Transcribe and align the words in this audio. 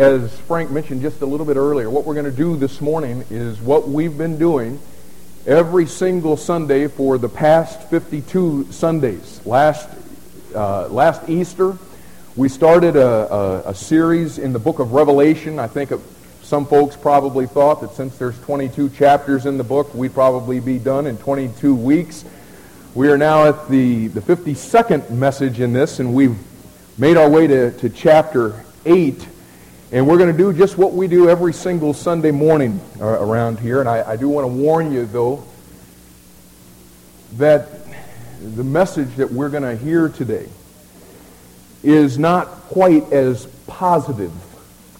as 0.00 0.34
Frank 0.40 0.70
mentioned 0.70 1.02
just 1.02 1.20
a 1.20 1.26
little 1.26 1.44
bit 1.44 1.58
earlier, 1.58 1.90
what 1.90 2.06
we're 2.06 2.14
going 2.14 2.24
to 2.24 2.32
do 2.32 2.56
this 2.56 2.80
morning 2.80 3.22
is 3.28 3.60
what 3.60 3.86
we've 3.86 4.16
been 4.16 4.38
doing 4.38 4.80
every 5.46 5.84
single 5.84 6.38
Sunday 6.38 6.88
for 6.88 7.18
the 7.18 7.28
past 7.28 7.82
52 7.90 8.72
Sundays. 8.72 9.42
Last, 9.44 9.90
uh, 10.54 10.88
last 10.88 11.28
Easter, 11.28 11.76
we 12.34 12.48
started 12.48 12.96
a, 12.96 13.30
a, 13.30 13.62
a, 13.66 13.74
series 13.74 14.38
in 14.38 14.54
the 14.54 14.58
book 14.58 14.78
of 14.78 14.92
Revelation. 14.92 15.58
I 15.58 15.66
think 15.66 15.92
some 16.40 16.64
folks 16.64 16.96
probably 16.96 17.46
thought 17.46 17.82
that 17.82 17.92
since 17.92 18.16
there's 18.16 18.40
22 18.40 18.88
chapters 18.88 19.44
in 19.44 19.58
the 19.58 19.64
book, 19.64 19.92
we'd 19.94 20.14
probably 20.14 20.60
be 20.60 20.78
done 20.78 21.06
in 21.06 21.18
22 21.18 21.74
weeks. 21.74 22.24
We 22.94 23.10
are 23.10 23.18
now 23.18 23.48
at 23.48 23.68
the, 23.68 24.06
the 24.06 24.22
52nd 24.22 25.10
message 25.10 25.60
in 25.60 25.74
this, 25.74 26.00
and 26.00 26.14
we've 26.14 26.38
made 26.96 27.18
our 27.18 27.28
way 27.28 27.46
to, 27.46 27.70
to 27.72 27.90
chapter 27.90 28.64
8. 28.86 29.26
And 29.92 30.06
we're 30.06 30.18
going 30.18 30.30
to 30.30 30.38
do 30.38 30.52
just 30.52 30.78
what 30.78 30.92
we 30.92 31.08
do 31.08 31.28
every 31.28 31.52
single 31.52 31.92
Sunday 31.92 32.30
morning 32.30 32.80
uh, 33.00 33.06
around 33.06 33.58
here. 33.58 33.80
And 33.80 33.88
I, 33.88 34.12
I 34.12 34.16
do 34.16 34.28
want 34.28 34.44
to 34.44 34.52
warn 34.52 34.92
you, 34.92 35.04
though, 35.04 35.44
that 37.38 37.66
the 38.54 38.62
message 38.62 39.16
that 39.16 39.32
we're 39.32 39.48
going 39.48 39.64
to 39.64 39.76
hear 39.76 40.08
today 40.08 40.48
is 41.82 42.18
not 42.18 42.46
quite 42.46 43.12
as 43.12 43.46
positive 43.66 44.32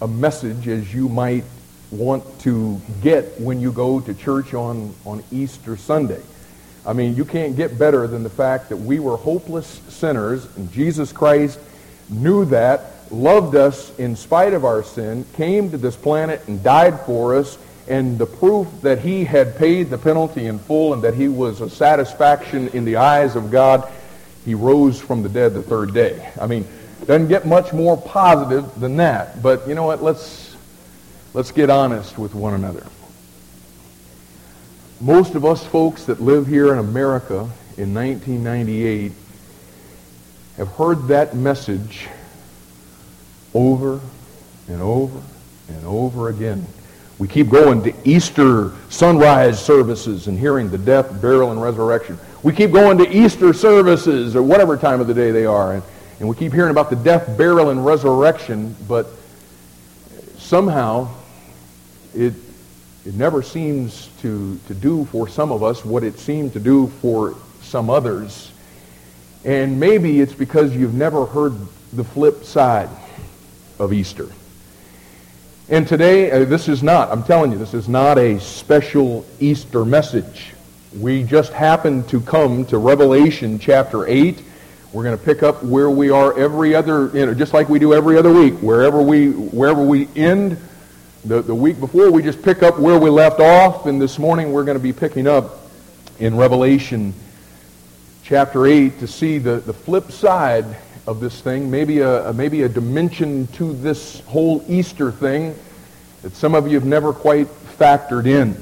a 0.00 0.08
message 0.08 0.66
as 0.66 0.92
you 0.92 1.08
might 1.08 1.44
want 1.92 2.24
to 2.40 2.80
get 3.02 3.40
when 3.40 3.60
you 3.60 3.70
go 3.70 4.00
to 4.00 4.14
church 4.14 4.54
on, 4.54 4.92
on 5.04 5.22
Easter 5.30 5.76
Sunday. 5.76 6.22
I 6.84 6.94
mean, 6.94 7.14
you 7.14 7.24
can't 7.24 7.54
get 7.54 7.78
better 7.78 8.08
than 8.08 8.24
the 8.24 8.30
fact 8.30 8.70
that 8.70 8.76
we 8.76 8.98
were 8.98 9.16
hopeless 9.16 9.66
sinners, 9.88 10.46
and 10.56 10.72
Jesus 10.72 11.12
Christ 11.12 11.60
knew 12.08 12.44
that 12.46 12.99
loved 13.10 13.54
us 13.56 13.96
in 13.98 14.16
spite 14.16 14.54
of 14.54 14.64
our 14.64 14.82
sin, 14.82 15.24
came 15.34 15.70
to 15.70 15.78
this 15.78 15.96
planet 15.96 16.46
and 16.46 16.62
died 16.62 17.00
for 17.00 17.34
us, 17.36 17.58
and 17.88 18.18
the 18.18 18.26
proof 18.26 18.68
that 18.82 19.00
he 19.00 19.24
had 19.24 19.56
paid 19.56 19.90
the 19.90 19.98
penalty 19.98 20.46
in 20.46 20.58
full 20.58 20.94
and 20.94 21.02
that 21.02 21.14
he 21.14 21.28
was 21.28 21.60
a 21.60 21.68
satisfaction 21.68 22.68
in 22.68 22.84
the 22.84 22.96
eyes 22.96 23.34
of 23.34 23.50
God, 23.50 23.90
he 24.44 24.54
rose 24.54 25.00
from 25.00 25.22
the 25.22 25.28
dead 25.28 25.54
the 25.54 25.62
third 25.62 25.92
day. 25.92 26.30
I 26.40 26.46
mean, 26.46 26.66
doesn't 27.06 27.28
get 27.28 27.46
much 27.46 27.72
more 27.72 27.96
positive 27.96 28.78
than 28.78 28.96
that. 28.98 29.42
But 29.42 29.66
you 29.66 29.74
know 29.74 29.84
what? 29.84 30.02
Let's 30.02 30.54
let's 31.34 31.50
get 31.50 31.70
honest 31.70 32.18
with 32.18 32.34
one 32.34 32.54
another. 32.54 32.86
Most 35.00 35.34
of 35.34 35.44
us 35.44 35.64
folks 35.64 36.04
that 36.04 36.20
live 36.20 36.46
here 36.46 36.72
in 36.72 36.78
America 36.78 37.50
in 37.76 37.94
1998 37.94 39.12
have 40.58 40.68
heard 40.68 41.08
that 41.08 41.34
message 41.34 42.06
over 43.54 44.00
and 44.68 44.80
over 44.80 45.20
and 45.68 45.84
over 45.84 46.28
again. 46.28 46.66
We 47.18 47.28
keep 47.28 47.50
going 47.50 47.82
to 47.82 47.92
Easter 48.08 48.72
sunrise 48.88 49.62
services 49.62 50.26
and 50.26 50.38
hearing 50.38 50.70
the 50.70 50.78
death, 50.78 51.20
burial, 51.20 51.52
and 51.52 51.60
resurrection. 51.60 52.18
We 52.42 52.54
keep 52.54 52.72
going 52.72 52.96
to 52.98 53.08
Easter 53.14 53.52
services 53.52 54.34
or 54.34 54.42
whatever 54.42 54.76
time 54.78 55.00
of 55.00 55.06
the 55.06 55.12
day 55.12 55.30
they 55.30 55.44
are. 55.44 55.74
And, 55.74 55.82
and 56.18 56.28
we 56.28 56.34
keep 56.34 56.52
hearing 56.52 56.70
about 56.70 56.88
the 56.88 56.96
death, 56.96 57.36
burial, 57.36 57.68
and 57.70 57.84
resurrection, 57.84 58.74
but 58.88 59.06
somehow 60.38 61.10
it, 62.14 62.32
it 63.04 63.14
never 63.14 63.42
seems 63.42 64.08
to, 64.22 64.58
to 64.66 64.74
do 64.74 65.04
for 65.06 65.28
some 65.28 65.52
of 65.52 65.62
us 65.62 65.84
what 65.84 66.02
it 66.02 66.18
seemed 66.18 66.54
to 66.54 66.60
do 66.60 66.86
for 67.02 67.36
some 67.60 67.90
others. 67.90 68.50
And 69.44 69.78
maybe 69.78 70.20
it's 70.20 70.32
because 70.32 70.74
you've 70.74 70.94
never 70.94 71.26
heard 71.26 71.54
the 71.92 72.04
flip 72.04 72.44
side 72.44 72.88
of 73.80 73.92
Easter. 73.92 74.28
And 75.68 75.88
today, 75.88 76.30
uh, 76.30 76.44
this 76.44 76.68
is 76.68 76.82
not, 76.82 77.10
I'm 77.10 77.22
telling 77.22 77.50
you, 77.50 77.58
this 77.58 77.74
is 77.74 77.88
not 77.88 78.18
a 78.18 78.38
special 78.38 79.24
Easter 79.40 79.84
message. 79.84 80.52
We 80.98 81.22
just 81.22 81.52
happen 81.52 82.04
to 82.08 82.20
come 82.20 82.66
to 82.66 82.78
Revelation 82.78 83.58
chapter 83.58 84.06
8. 84.06 84.42
We're 84.92 85.04
going 85.04 85.16
to 85.16 85.24
pick 85.24 85.42
up 85.42 85.62
where 85.62 85.88
we 85.88 86.10
are 86.10 86.38
every 86.38 86.74
other, 86.74 87.10
you 87.16 87.24
know, 87.24 87.34
just 87.34 87.54
like 87.54 87.68
we 87.68 87.78
do 87.78 87.94
every 87.94 88.18
other 88.18 88.32
week. 88.32 88.54
Wherever 88.54 89.00
we, 89.00 89.30
wherever 89.30 89.82
we 89.82 90.08
end 90.14 90.58
the, 91.24 91.40
the 91.40 91.54
week 91.54 91.80
before, 91.80 92.10
we 92.10 92.22
just 92.22 92.42
pick 92.42 92.62
up 92.62 92.78
where 92.78 92.98
we 92.98 93.08
left 93.08 93.40
off. 93.40 93.86
And 93.86 94.02
this 94.02 94.18
morning, 94.18 94.52
we're 94.52 94.64
going 94.64 94.76
to 94.76 94.82
be 94.82 94.92
picking 94.92 95.26
up 95.26 95.70
in 96.18 96.36
Revelation 96.36 97.14
chapter 98.24 98.66
8 98.66 98.98
to 98.98 99.06
see 99.06 99.38
the, 99.38 99.56
the 99.56 99.72
flip 99.72 100.10
side 100.10 100.66
of 101.06 101.20
this 101.20 101.40
thing, 101.40 101.70
maybe 101.70 102.00
a, 102.00 102.32
maybe 102.32 102.62
a 102.62 102.68
dimension 102.68 103.46
to 103.48 103.72
this 103.72 104.20
whole 104.20 104.64
Easter 104.68 105.10
thing 105.10 105.54
that 106.22 106.34
some 106.34 106.54
of 106.54 106.68
you 106.68 106.74
have 106.74 106.86
never 106.86 107.12
quite 107.12 107.46
factored 107.78 108.26
in. 108.26 108.56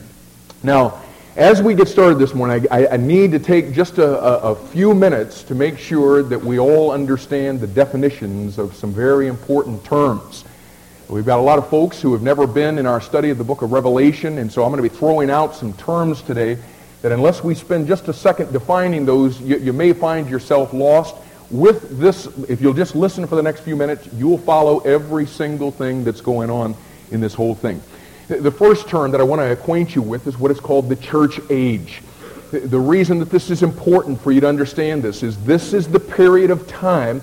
Now, 0.62 1.02
as 1.36 1.62
we 1.62 1.74
get 1.74 1.86
started 1.86 2.18
this 2.18 2.34
morning, 2.34 2.66
I, 2.70 2.88
I 2.88 2.96
need 2.96 3.30
to 3.32 3.38
take 3.38 3.72
just 3.72 3.98
a, 3.98 4.18
a, 4.18 4.52
a, 4.52 4.56
few 4.56 4.92
minutes 4.92 5.44
to 5.44 5.54
make 5.54 5.78
sure 5.78 6.22
that 6.24 6.40
we 6.40 6.58
all 6.58 6.90
understand 6.90 7.60
the 7.60 7.66
definitions 7.66 8.58
of 8.58 8.74
some 8.74 8.92
very 8.92 9.28
important 9.28 9.84
terms. 9.84 10.44
We've 11.08 11.24
got 11.24 11.38
a 11.38 11.42
lot 11.42 11.58
of 11.58 11.70
folks 11.70 12.02
who 12.02 12.12
have 12.12 12.22
never 12.22 12.46
been 12.46 12.76
in 12.78 12.86
our 12.86 13.00
study 13.00 13.30
of 13.30 13.38
the 13.38 13.44
book 13.44 13.62
of 13.62 13.72
Revelation, 13.72 14.38
and 14.38 14.52
so 14.52 14.64
I'm 14.64 14.70
going 14.70 14.82
to 14.82 14.88
be 14.88 14.94
throwing 14.94 15.30
out 15.30 15.54
some 15.54 15.72
terms 15.74 16.22
today 16.22 16.58
that 17.02 17.12
unless 17.12 17.44
we 17.44 17.54
spend 17.54 17.86
just 17.86 18.08
a 18.08 18.12
second 18.12 18.52
defining 18.52 19.06
those, 19.06 19.40
you, 19.40 19.58
you 19.58 19.72
may 19.72 19.92
find 19.92 20.28
yourself 20.28 20.72
lost 20.72 21.14
with 21.50 21.98
this, 21.98 22.26
if 22.48 22.60
you'll 22.60 22.74
just 22.74 22.94
listen 22.94 23.26
for 23.26 23.36
the 23.36 23.42
next 23.42 23.60
few 23.60 23.76
minutes, 23.76 24.08
you'll 24.14 24.38
follow 24.38 24.80
every 24.80 25.26
single 25.26 25.70
thing 25.70 26.04
that's 26.04 26.20
going 26.20 26.50
on 26.50 26.74
in 27.10 27.20
this 27.20 27.34
whole 27.34 27.54
thing. 27.54 27.82
The 28.28 28.50
first 28.50 28.88
term 28.88 29.10
that 29.12 29.20
I 29.20 29.24
want 29.24 29.40
to 29.40 29.50
acquaint 29.50 29.94
you 29.94 30.02
with 30.02 30.26
is 30.26 30.38
what 30.38 30.50
is 30.50 30.60
called 30.60 30.90
the 30.90 30.96
church 30.96 31.40
age. 31.48 32.02
The 32.50 32.78
reason 32.78 33.18
that 33.20 33.30
this 33.30 33.50
is 33.50 33.62
important 33.62 34.20
for 34.20 34.32
you 34.32 34.40
to 34.42 34.48
understand 34.48 35.02
this 35.02 35.22
is 35.22 35.42
this 35.44 35.72
is 35.72 35.88
the 35.88 36.00
period 36.00 36.50
of 36.50 36.68
time, 36.68 37.22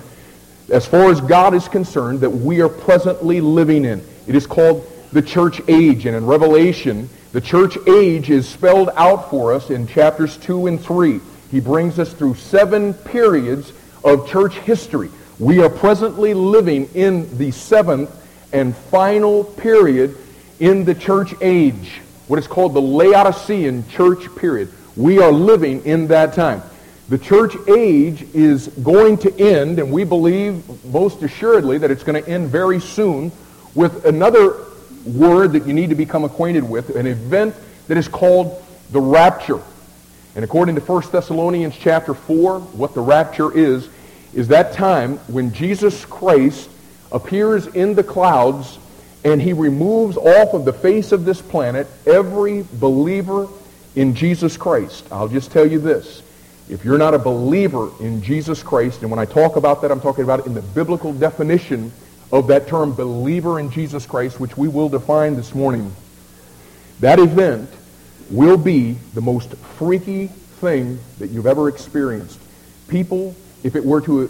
as 0.72 0.86
far 0.86 1.10
as 1.10 1.20
God 1.20 1.54
is 1.54 1.68
concerned, 1.68 2.20
that 2.20 2.30
we 2.30 2.60
are 2.60 2.68
presently 2.68 3.40
living 3.40 3.84
in. 3.84 4.04
It 4.26 4.34
is 4.34 4.46
called 4.46 4.84
the 5.12 5.22
church 5.22 5.60
age. 5.68 6.06
And 6.06 6.16
in 6.16 6.26
Revelation, 6.26 7.08
the 7.32 7.40
church 7.40 7.76
age 7.88 8.30
is 8.30 8.48
spelled 8.48 8.90
out 8.96 9.30
for 9.30 9.52
us 9.52 9.70
in 9.70 9.86
chapters 9.86 10.36
2 10.38 10.66
and 10.66 10.80
3. 10.80 11.20
He 11.52 11.60
brings 11.60 12.00
us 12.00 12.12
through 12.12 12.34
seven 12.34 12.94
periods 12.94 13.72
of 14.06 14.28
church 14.28 14.54
history. 14.58 15.10
We 15.38 15.60
are 15.60 15.68
presently 15.68 16.32
living 16.32 16.88
in 16.94 17.36
the 17.36 17.50
seventh 17.50 18.10
and 18.52 18.74
final 18.74 19.42
period 19.42 20.16
in 20.60 20.84
the 20.84 20.94
church 20.94 21.34
age, 21.40 22.00
what 22.28 22.38
is 22.38 22.46
called 22.46 22.72
the 22.72 22.80
Laodicean 22.80 23.86
church 23.88 24.34
period. 24.36 24.72
We 24.96 25.18
are 25.18 25.32
living 25.32 25.84
in 25.84 26.06
that 26.06 26.34
time. 26.34 26.62
The 27.08 27.18
church 27.18 27.54
age 27.68 28.22
is 28.32 28.68
going 28.68 29.18
to 29.18 29.38
end, 29.38 29.80
and 29.80 29.92
we 29.92 30.04
believe 30.04 30.64
most 30.84 31.22
assuredly 31.22 31.78
that 31.78 31.90
it's 31.90 32.04
going 32.04 32.22
to 32.22 32.30
end 32.30 32.48
very 32.48 32.80
soon 32.80 33.32
with 33.74 34.06
another 34.06 34.56
word 35.04 35.52
that 35.52 35.66
you 35.66 35.72
need 35.72 35.90
to 35.90 35.96
become 35.96 36.24
acquainted 36.24 36.68
with, 36.68 36.94
an 36.96 37.06
event 37.06 37.54
that 37.88 37.96
is 37.96 38.08
called 38.08 38.64
the 38.92 39.00
rapture. 39.00 39.60
And 40.36 40.44
according 40.44 40.74
to 40.76 40.80
1 40.80 41.10
Thessalonians 41.10 41.76
chapter 41.76 42.14
4, 42.14 42.60
what 42.60 42.94
the 42.94 43.00
rapture 43.00 43.56
is, 43.56 43.88
is 44.36 44.48
that 44.48 44.74
time 44.74 45.16
when 45.28 45.50
Jesus 45.54 46.04
Christ 46.04 46.68
appears 47.10 47.66
in 47.68 47.94
the 47.94 48.04
clouds 48.04 48.78
and 49.24 49.40
he 49.40 49.54
removes 49.54 50.18
off 50.18 50.52
of 50.52 50.66
the 50.66 50.74
face 50.74 51.10
of 51.10 51.24
this 51.24 51.40
planet 51.40 51.86
every 52.06 52.62
believer 52.74 53.48
in 53.94 54.14
Jesus 54.14 54.58
Christ. 54.58 55.08
I'll 55.10 55.26
just 55.26 55.50
tell 55.50 55.66
you 55.66 55.78
this. 55.78 56.22
If 56.68 56.84
you're 56.84 56.98
not 56.98 57.14
a 57.14 57.18
believer 57.18 57.90
in 57.98 58.20
Jesus 58.22 58.62
Christ, 58.62 59.00
and 59.00 59.10
when 59.10 59.18
I 59.18 59.24
talk 59.24 59.56
about 59.56 59.80
that, 59.80 59.90
I'm 59.90 60.02
talking 60.02 60.24
about 60.24 60.40
it 60.40 60.46
in 60.46 60.52
the 60.52 60.60
biblical 60.60 61.14
definition 61.14 61.90
of 62.30 62.48
that 62.48 62.68
term 62.68 62.92
believer 62.92 63.58
in 63.58 63.70
Jesus 63.70 64.04
Christ, 64.04 64.38
which 64.38 64.54
we 64.58 64.68
will 64.68 64.90
define 64.90 65.34
this 65.36 65.54
morning, 65.54 65.96
that 67.00 67.18
event 67.18 67.70
will 68.30 68.58
be 68.58 68.98
the 69.14 69.22
most 69.22 69.54
freaky 69.78 70.26
thing 70.26 70.98
that 71.20 71.30
you've 71.30 71.46
ever 71.46 71.68
experienced. 71.70 72.38
People 72.88 73.34
if 73.66 73.74
it 73.74 73.84
were 73.84 74.00
to 74.00 74.28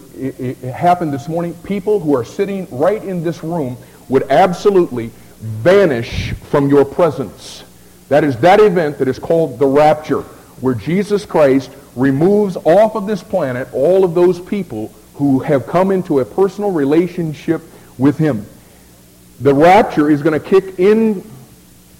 happen 0.73 1.11
this 1.11 1.29
morning, 1.29 1.53
people 1.63 2.01
who 2.01 2.17
are 2.17 2.25
sitting 2.25 2.67
right 2.71 3.05
in 3.05 3.23
this 3.23 3.45
room 3.45 3.77
would 4.09 4.23
absolutely 4.31 5.11
vanish 5.41 6.33
from 6.33 6.71
your 6.71 6.87
presence. 6.87 7.63
That 8.09 8.25
is 8.25 8.39
that 8.39 8.61
event 8.61 8.97
that 8.97 9.09
is 9.09 9.19
called 9.19 9.59
the 9.59 9.67
rapture, 9.67 10.23
where 10.63 10.75
Jesus 10.75 11.27
Christ 11.27 11.71
removes 11.95 12.57
off 12.57 12.95
of 12.97 13.07
this 13.07 13.23
planet 13.23 13.69
all 13.75 14.05
of 14.05 14.15
those 14.15 14.41
people 14.41 14.91
who 15.17 15.41
have 15.41 15.67
come 15.67 15.91
into 15.91 16.21
a 16.21 16.25
personal 16.25 16.71
relationship 16.73 17.61
with 17.99 18.17
him. 18.17 18.47
The 19.41 19.53
rapture 19.53 20.09
is 20.09 20.23
going 20.23 20.41
to 20.41 20.49
kick 20.49 20.79
in 20.79 21.23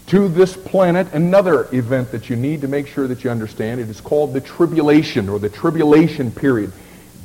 to 0.07 0.29
this 0.29 0.57
planet 0.57 1.13
another 1.13 1.69
event 1.75 2.13
that 2.13 2.31
you 2.31 2.37
need 2.37 2.63
to 2.63 2.69
make 2.69 2.87
sure 2.87 3.07
that 3.09 3.25
you 3.25 3.31
understand. 3.31 3.79
It 3.79 3.91
is 3.91 4.01
called 4.01 4.33
the 4.33 4.41
tribulation 4.41 5.29
or 5.29 5.39
the 5.39 5.51
tribulation 5.51 6.31
period. 6.31 6.73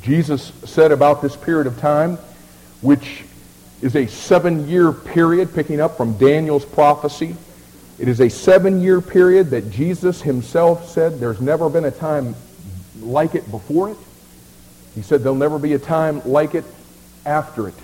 Jesus 0.02 0.52
said 0.64 0.90
about 0.90 1.22
this 1.22 1.36
period 1.36 1.66
of 1.66 1.78
time, 1.78 2.16
which 2.80 3.24
is 3.80 3.94
a 3.94 4.06
seven-year 4.06 4.92
period, 4.92 5.54
picking 5.54 5.80
up 5.80 5.96
from 5.96 6.18
Daniel's 6.18 6.64
prophecy. 6.64 7.36
It 7.98 8.08
is 8.08 8.20
a 8.20 8.28
seven-year 8.28 9.00
period 9.00 9.50
that 9.50 9.70
Jesus 9.70 10.20
himself 10.20 10.88
said 10.88 11.20
there's 11.20 11.40
never 11.40 11.70
been 11.70 11.84
a 11.84 11.90
time 11.90 12.34
like 13.00 13.34
it 13.34 13.48
before 13.50 13.90
it. 13.90 13.96
He 14.94 15.02
said 15.02 15.22
there'll 15.22 15.36
never 15.36 15.58
be 15.58 15.74
a 15.74 15.78
time 15.78 16.20
like 16.24 16.54
it 16.54 16.64
after 17.24 17.68
it. 17.68 17.74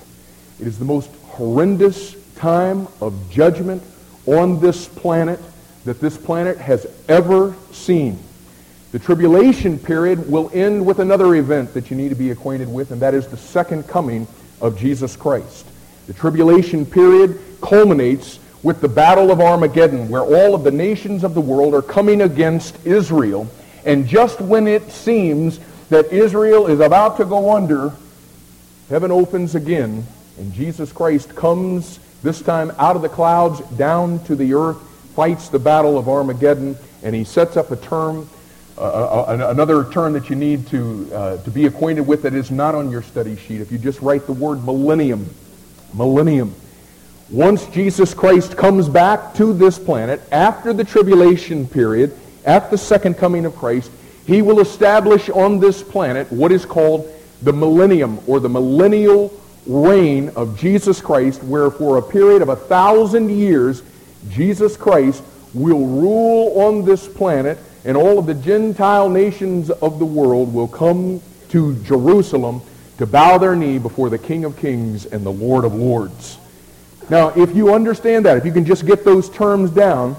It 0.60 0.66
is 0.66 0.78
the 0.78 0.84
most 0.84 1.10
horrendous 1.26 2.16
time 2.34 2.88
of 3.00 3.30
judgment 3.30 3.82
on 4.26 4.60
this 4.60 4.88
planet 4.88 5.40
that 5.84 6.00
this 6.00 6.18
planet 6.18 6.58
has 6.58 6.86
ever 7.08 7.54
seen. 7.70 8.18
The 8.90 8.98
tribulation 8.98 9.78
period 9.78 10.30
will 10.30 10.50
end 10.54 10.84
with 10.86 10.98
another 10.98 11.34
event 11.34 11.74
that 11.74 11.90
you 11.90 11.96
need 11.96 12.08
to 12.08 12.14
be 12.14 12.30
acquainted 12.30 12.72
with, 12.72 12.90
and 12.90 13.02
that 13.02 13.12
is 13.12 13.26
the 13.26 13.36
second 13.36 13.86
coming 13.86 14.26
of 14.62 14.78
Jesus 14.78 15.14
Christ. 15.14 15.66
The 16.06 16.14
tribulation 16.14 16.86
period 16.86 17.38
culminates 17.60 18.40
with 18.62 18.80
the 18.80 18.88
Battle 18.88 19.30
of 19.30 19.42
Armageddon, 19.42 20.08
where 20.08 20.22
all 20.22 20.54
of 20.54 20.64
the 20.64 20.70
nations 20.70 21.22
of 21.22 21.34
the 21.34 21.40
world 21.40 21.74
are 21.74 21.82
coming 21.82 22.22
against 22.22 22.86
Israel. 22.86 23.46
And 23.84 24.06
just 24.06 24.40
when 24.40 24.66
it 24.66 24.90
seems 24.90 25.60
that 25.90 26.06
Israel 26.10 26.66
is 26.66 26.80
about 26.80 27.18
to 27.18 27.26
go 27.26 27.54
under, 27.54 27.92
heaven 28.88 29.10
opens 29.10 29.54
again, 29.54 30.06
and 30.38 30.52
Jesus 30.54 30.92
Christ 30.92 31.36
comes 31.36 32.00
this 32.22 32.40
time 32.40 32.72
out 32.78 32.96
of 32.96 33.02
the 33.02 33.08
clouds 33.10 33.60
down 33.76 34.24
to 34.24 34.34
the 34.34 34.54
earth, 34.54 34.78
fights 35.14 35.50
the 35.50 35.58
Battle 35.58 35.98
of 35.98 36.08
Armageddon, 36.08 36.76
and 37.02 37.14
he 37.14 37.24
sets 37.24 37.56
up 37.58 37.70
a 37.70 37.76
term 37.76 38.28
another 38.78 39.84
term 39.90 40.12
that 40.12 40.30
you 40.30 40.36
need 40.36 40.66
to, 40.68 41.10
uh, 41.12 41.36
to 41.42 41.50
be 41.50 41.66
acquainted 41.66 42.06
with 42.06 42.22
that 42.22 42.34
is 42.34 42.50
not 42.50 42.74
on 42.74 42.90
your 42.90 43.02
study 43.02 43.36
sheet. 43.36 43.60
If 43.60 43.72
you 43.72 43.78
just 43.78 44.00
write 44.00 44.26
the 44.26 44.32
word 44.32 44.64
millennium, 44.64 45.28
millennium. 45.94 46.54
Once 47.30 47.66
Jesus 47.66 48.14
Christ 48.14 48.56
comes 48.56 48.88
back 48.88 49.34
to 49.34 49.52
this 49.52 49.78
planet 49.78 50.20
after 50.32 50.72
the 50.72 50.84
tribulation 50.84 51.66
period, 51.66 52.16
at 52.44 52.70
the 52.70 52.78
second 52.78 53.14
coming 53.18 53.44
of 53.44 53.54
Christ, 53.54 53.90
he 54.26 54.42
will 54.42 54.60
establish 54.60 55.28
on 55.28 55.60
this 55.60 55.82
planet 55.82 56.30
what 56.32 56.52
is 56.52 56.64
called 56.64 57.12
the 57.42 57.52
millennium 57.52 58.20
or 58.26 58.40
the 58.40 58.48
millennial 58.48 59.32
reign 59.66 60.30
of 60.30 60.58
Jesus 60.58 61.00
Christ, 61.00 61.42
where 61.44 61.70
for 61.70 61.98
a 61.98 62.02
period 62.02 62.40
of 62.40 62.48
a 62.48 62.56
thousand 62.56 63.30
years, 63.30 63.82
Jesus 64.30 64.76
Christ 64.76 65.22
will 65.52 65.86
rule 65.86 66.60
on 66.60 66.84
this 66.84 67.06
planet 67.06 67.58
and 67.88 67.96
all 67.96 68.18
of 68.18 68.26
the 68.26 68.34
Gentile 68.34 69.08
nations 69.08 69.70
of 69.70 69.98
the 69.98 70.04
world 70.04 70.52
will 70.52 70.68
come 70.68 71.22
to 71.48 71.74
Jerusalem 71.84 72.60
to 72.98 73.06
bow 73.06 73.38
their 73.38 73.56
knee 73.56 73.78
before 73.78 74.10
the 74.10 74.18
King 74.18 74.44
of 74.44 74.58
Kings 74.58 75.06
and 75.06 75.24
the 75.24 75.32
Lord 75.32 75.64
of 75.64 75.74
Lords. 75.74 76.36
Now, 77.08 77.30
if 77.30 77.56
you 77.56 77.72
understand 77.72 78.26
that, 78.26 78.36
if 78.36 78.44
you 78.44 78.52
can 78.52 78.66
just 78.66 78.84
get 78.84 79.06
those 79.06 79.30
terms 79.30 79.70
down, 79.70 80.16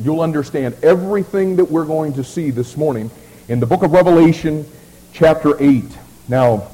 you'll 0.00 0.22
understand 0.22 0.76
everything 0.82 1.56
that 1.56 1.66
we're 1.66 1.84
going 1.84 2.14
to 2.14 2.24
see 2.24 2.50
this 2.50 2.74
morning 2.74 3.10
in 3.48 3.60
the 3.60 3.66
book 3.66 3.82
of 3.82 3.92
Revelation, 3.92 4.66
chapter 5.12 5.62
8. 5.62 5.84
Now, 6.28 6.68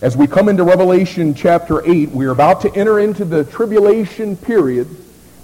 as 0.00 0.16
we 0.16 0.28
come 0.28 0.48
into 0.48 0.62
Revelation 0.62 1.34
chapter 1.34 1.84
8, 1.84 2.10
we're 2.10 2.30
about 2.30 2.60
to 2.60 2.72
enter 2.76 3.00
into 3.00 3.24
the 3.24 3.42
tribulation 3.42 4.36
period, 4.36 4.86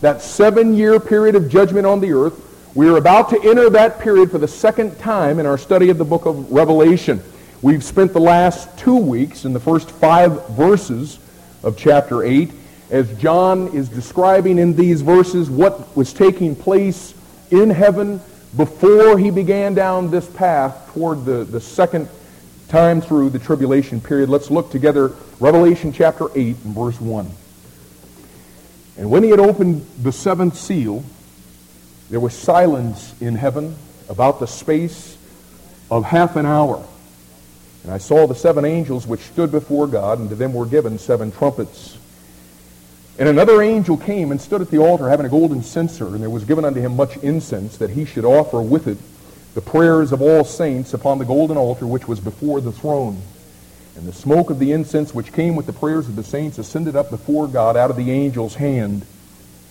that 0.01 0.23
seven-year 0.23 1.01
period 1.01 1.35
of 1.35 1.49
judgment 1.49 1.87
on 1.87 1.99
the 1.99 2.13
earth. 2.13 2.51
We 2.75 2.89
are 2.89 2.97
about 2.97 3.29
to 3.31 3.43
enter 3.43 3.69
that 3.69 4.01
period 4.01 4.31
for 4.31 4.39
the 4.39 4.49
second 4.49 4.99
time 4.99 5.39
in 5.39 5.45
our 5.45 5.59
study 5.59 5.91
of 5.91 5.99
the 5.99 6.07
book 6.07 6.25
of 6.25 6.51
Revelation. 6.51 7.23
We've 7.61 7.85
spent 7.85 8.15
the 8.15 8.21
last 8.21 8.79
two 8.79 8.97
weeks 8.97 9.45
in 9.45 9.53
the 9.53 9.61
first 9.61 9.91
five 9.91 10.49
verses 10.49 11.19
of 11.63 11.77
chapter 11.77 12.23
8 12.23 12.51
as 12.91 13.13
John 13.19 13.69
is 13.75 13.91
describing 13.91 14.59
in 14.59 14.75
these 14.75 15.03
verses 15.03 15.51
what 15.51 15.95
was 15.95 16.15
taking 16.15 16.57
place 16.57 17.13
in 17.51 17.69
heaven 17.69 18.23
before 18.57 19.19
he 19.19 19.31
began 19.31 19.75
down 19.75 20.11
this 20.11 20.27
path 20.31 20.91
toward 20.95 21.27
the, 21.27 21.45
the 21.45 21.61
second 21.61 22.09
time 22.69 23.03
through 23.03 23.29
the 23.29 23.39
tribulation 23.39 24.01
period. 24.01 24.31
Let's 24.31 24.51
look 24.51 24.71
together 24.71 25.13
Revelation 25.41 25.93
chapter 25.93 26.29
8 26.35 26.57
and 26.65 26.75
verse 26.75 26.99
1. 26.99 27.31
And 28.97 29.11
when 29.11 29.23
he 29.23 29.29
had 29.29 29.41
opened 29.41 29.87
the 30.03 30.13
seventh 30.13 30.57
seal, 30.57 31.05
there 32.13 32.21
was 32.21 32.35
silence 32.35 33.15
in 33.23 33.35
heaven 33.35 33.75
about 34.11 34.39
the 34.39 34.47
space 34.47 35.17
of 35.91 36.05
half 36.05 36.37
an 36.37 36.45
hour. 36.45 36.87
And 37.85 37.91
I 37.91 37.97
saw 37.97 38.27
the 38.27 38.35
seven 38.35 38.67
angels 38.67 39.07
which 39.07 39.23
stood 39.23 39.51
before 39.51 39.87
God, 39.87 40.19
and 40.19 40.29
to 40.29 40.35
them 40.35 40.53
were 40.53 40.67
given 40.67 40.99
seven 40.99 41.33
trumpets. 41.33 41.97
And 43.19 43.31
another 43.31 43.63
angel 43.63 43.97
came 43.97 44.31
and 44.31 44.39
stood 44.39 44.61
at 44.61 44.71
the 44.71 44.77
altar 44.77 45.09
having 45.09 45.25
a 45.25 45.31
golden 45.31 45.63
censer, 45.63 46.09
and 46.09 46.21
there 46.21 46.29
was 46.29 46.45
given 46.45 46.67
unto 46.67 46.83
him 46.83 46.97
much 46.97 47.17
incense, 47.17 47.79
that 47.79 47.89
he 47.89 48.05
should 48.05 48.27
offer 48.27 48.61
with 48.61 48.89
it 48.89 48.99
the 49.55 49.63
prayers 49.63 50.13
of 50.13 50.21
all 50.21 50.45
saints 50.45 50.93
upon 50.93 51.17
the 51.17 51.25
golden 51.25 51.57
altar 51.57 51.87
which 51.87 52.07
was 52.07 52.21
before 52.21 52.61
the 52.61 52.73
throne. 52.73 53.23
And 53.97 54.07
the 54.07 54.13
smoke 54.13 54.51
of 54.51 54.59
the 54.59 54.73
incense 54.73 55.15
which 55.15 55.33
came 55.33 55.57
with 55.57 55.65
the 55.65 55.73
prayers 55.73 56.09
of 56.09 56.17
the 56.17 56.25
saints 56.25 56.59
ascended 56.59 56.95
up 56.95 57.09
before 57.09 57.49
God 57.49 57.75
out 57.75 57.89
of 57.89 57.97
the 57.97 58.11
angel's 58.11 58.57
hand. 58.57 59.07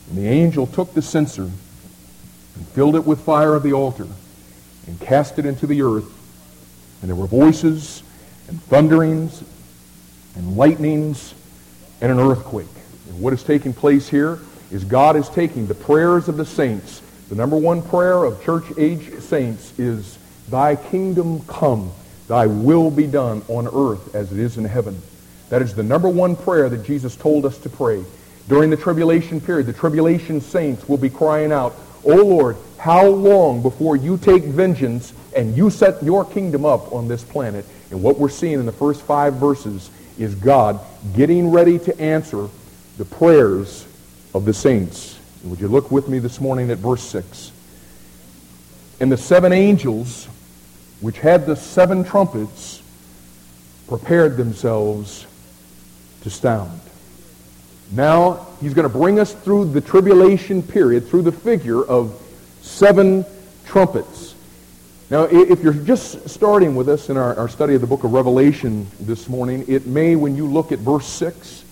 And 0.09 0.17
the 0.17 0.27
angel 0.27 0.65
took 0.65 0.95
the 0.95 1.03
censer 1.03 1.51
and 2.55 2.67
filled 2.69 2.95
it 2.95 3.05
with 3.05 3.21
fire 3.21 3.55
of 3.55 3.63
the 3.63 3.73
altar 3.73 4.07
and 4.87 4.99
cast 4.99 5.39
it 5.39 5.45
into 5.45 5.67
the 5.67 5.81
earth. 5.81 6.11
And 7.01 7.09
there 7.09 7.15
were 7.15 7.27
voices 7.27 8.03
and 8.47 8.61
thunderings 8.63 9.43
and 10.35 10.55
lightnings 10.55 11.33
and 12.01 12.11
an 12.11 12.19
earthquake. 12.19 12.67
And 13.09 13.21
what 13.21 13.33
is 13.33 13.43
taking 13.43 13.73
place 13.73 14.09
here 14.09 14.39
is 14.71 14.83
God 14.83 15.15
is 15.15 15.29
taking 15.29 15.67
the 15.67 15.75
prayers 15.75 16.27
of 16.27 16.37
the 16.37 16.45
saints. 16.45 17.01
The 17.29 17.35
number 17.35 17.57
one 17.57 17.81
prayer 17.81 18.23
of 18.23 18.43
church 18.43 18.65
age 18.77 19.19
saints 19.19 19.77
is, 19.79 20.17
Thy 20.49 20.75
kingdom 20.75 21.41
come, 21.45 21.91
thy 22.27 22.45
will 22.45 22.91
be 22.91 23.07
done 23.07 23.41
on 23.47 23.67
earth 23.67 24.15
as 24.15 24.31
it 24.31 24.39
is 24.39 24.57
in 24.57 24.65
heaven. 24.65 25.01
That 25.49 25.61
is 25.61 25.75
the 25.75 25.83
number 25.83 26.09
one 26.09 26.35
prayer 26.35 26.69
that 26.69 26.85
Jesus 26.85 27.15
told 27.15 27.45
us 27.45 27.57
to 27.59 27.69
pray. 27.69 28.03
During 28.47 28.69
the 28.69 28.77
tribulation 28.77 29.39
period, 29.39 29.67
the 29.67 29.73
tribulation 29.73 30.41
saints 30.41 30.87
will 30.87 30.97
be 30.97 31.09
crying 31.09 31.51
out, 31.51 31.75
O 32.03 32.15
Lord, 32.15 32.57
how 32.77 33.05
long 33.05 33.61
before 33.61 33.95
you 33.95 34.17
take 34.17 34.43
vengeance 34.43 35.13
and 35.35 35.55
you 35.55 35.69
set 35.69 36.01
your 36.01 36.25
kingdom 36.25 36.65
up 36.65 36.91
on 36.91 37.07
this 37.07 37.23
planet? 37.23 37.65
And 37.91 38.01
what 38.01 38.17
we're 38.17 38.29
seeing 38.29 38.59
in 38.59 38.65
the 38.65 38.71
first 38.71 39.01
five 39.01 39.35
verses 39.35 39.91
is 40.17 40.35
God 40.35 40.79
getting 41.15 41.51
ready 41.51 41.77
to 41.79 41.99
answer 41.99 42.49
the 42.97 43.05
prayers 43.05 43.85
of 44.33 44.45
the 44.45 44.53
saints. 44.53 45.19
would 45.43 45.59
you 45.59 45.67
look 45.67 45.91
with 45.91 46.07
me 46.07 46.19
this 46.19 46.39
morning 46.39 46.69
at 46.71 46.77
verse 46.77 47.03
6? 47.03 47.51
And 48.99 49.11
the 49.11 49.17
seven 49.17 49.51
angels, 49.51 50.27
which 50.99 51.17
had 51.17 51.45
the 51.45 51.55
seven 51.55 52.03
trumpets, 52.03 52.81
prepared 53.87 54.37
themselves 54.37 55.25
to 56.21 56.29
sound. 56.29 56.79
Now, 57.91 58.47
he's 58.61 58.73
going 58.73 58.89
to 58.89 58.97
bring 58.97 59.19
us 59.19 59.33
through 59.33 59.65
the 59.65 59.81
tribulation 59.81 60.63
period, 60.63 61.07
through 61.07 61.23
the 61.23 61.31
figure 61.31 61.83
of 61.83 62.19
seven 62.61 63.25
trumpets. 63.65 64.35
Now, 65.09 65.23
if 65.23 65.61
you're 65.61 65.73
just 65.73 66.29
starting 66.29 66.73
with 66.73 66.87
us 66.87 67.09
in 67.09 67.17
our, 67.17 67.35
our 67.37 67.49
study 67.49 67.75
of 67.75 67.81
the 67.81 67.87
book 67.87 68.05
of 68.05 68.13
Revelation 68.13 68.87
this 68.97 69.27
morning, 69.27 69.65
it 69.67 69.85
may, 69.85 70.15
when 70.15 70.37
you 70.37 70.47
look 70.47 70.71
at 70.71 70.79
verse 70.79 71.05
6, 71.05 71.65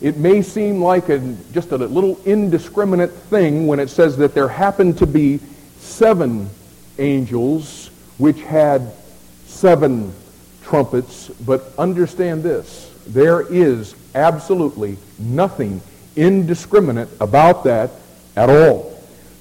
it 0.00 0.16
may 0.16 0.42
seem 0.42 0.82
like 0.82 1.08
a, 1.08 1.20
just 1.52 1.70
a 1.70 1.76
little 1.76 2.18
indiscriminate 2.24 3.12
thing 3.12 3.68
when 3.68 3.78
it 3.78 3.90
says 3.90 4.16
that 4.16 4.34
there 4.34 4.48
happened 4.48 4.98
to 4.98 5.06
be 5.06 5.38
seven 5.78 6.50
angels 6.98 7.90
which 8.18 8.40
had 8.42 8.92
seven 9.46 10.12
trumpets. 10.64 11.28
But 11.28 11.72
understand 11.78 12.42
this. 12.42 12.92
There 13.06 13.40
is 13.40 13.94
absolutely 14.14 14.96
nothing 15.18 15.80
indiscriminate 16.16 17.08
about 17.20 17.64
that 17.64 17.90
at 18.36 18.50
all. 18.50 18.90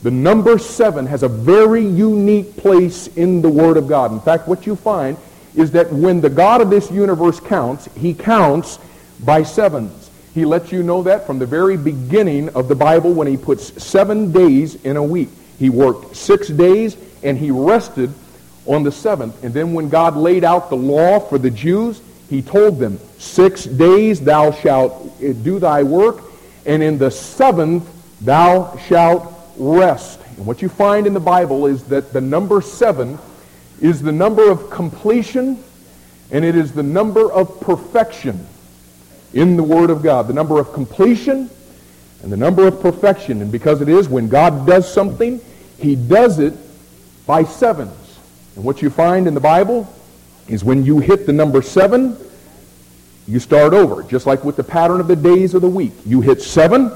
The 0.03 0.11
number 0.11 0.57
seven 0.57 1.05
has 1.05 1.23
a 1.23 1.29
very 1.29 1.85
unique 1.85 2.57
place 2.57 3.07
in 3.07 3.41
the 3.41 3.49
Word 3.49 3.77
of 3.77 3.87
God. 3.87 4.11
In 4.11 4.19
fact, 4.19 4.47
what 4.47 4.67
you 4.67 4.75
find 4.75 5.17
is 5.55 5.71
that 5.71 5.91
when 5.91 6.19
the 6.19 6.29
God 6.29 6.61
of 6.61 6.69
this 6.69 6.91
universe 6.91 7.39
counts, 7.39 7.87
he 7.95 8.13
counts 8.13 8.79
by 9.23 9.43
sevens. 9.43 10.11
He 10.33 10.45
lets 10.45 10.71
you 10.71 10.83
know 10.83 11.03
that 11.03 11.27
from 11.27 11.39
the 11.39 11.45
very 11.45 11.77
beginning 11.77 12.49
of 12.49 12.67
the 12.67 12.75
Bible 12.75 13.13
when 13.13 13.27
he 13.27 13.37
puts 13.37 13.81
seven 13.81 14.31
days 14.31 14.75
in 14.83 14.97
a 14.97 15.03
week. 15.03 15.29
He 15.59 15.69
worked 15.69 16.15
six 16.15 16.47
days 16.47 16.97
and 17.21 17.37
he 17.37 17.51
rested 17.51 18.11
on 18.65 18.83
the 18.83 18.91
seventh. 18.91 19.43
And 19.43 19.53
then 19.53 19.73
when 19.73 19.89
God 19.89 20.17
laid 20.17 20.43
out 20.43 20.69
the 20.69 20.75
law 20.75 21.19
for 21.19 21.37
the 21.37 21.51
Jews, 21.51 22.01
he 22.33 22.41
told 22.41 22.79
them, 22.79 22.99
Six 23.17 23.65
days 23.65 24.21
thou 24.21 24.51
shalt 24.51 25.13
eh, 25.21 25.33
do 25.33 25.59
thy 25.59 25.83
work, 25.83 26.21
and 26.65 26.83
in 26.83 26.97
the 26.97 27.11
seventh 27.11 27.87
thou 28.21 28.77
shalt 28.87 29.33
rest. 29.57 30.19
And 30.37 30.45
what 30.45 30.61
you 30.61 30.69
find 30.69 31.07
in 31.07 31.13
the 31.13 31.19
Bible 31.19 31.67
is 31.67 31.83
that 31.85 32.11
the 32.11 32.21
number 32.21 32.61
seven 32.61 33.17
is 33.81 34.01
the 34.01 34.11
number 34.11 34.49
of 34.49 34.69
completion, 34.69 35.63
and 36.31 36.43
it 36.43 36.55
is 36.55 36.71
the 36.71 36.83
number 36.83 37.31
of 37.31 37.59
perfection. 37.61 38.47
in 39.33 39.57
the 39.57 39.63
Word 39.63 39.89
of 39.89 40.03
God, 40.03 40.27
the 40.27 40.33
number 40.33 40.59
of 40.59 40.71
completion 40.73 41.49
and 42.21 42.31
the 42.31 42.37
number 42.37 42.67
of 42.67 42.79
perfection. 42.81 43.41
And 43.41 43.51
because 43.51 43.81
it 43.81 43.89
is, 43.89 44.07
when 44.07 44.29
God 44.29 44.65
does 44.65 44.91
something, 44.91 45.41
he 45.79 45.95
does 45.95 46.39
it 46.39 46.53
by 47.25 47.43
sevens. 47.43 48.19
And 48.55 48.63
what 48.63 48.81
you 48.81 48.89
find 48.89 49.27
in 49.27 49.33
the 49.33 49.39
Bible 49.39 49.91
is 50.47 50.63
when 50.63 50.83
you 50.83 50.99
hit 50.99 51.25
the 51.25 51.33
number 51.33 51.61
seven, 51.61 52.17
you 53.27 53.39
start 53.39 53.73
over. 53.73 54.03
Just 54.03 54.25
like 54.25 54.43
with 54.43 54.55
the 54.55 54.63
pattern 54.63 54.99
of 54.99 55.07
the 55.07 55.15
days 55.15 55.53
of 55.53 55.61
the 55.61 55.69
week. 55.69 55.93
You 56.05 56.21
hit 56.21 56.41
seven, 56.41 56.91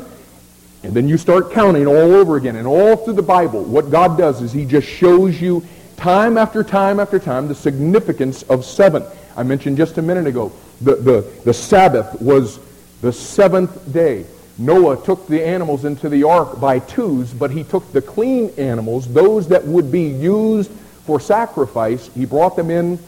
and 0.83 0.93
then 0.93 1.07
you 1.07 1.17
start 1.17 1.51
counting 1.51 1.87
all 1.87 1.95
over 2.15 2.37
again. 2.37 2.55
And 2.55 2.67
all 2.67 2.95
through 2.97 3.13
the 3.13 3.21
Bible, 3.21 3.63
what 3.63 3.89
God 3.89 4.17
does 4.17 4.41
is 4.41 4.51
he 4.51 4.65
just 4.65 4.87
shows 4.87 5.41
you 5.41 5.65
time 5.95 6.37
after 6.37 6.63
time 6.63 6.99
after 6.99 7.19
time 7.19 7.47
the 7.47 7.55
significance 7.55 8.43
of 8.43 8.65
seven. 8.65 9.03
I 9.35 9.43
mentioned 9.43 9.77
just 9.77 9.97
a 9.97 10.01
minute 10.01 10.27
ago, 10.27 10.51
the, 10.81 10.95
the, 10.95 11.21
the 11.45 11.53
Sabbath 11.53 12.21
was 12.21 12.59
the 13.01 13.13
seventh 13.13 13.91
day. 13.93 14.25
Noah 14.59 15.03
took 15.03 15.27
the 15.27 15.45
animals 15.45 15.85
into 15.85 16.09
the 16.09 16.23
ark 16.23 16.59
by 16.59 16.79
twos, 16.79 17.31
but 17.31 17.51
he 17.51 17.63
took 17.63 17.91
the 17.91 18.01
clean 18.01 18.51
animals, 18.57 19.07
those 19.13 19.47
that 19.49 19.63
would 19.65 19.91
be 19.91 20.07
used 20.07 20.71
for 21.05 21.19
sacrifice, 21.19 22.09
he 22.15 22.25
brought 22.25 22.55
them 22.55 22.69
in 22.69 22.99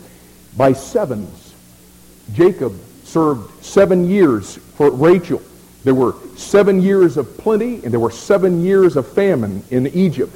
by 0.57 0.73
sevens. 0.73 1.53
Jacob 2.33 2.79
served 3.03 3.63
seven 3.63 4.09
years 4.09 4.57
for 4.75 4.91
Rachel. 4.91 5.41
There 5.83 5.95
were 5.95 6.15
seven 6.35 6.81
years 6.81 7.17
of 7.17 7.37
plenty, 7.37 7.75
and 7.83 7.91
there 7.91 7.99
were 7.99 8.11
seven 8.11 8.63
years 8.63 8.95
of 8.97 9.07
famine 9.07 9.63
in 9.71 9.87
Egypt. 9.87 10.35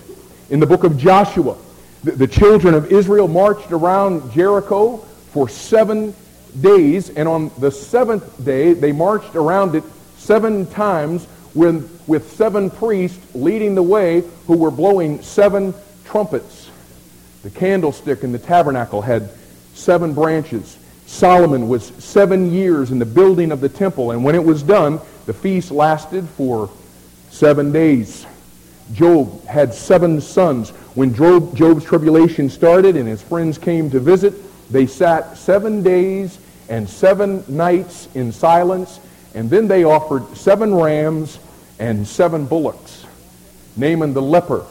In 0.50 0.60
the 0.60 0.66
book 0.66 0.84
of 0.84 0.98
Joshua, 0.98 1.58
the, 2.04 2.12
the 2.12 2.28
children 2.28 2.74
of 2.74 2.92
Israel 2.92 3.28
marched 3.28 3.72
around 3.72 4.32
Jericho 4.32 4.98
for 5.32 5.50
seven 5.50 6.16
days, 6.62 7.10
and 7.10 7.28
on 7.28 7.52
the 7.60 7.72
seventh 7.72 8.44
day, 8.44 8.74
they 8.74 8.92
marched 8.92 9.36
around 9.36 9.76
it 9.76 9.84
seven 10.18 10.66
times 10.68 11.28
with, 11.54 12.02
with 12.08 12.32
seven 12.34 12.70
priests 12.70 13.20
leading 13.36 13.76
the 13.76 13.84
way 13.84 14.24
who 14.48 14.58
were 14.58 14.72
blowing 14.72 15.22
seven 15.22 15.74
trumpets. 16.06 16.70
The 17.44 17.50
candlestick 17.50 18.24
in 18.24 18.32
the 18.32 18.40
tabernacle 18.40 19.02
had 19.02 19.30
seven 19.74 20.14
branches. 20.14 20.78
Solomon 21.06 21.68
was 21.68 21.88
seven 22.04 22.52
years 22.52 22.92
in 22.92 23.00
the 23.00 23.06
building 23.06 23.52
of 23.52 23.62
the 23.62 23.70
temple, 23.70 24.12
and 24.12 24.24
when 24.24 24.36
it 24.36 24.44
was 24.44 24.64
done, 24.64 25.00
the 25.26 25.34
feast 25.34 25.72
lasted 25.72 26.28
for 26.30 26.70
seven 27.30 27.72
days. 27.72 28.26
Job 28.94 29.46
had 29.46 29.74
seven 29.74 30.20
sons. 30.22 30.70
When 30.96 31.14
Job, 31.14 31.56
Job's 31.56 31.86
tribulation 31.86 32.50
started 32.50 32.96
and 32.96 33.08
his 33.08 33.22
friends 33.22 33.58
came 33.58 33.90
to 33.92 34.00
visit, 34.00 34.34
they 34.72 34.86
sat 34.86 35.38
seven 35.38 35.84
days 35.84 36.40
and 36.70 36.90
seven 36.90 37.44
nights 37.48 38.08
in 38.16 38.32
silence 38.32 39.00
and 39.34 39.50
then 39.50 39.68
they 39.68 39.84
offered 39.84 40.38
seven 40.38 40.74
rams 40.74 41.40
and 41.80 42.08
seven 42.08 42.46
bullocks. 42.46 43.06
Naaman 43.76 44.14
the 44.14 44.22
leper 44.22 44.66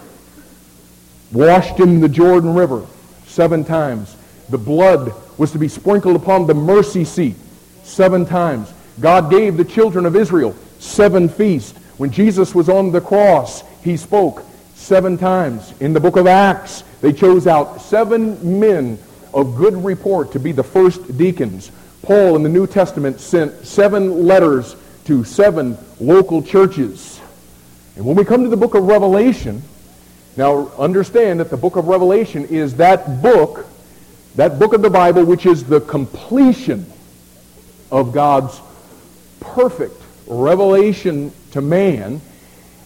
washed 1.33 1.81
in 1.81 2.01
the 2.01 2.09
Jordan 2.09 2.55
River 2.55 2.87
seven 3.27 3.65
times. 3.65 4.17
The 4.51 4.59
blood 4.59 5.15
was 5.39 5.53
to 5.53 5.59
be 5.59 5.69
sprinkled 5.69 6.17
upon 6.17 6.47
the 6.47 6.55
mercy 6.55 7.05
seat 7.05 7.37
seven 7.85 8.27
times. 8.27 8.73
God 9.01 9.31
gave 9.31 9.57
the 9.57 9.65
children 9.65 10.07
of 10.07 10.17
Israel 10.17 10.55
seven 10.79 11.29
feasts. 11.29 11.79
When 11.97 12.11
Jesus 12.11 12.55
was 12.55 12.69
on 12.69 12.93
the 12.93 13.01
cross, 13.01 13.63
he 13.83 13.97
spoke 13.97 14.45
seven 14.75 15.17
times. 15.17 15.73
In 15.81 15.93
the 15.93 16.01
book 16.01 16.17
of 16.17 16.27
Acts, 16.27 16.83
they 17.01 17.13
chose 17.13 17.47
out 17.47 17.81
seven 17.81 18.61
men 18.61 18.99
of 19.33 19.57
good 19.57 19.75
report 19.85 20.33
to 20.33 20.41
be 20.41 20.53
the 20.53 20.63
first 20.63 21.17
deacons. 21.17 21.71
Paul 22.03 22.37
in 22.37 22.43
the 22.43 22.49
New 22.49 22.67
Testament 22.67 23.21
sent 23.21 23.65
seven 23.65 24.27
letters 24.27 24.77
to 25.05 25.25
seven 25.25 25.79
local 26.01 26.43
churches. 26.43 27.21
And 27.97 28.05
when 28.05 28.17
we 28.17 28.25
come 28.25 28.43
to 28.43 28.49
the 28.49 28.57
book 28.57 28.75
of 28.75 28.85
Revelation, 28.85 29.63
now 30.37 30.69
understand 30.79 31.41
that 31.41 31.51
the 31.51 31.57
book 31.57 31.77
of 31.77 31.89
Revelation 31.89 32.47
is 32.47 32.77
that 32.77 33.23
book, 33.23 33.67
that 34.37 34.59
book 34.59 34.73
of 34.73 34.83
the 34.83 34.91
Bible, 34.91 35.25
which 35.25 35.47
is 35.47 35.65
the 35.65 35.81
completion 35.81 36.87
of 37.91 38.13
God's 38.13 38.61
perfect 39.41 40.01
revelation 40.27 41.33
to 41.51 41.61
man. 41.61 42.21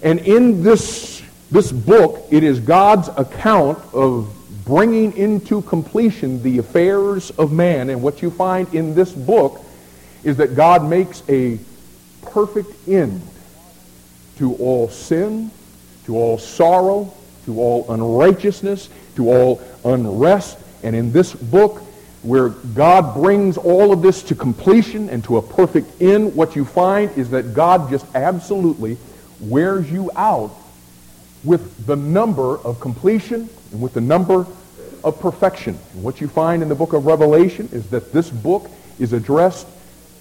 And 0.02 0.20
in 0.20 0.62
this, 0.62 1.22
this 1.50 1.70
book, 1.70 2.26
it 2.30 2.42
is 2.42 2.58
God's 2.60 3.08
account 3.16 3.78
of 3.94 4.32
bringing 4.64 5.16
into 5.16 5.62
completion 5.62 6.42
the 6.42 6.58
affairs 6.58 7.30
of 7.30 7.52
man. 7.52 7.88
And 7.90 8.02
what 8.02 8.20
you 8.20 8.30
find 8.30 8.72
in 8.74 8.94
this 8.94 9.12
book 9.12 9.64
is 10.24 10.38
that 10.38 10.56
God 10.56 10.88
makes 10.88 11.22
a 11.28 11.58
perfect 12.22 12.88
end 12.88 13.22
to 14.38 14.54
all 14.56 14.88
sin, 14.88 15.50
to 16.06 16.16
all 16.16 16.36
sorrow, 16.36 17.14
to 17.44 17.60
all 17.60 17.90
unrighteousness, 17.90 18.88
to 19.14 19.30
all 19.30 19.62
unrest. 19.84 20.58
And 20.86 20.94
in 20.94 21.10
this 21.10 21.34
book, 21.34 21.82
where 22.22 22.50
God 22.50 23.14
brings 23.14 23.58
all 23.58 23.92
of 23.92 24.02
this 24.02 24.22
to 24.22 24.36
completion 24.36 25.10
and 25.10 25.24
to 25.24 25.38
a 25.38 25.42
perfect 25.42 26.00
end, 26.00 26.36
what 26.36 26.54
you 26.54 26.64
find 26.64 27.10
is 27.18 27.30
that 27.30 27.54
God 27.54 27.90
just 27.90 28.06
absolutely 28.14 28.96
wears 29.40 29.90
you 29.90 30.12
out 30.14 30.52
with 31.42 31.86
the 31.86 31.96
number 31.96 32.58
of 32.58 32.78
completion 32.78 33.48
and 33.72 33.82
with 33.82 33.94
the 33.94 34.00
number 34.00 34.46
of 35.02 35.18
perfection. 35.18 35.76
And 35.92 36.04
what 36.04 36.20
you 36.20 36.28
find 36.28 36.62
in 36.62 36.68
the 36.68 36.76
book 36.76 36.92
of 36.92 37.04
Revelation 37.04 37.68
is 37.72 37.90
that 37.90 38.12
this 38.12 38.30
book 38.30 38.70
is 39.00 39.12
addressed 39.12 39.66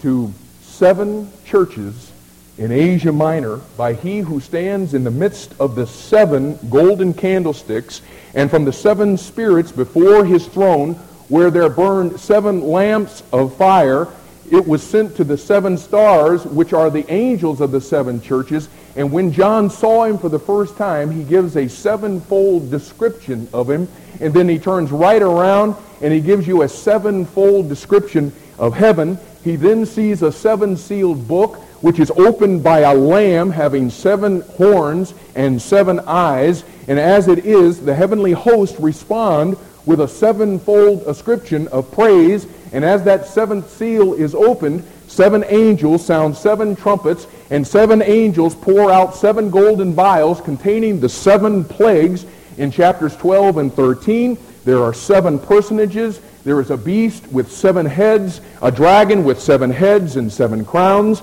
to 0.01 0.33
seven 0.61 1.31
churches 1.45 2.11
in 2.57 2.71
Asia 2.71 3.11
Minor 3.11 3.57
by 3.77 3.93
he 3.93 4.19
who 4.19 4.39
stands 4.39 4.95
in 4.95 5.03
the 5.03 5.11
midst 5.11 5.53
of 5.59 5.75
the 5.75 5.85
seven 5.85 6.57
golden 6.71 7.13
candlesticks 7.13 8.01
and 8.35 8.49
from 8.49 8.65
the 8.65 8.73
seven 8.73 9.17
spirits 9.17 9.71
before 9.71 10.23
his 10.25 10.45
throne 10.47 10.93
where 11.29 11.49
there 11.49 11.69
burned 11.69 12.19
seven 12.19 12.61
lamps 12.61 13.23
of 13.33 13.55
fire 13.55 14.07
it 14.51 14.67
was 14.67 14.83
sent 14.83 15.15
to 15.15 15.23
the 15.23 15.37
seven 15.37 15.75
stars 15.77 16.45
which 16.45 16.71
are 16.71 16.91
the 16.91 17.11
angels 17.11 17.61
of 17.61 17.71
the 17.71 17.81
seven 17.81 18.21
churches 18.21 18.69
and 18.95 19.11
when 19.11 19.31
John 19.31 19.69
saw 19.69 20.05
him 20.05 20.17
for 20.17 20.29
the 20.29 20.39
first 20.39 20.77
time, 20.77 21.11
he 21.11 21.23
gives 21.23 21.57
a 21.57 21.67
sevenfold 21.67 22.71
description 22.71 23.47
of 23.53 23.69
him. 23.69 23.89
And 24.21 24.33
then 24.33 24.47
he 24.47 24.57
turns 24.57 24.91
right 24.91 25.21
around 25.21 25.75
and 26.01 26.13
he 26.13 26.21
gives 26.21 26.47
you 26.47 26.61
a 26.61 26.69
sevenfold 26.69 27.67
description 27.67 28.31
of 28.57 28.73
heaven. 28.73 29.19
He 29.43 29.57
then 29.57 29.85
sees 29.85 30.21
a 30.21 30.31
seven-sealed 30.31 31.27
book, 31.27 31.61
which 31.81 31.99
is 31.99 32.11
opened 32.11 32.63
by 32.63 32.79
a 32.79 32.93
lamb 32.93 33.49
having 33.49 33.89
seven 33.89 34.41
horns 34.41 35.13
and 35.35 35.61
seven 35.61 35.99
eyes. 36.01 36.63
And 36.87 36.99
as 36.99 37.27
it 37.27 37.45
is, 37.45 37.81
the 37.81 37.95
heavenly 37.95 38.31
host 38.31 38.75
respond 38.79 39.57
with 39.85 40.01
a 40.01 40.07
sevenfold 40.07 41.03
ascription 41.07 41.67
of 41.69 41.91
praise. 41.91 42.47
And 42.71 42.83
as 42.83 43.03
that 43.03 43.27
seventh 43.27 43.69
seal 43.69 44.13
is 44.13 44.35
opened, 44.35 44.83
seven 45.07 45.43
angels 45.47 46.05
sound 46.05 46.35
seven 46.35 46.75
trumpets, 46.75 47.27
and 47.49 47.65
seven 47.65 48.01
angels 48.01 48.55
pour 48.55 48.91
out 48.91 49.15
seven 49.15 49.49
golden 49.49 49.93
vials 49.93 50.41
containing 50.41 50.99
the 50.99 51.09
seven 51.09 51.63
plagues 51.63 52.25
in 52.57 52.71
chapters 52.71 53.15
12 53.17 53.57
and 53.57 53.73
13. 53.73 54.37
There 54.65 54.81
are 54.81 54.93
seven 54.93 55.37
personages. 55.37 56.19
There 56.43 56.59
is 56.59 56.71
a 56.71 56.77
beast 56.77 57.27
with 57.31 57.51
seven 57.51 57.85
heads, 57.85 58.41
a 58.61 58.71
dragon 58.71 59.23
with 59.23 59.39
seven 59.39 59.69
heads 59.69 60.15
and 60.15 60.31
seven 60.31 60.65
crowns. 60.65 61.21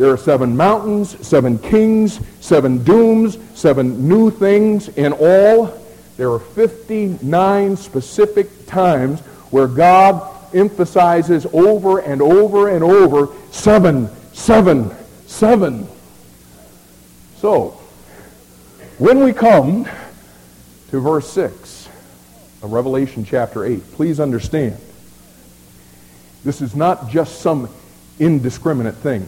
There 0.00 0.10
are 0.10 0.16
seven 0.16 0.56
mountains, 0.56 1.14
seven 1.28 1.58
kings, 1.58 2.20
seven 2.40 2.82
dooms, 2.84 3.36
seven 3.52 4.08
new 4.08 4.30
things. 4.30 4.88
In 4.88 5.12
all, 5.12 5.78
there 6.16 6.32
are 6.32 6.38
59 6.38 7.76
specific 7.76 8.66
times 8.66 9.20
where 9.50 9.66
God 9.66 10.26
emphasizes 10.54 11.44
over 11.52 11.98
and 11.98 12.22
over 12.22 12.70
and 12.70 12.82
over 12.82 13.28
seven, 13.50 14.08
seven, 14.32 14.90
seven. 15.26 15.86
So, 17.36 17.78
when 18.96 19.22
we 19.22 19.34
come 19.34 19.86
to 20.88 20.98
verse 20.98 21.30
6 21.30 21.90
of 22.62 22.72
Revelation 22.72 23.22
chapter 23.22 23.66
8, 23.66 23.92
please 23.92 24.18
understand 24.18 24.78
this 26.42 26.62
is 26.62 26.74
not 26.74 27.10
just 27.10 27.42
some 27.42 27.68
indiscriminate 28.18 28.94
thing. 28.94 29.26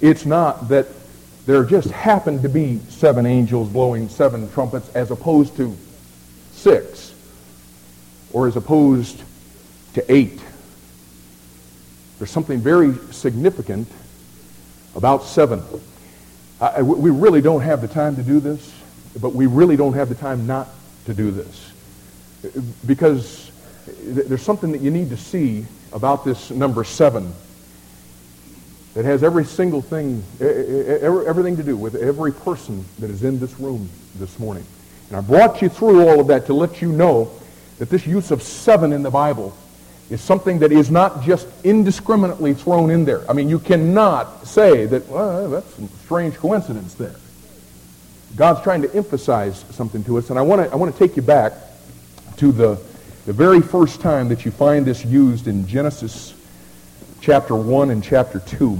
It's 0.00 0.24
not 0.24 0.68
that 0.68 0.86
there 1.46 1.64
just 1.64 1.90
happened 1.90 2.42
to 2.42 2.48
be 2.48 2.78
seven 2.88 3.26
angels 3.26 3.68
blowing 3.68 4.08
seven 4.08 4.50
trumpets 4.52 4.88
as 4.90 5.10
opposed 5.10 5.56
to 5.56 5.76
six 6.52 7.14
or 8.32 8.46
as 8.46 8.56
opposed 8.56 9.22
to 9.94 10.12
eight. 10.12 10.40
There's 12.18 12.30
something 12.30 12.60
very 12.60 12.94
significant 13.10 13.88
about 14.94 15.24
seven. 15.24 15.62
I, 16.60 16.82
we 16.82 17.10
really 17.10 17.40
don't 17.40 17.62
have 17.62 17.80
the 17.80 17.88
time 17.88 18.16
to 18.16 18.22
do 18.22 18.40
this, 18.40 18.72
but 19.20 19.34
we 19.34 19.46
really 19.46 19.76
don't 19.76 19.94
have 19.94 20.08
the 20.08 20.14
time 20.14 20.46
not 20.46 20.68
to 21.06 21.14
do 21.14 21.30
this. 21.30 21.72
Because 22.86 23.50
there's 24.02 24.42
something 24.42 24.72
that 24.72 24.82
you 24.82 24.90
need 24.90 25.10
to 25.10 25.16
see 25.16 25.64
about 25.92 26.24
this 26.24 26.50
number 26.50 26.84
seven. 26.84 27.32
That 29.00 29.06
has 29.06 29.24
every 29.24 29.46
single 29.46 29.80
thing, 29.80 30.22
everything 30.40 31.56
to 31.56 31.62
do 31.62 31.74
with 31.74 31.94
every 31.94 32.30
person 32.30 32.84
that 32.98 33.08
is 33.08 33.24
in 33.24 33.40
this 33.40 33.58
room 33.58 33.88
this 34.16 34.38
morning. 34.38 34.62
And 35.08 35.16
I 35.16 35.22
brought 35.22 35.62
you 35.62 35.70
through 35.70 36.06
all 36.06 36.20
of 36.20 36.26
that 36.26 36.44
to 36.46 36.52
let 36.52 36.82
you 36.82 36.92
know 36.92 37.30
that 37.78 37.88
this 37.88 38.06
use 38.06 38.30
of 38.30 38.42
seven 38.42 38.92
in 38.92 39.02
the 39.02 39.10
Bible 39.10 39.56
is 40.10 40.20
something 40.20 40.58
that 40.58 40.70
is 40.70 40.90
not 40.90 41.22
just 41.22 41.48
indiscriminately 41.64 42.52
thrown 42.52 42.90
in 42.90 43.06
there. 43.06 43.28
I 43.30 43.32
mean, 43.32 43.48
you 43.48 43.58
cannot 43.58 44.46
say 44.46 44.84
that, 44.84 45.08
well, 45.08 45.48
that's 45.48 45.78
a 45.78 45.88
strange 46.04 46.34
coincidence 46.34 46.92
there. 46.92 47.16
God's 48.36 48.60
trying 48.60 48.82
to 48.82 48.94
emphasize 48.94 49.64
something 49.70 50.04
to 50.04 50.18
us, 50.18 50.28
and 50.28 50.38
I 50.38 50.42
want 50.42 50.62
to 50.62 50.70
I 50.70 50.76
want 50.76 50.94
to 50.94 50.98
take 50.98 51.16
you 51.16 51.22
back 51.22 51.54
to 52.36 52.52
the 52.52 52.78
the 53.24 53.32
very 53.32 53.62
first 53.62 54.02
time 54.02 54.28
that 54.28 54.44
you 54.44 54.50
find 54.50 54.84
this 54.84 55.06
used 55.06 55.46
in 55.46 55.66
Genesis 55.66 56.34
chapter 57.20 57.54
1 57.54 57.90
and 57.90 58.02
chapter 58.02 58.40
2. 58.40 58.78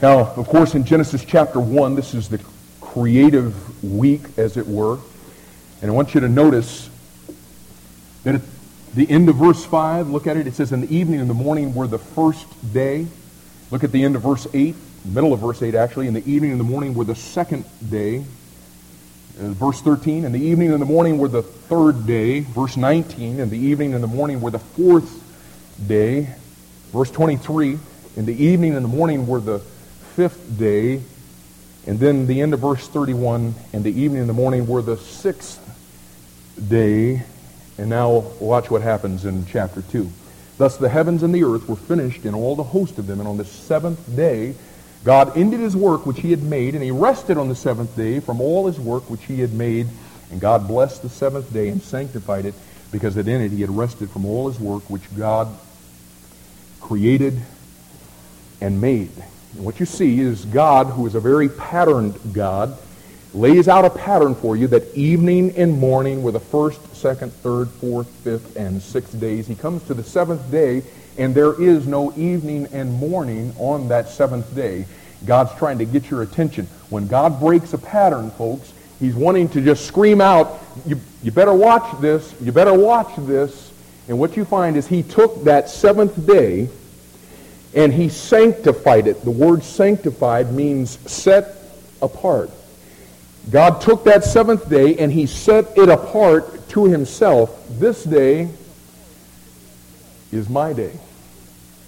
Now, 0.00 0.20
of 0.20 0.46
course, 0.46 0.76
in 0.76 0.84
Genesis 0.84 1.24
chapter 1.24 1.58
1, 1.58 1.96
this 1.96 2.14
is 2.14 2.28
the 2.28 2.40
creative 2.80 3.82
week, 3.82 4.22
as 4.36 4.56
it 4.56 4.64
were. 4.64 4.96
And 5.82 5.90
I 5.90 5.94
want 5.94 6.14
you 6.14 6.20
to 6.20 6.28
notice 6.28 6.88
that 8.22 8.36
at 8.36 8.42
the 8.94 9.10
end 9.10 9.28
of 9.28 9.34
verse 9.34 9.64
5, 9.64 10.08
look 10.08 10.28
at 10.28 10.36
it, 10.36 10.46
it 10.46 10.54
says, 10.54 10.70
In 10.70 10.82
the 10.82 10.94
evening 10.94 11.18
and 11.18 11.28
the 11.28 11.34
morning 11.34 11.74
were 11.74 11.88
the 11.88 11.98
first 11.98 12.46
day. 12.72 13.08
Look 13.72 13.82
at 13.82 13.90
the 13.90 14.04
end 14.04 14.14
of 14.14 14.22
verse 14.22 14.46
8, 14.54 14.76
middle 15.04 15.32
of 15.32 15.40
verse 15.40 15.62
8 15.62 15.74
actually. 15.74 16.06
In 16.06 16.14
the 16.14 16.30
evening 16.30 16.52
and 16.52 16.60
the 16.60 16.64
morning 16.64 16.94
were 16.94 17.04
the 17.04 17.16
second 17.16 17.64
day. 17.90 18.24
Verse 19.34 19.80
13, 19.80 20.24
in 20.24 20.30
the 20.30 20.40
evening 20.40 20.72
and 20.72 20.80
the 20.80 20.86
morning 20.86 21.18
were 21.18 21.28
the 21.28 21.42
third 21.42 22.06
day. 22.06 22.40
Verse 22.40 22.76
19, 22.76 23.40
in 23.40 23.50
the 23.50 23.58
evening 23.58 23.94
and 23.94 24.02
the 24.02 24.08
morning 24.08 24.40
were 24.40 24.52
the 24.52 24.60
fourth 24.60 25.24
day. 25.88 26.34
Verse 26.92 27.10
23, 27.10 27.78
in 28.16 28.26
the 28.26 28.44
evening 28.44 28.76
and 28.76 28.84
the 28.84 28.88
morning 28.88 29.26
were 29.26 29.40
the 29.40 29.60
fifth 30.18 30.58
day. 30.58 31.00
And 31.86 32.00
then 32.00 32.26
the 32.26 32.40
end 32.40 32.52
of 32.52 32.58
verse 32.58 32.88
31, 32.88 33.54
and 33.72 33.84
the 33.84 33.92
evening 33.92 34.22
and 34.22 34.28
the 34.28 34.34
morning 34.34 34.66
were 34.66 34.82
the 34.82 34.96
sixth 34.96 35.60
day. 36.68 37.22
And 37.78 37.88
now 37.88 38.24
watch 38.40 38.68
what 38.68 38.82
happens 38.82 39.24
in 39.24 39.46
chapter 39.46 39.80
2. 39.80 40.10
Thus 40.56 40.76
the 40.76 40.88
heavens 40.88 41.22
and 41.22 41.32
the 41.32 41.44
earth 41.44 41.68
were 41.68 41.76
finished 41.76 42.24
and 42.24 42.34
all 42.34 42.56
the 42.56 42.64
host 42.64 42.98
of 42.98 43.06
them. 43.06 43.20
And 43.20 43.28
on 43.28 43.36
the 43.36 43.44
seventh 43.44 44.16
day, 44.16 44.56
God 45.04 45.36
ended 45.36 45.60
his 45.60 45.76
work 45.76 46.04
which 46.04 46.18
he 46.18 46.32
had 46.32 46.42
made, 46.42 46.74
and 46.74 46.82
he 46.82 46.90
rested 46.90 47.38
on 47.38 47.48
the 47.48 47.54
seventh 47.54 47.94
day 47.94 48.18
from 48.18 48.40
all 48.40 48.66
his 48.66 48.80
work 48.80 49.08
which 49.08 49.22
he 49.22 49.38
had 49.40 49.52
made. 49.52 49.86
And 50.32 50.40
God 50.40 50.66
blessed 50.66 51.02
the 51.02 51.08
seventh 51.08 51.52
day 51.52 51.68
and 51.68 51.80
sanctified 51.80 52.44
it, 52.44 52.54
because 52.90 53.14
that 53.14 53.28
in 53.28 53.40
it 53.40 53.52
he 53.52 53.60
had 53.60 53.70
rested 53.70 54.10
from 54.10 54.26
all 54.26 54.48
his 54.48 54.58
work 54.58 54.82
which 54.90 55.04
God 55.16 55.46
created 56.80 57.40
and 58.60 58.80
made. 58.80 59.12
And 59.58 59.66
what 59.66 59.80
you 59.80 59.86
see 59.86 60.20
is 60.20 60.44
God, 60.44 60.86
who 60.86 61.04
is 61.08 61.16
a 61.16 61.20
very 61.20 61.48
patterned 61.48 62.16
God, 62.32 62.78
lays 63.34 63.66
out 63.66 63.84
a 63.84 63.90
pattern 63.90 64.36
for 64.36 64.56
you 64.56 64.68
that 64.68 64.94
evening 64.94 65.52
and 65.56 65.76
morning 65.80 66.22
were 66.22 66.30
the 66.30 66.38
first, 66.38 66.94
second, 66.94 67.32
third, 67.32 67.68
fourth, 67.68 68.06
fifth, 68.22 68.54
and 68.54 68.80
sixth 68.80 69.18
days. 69.18 69.48
He 69.48 69.56
comes 69.56 69.82
to 69.88 69.94
the 69.94 70.04
seventh 70.04 70.48
day, 70.52 70.84
and 71.18 71.34
there 71.34 71.60
is 71.60 71.88
no 71.88 72.12
evening 72.16 72.68
and 72.72 72.92
morning 72.94 73.52
on 73.58 73.88
that 73.88 74.08
seventh 74.08 74.54
day. 74.54 74.86
God's 75.26 75.52
trying 75.58 75.78
to 75.78 75.84
get 75.84 76.08
your 76.08 76.22
attention. 76.22 76.66
When 76.88 77.08
God 77.08 77.40
breaks 77.40 77.72
a 77.72 77.78
pattern, 77.78 78.30
folks, 78.30 78.72
he's 79.00 79.16
wanting 79.16 79.48
to 79.48 79.60
just 79.60 79.86
scream 79.86 80.20
out, 80.20 80.60
you, 80.86 81.00
you 81.24 81.32
better 81.32 81.52
watch 81.52 82.00
this, 82.00 82.32
you 82.40 82.52
better 82.52 82.74
watch 82.74 83.12
this. 83.16 83.72
And 84.06 84.20
what 84.20 84.36
you 84.36 84.44
find 84.44 84.76
is 84.76 84.86
he 84.86 85.02
took 85.02 85.42
that 85.42 85.68
seventh 85.68 86.28
day 86.28 86.68
and 87.74 87.92
he 87.92 88.08
sanctified 88.08 89.06
it. 89.06 89.22
The 89.24 89.30
word 89.30 89.62
sanctified 89.62 90.52
means 90.52 90.98
set 91.10 91.56
apart. 92.00 92.50
God 93.50 93.80
took 93.80 94.04
that 94.04 94.24
seventh 94.24 94.68
day 94.68 94.96
and 94.98 95.12
he 95.12 95.26
set 95.26 95.76
it 95.76 95.88
apart 95.88 96.68
to 96.70 96.84
himself. 96.86 97.66
This 97.78 98.04
day 98.04 98.48
is 100.30 100.48
my 100.48 100.72
day. 100.72 100.92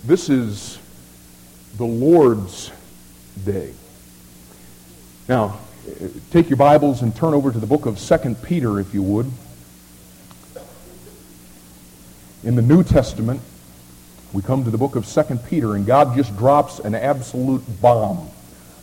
This 0.04 0.30
is 0.30 0.78
the 1.76 1.84
Lord's 1.84 2.70
day. 3.44 3.72
Now, 5.28 5.58
take 6.30 6.48
your 6.48 6.56
Bibles 6.56 7.02
and 7.02 7.14
turn 7.14 7.34
over 7.34 7.52
to 7.52 7.58
the 7.58 7.66
book 7.66 7.86
of 7.86 7.98
2 7.98 8.36
Peter, 8.42 8.80
if 8.80 8.94
you 8.94 9.02
would. 9.02 9.30
In 12.42 12.54
the 12.54 12.62
New 12.62 12.82
Testament, 12.82 13.42
we 14.32 14.42
come 14.42 14.64
to 14.64 14.70
the 14.70 14.78
book 14.78 14.94
of 14.94 15.06
2 15.06 15.22
Peter, 15.48 15.74
and 15.74 15.84
God 15.84 16.16
just 16.16 16.36
drops 16.36 16.78
an 16.78 16.94
absolute 16.94 17.62
bomb 17.80 18.30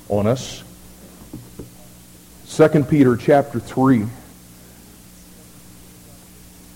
on 0.10 0.28
us. 0.28 0.64
2 2.50 2.84
Peter 2.84 3.16
chapter 3.16 3.60
3. 3.60 4.06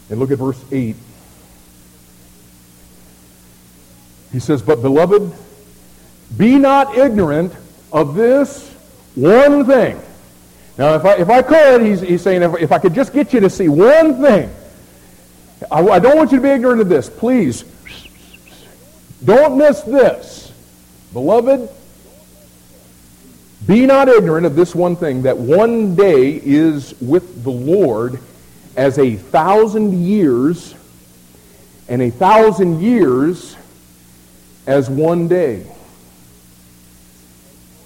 And 0.10 0.20
look 0.20 0.32
at 0.32 0.38
verse 0.38 0.64
8. 0.72 0.96
He 4.32 4.40
says, 4.40 4.62
But 4.62 4.82
beloved, 4.82 5.34
be 6.38 6.58
not 6.58 6.98
ignorant 6.98 7.54
of 7.92 8.16
this 8.16 8.70
one 9.16 9.66
thing. 9.66 10.02
Now, 10.78 10.96
if 10.96 11.04
I, 11.06 11.16
if 11.16 11.30
I 11.30 11.42
could, 11.42 11.82
he's, 11.82 12.02
he's 12.02 12.22
saying, 12.22 12.42
if, 12.42 12.56
if 12.62 12.72
I 12.72 12.80
could 12.80 12.94
just 12.94 13.12
get 13.14 13.34
you 13.34 13.42
to 13.42 13.50
see 13.50 13.68
one 13.68 14.22
thing, 14.22 14.50
I, 15.70 15.82
I 15.82 16.00
don't 16.00 16.18
want 16.18 16.32
you 16.32 16.38
to 16.38 16.44
be 16.44 16.50
ignorant 16.50 16.80
of 16.80 16.88
this. 16.88 17.10
Please, 17.10 17.66
don't 19.24 19.58
miss 19.58 19.82
this. 19.82 20.52
Beloved, 21.14 21.70
be 23.68 23.86
not 23.86 24.10
ignorant 24.10 24.46
of 24.46 24.56
this 24.56 24.74
one 24.74 24.96
thing, 24.96 25.24
that 25.24 25.38
one 25.38 25.96
day 25.96 26.42
is 26.44 27.00
with 27.00 27.44
the 27.44 27.52
Lord 27.52 28.20
as 28.76 28.98
a 28.98 29.16
thousand 29.16 30.04
years, 30.04 30.74
and 31.88 32.02
a 32.02 32.10
thousand 32.10 32.82
years 32.82 33.56
as 34.66 34.90
one 34.90 35.28
day. 35.28 35.66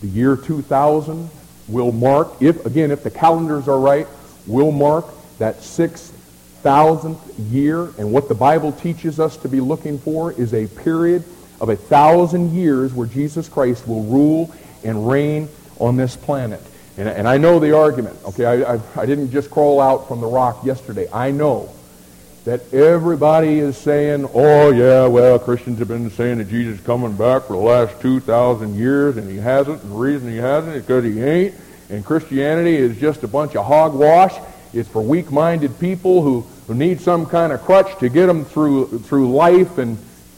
The 0.00 0.08
year 0.08 0.36
2000 0.36 1.30
will 1.68 1.92
mark, 1.92 2.28
if 2.40 2.66
again, 2.66 2.90
if 2.90 3.02
the 3.02 3.10
calendars 3.10 3.68
are 3.68 3.78
right, 3.78 4.06
will 4.46 4.72
mark 4.72 5.06
that 5.38 5.58
6,000th 5.58 7.18
year. 7.50 7.84
And 7.98 8.12
what 8.12 8.28
the 8.28 8.34
Bible 8.34 8.72
teaches 8.72 9.18
us 9.18 9.36
to 9.38 9.48
be 9.48 9.60
looking 9.60 9.98
for 9.98 10.32
is 10.32 10.54
a 10.54 10.66
period 10.66 11.24
of 11.60 11.68
a 11.68 11.76
thousand 11.76 12.52
years 12.52 12.92
where 12.92 13.06
Jesus 13.06 13.48
Christ 13.48 13.88
will 13.88 14.04
rule 14.04 14.54
and 14.82 15.08
reign 15.08 15.48
on 15.78 15.96
this 15.96 16.16
planet. 16.16 16.60
And, 16.96 17.08
and 17.08 17.28
I 17.28 17.38
know 17.38 17.58
the 17.58 17.76
argument. 17.76 18.18
Okay, 18.24 18.44
I, 18.44 18.74
I, 18.74 18.80
I 18.96 19.06
didn't 19.06 19.30
just 19.30 19.50
crawl 19.50 19.80
out 19.80 20.08
from 20.08 20.20
the 20.20 20.26
rock 20.26 20.64
yesterday. 20.64 21.08
I 21.12 21.30
know 21.30 21.68
that 22.44 22.72
everybody 22.74 23.58
is 23.58 23.76
saying, 23.76 24.28
oh, 24.34 24.70
yeah, 24.70 25.06
well, 25.06 25.38
Christians 25.38 25.78
have 25.78 25.88
been 25.88 26.10
saying 26.10 26.38
that 26.38 26.48
Jesus 26.50 26.78
is 26.78 26.86
coming 26.86 27.16
back 27.16 27.44
for 27.44 27.54
the 27.54 27.62
last 27.62 28.00
2,000 28.02 28.74
years, 28.74 29.16
and 29.16 29.28
he 29.30 29.38
hasn't, 29.38 29.82
and 29.82 29.92
the 29.92 29.96
reason 29.96 30.30
he 30.30 30.36
hasn't 30.36 30.76
is 30.76 30.82
because 30.82 31.04
he 31.04 31.22
ain't, 31.22 31.54
and 31.88 32.04
Christianity 32.04 32.76
is 32.76 32.98
just 32.98 33.22
a 33.22 33.28
bunch 33.28 33.56
of 33.56 33.64
hogwash. 33.64 34.34
It's 34.74 34.88
for 34.88 35.00
weak-minded 35.00 35.80
people 35.80 36.22
who, 36.22 36.42
who 36.66 36.74
need 36.74 37.00
some 37.00 37.24
kind 37.24 37.52
of 37.52 37.62
crutch 37.62 37.98
to 38.00 38.10
get 38.10 38.26
them 38.26 38.44
through, 38.44 38.98
through 39.00 39.32
life, 39.32 39.78
and 39.78 39.96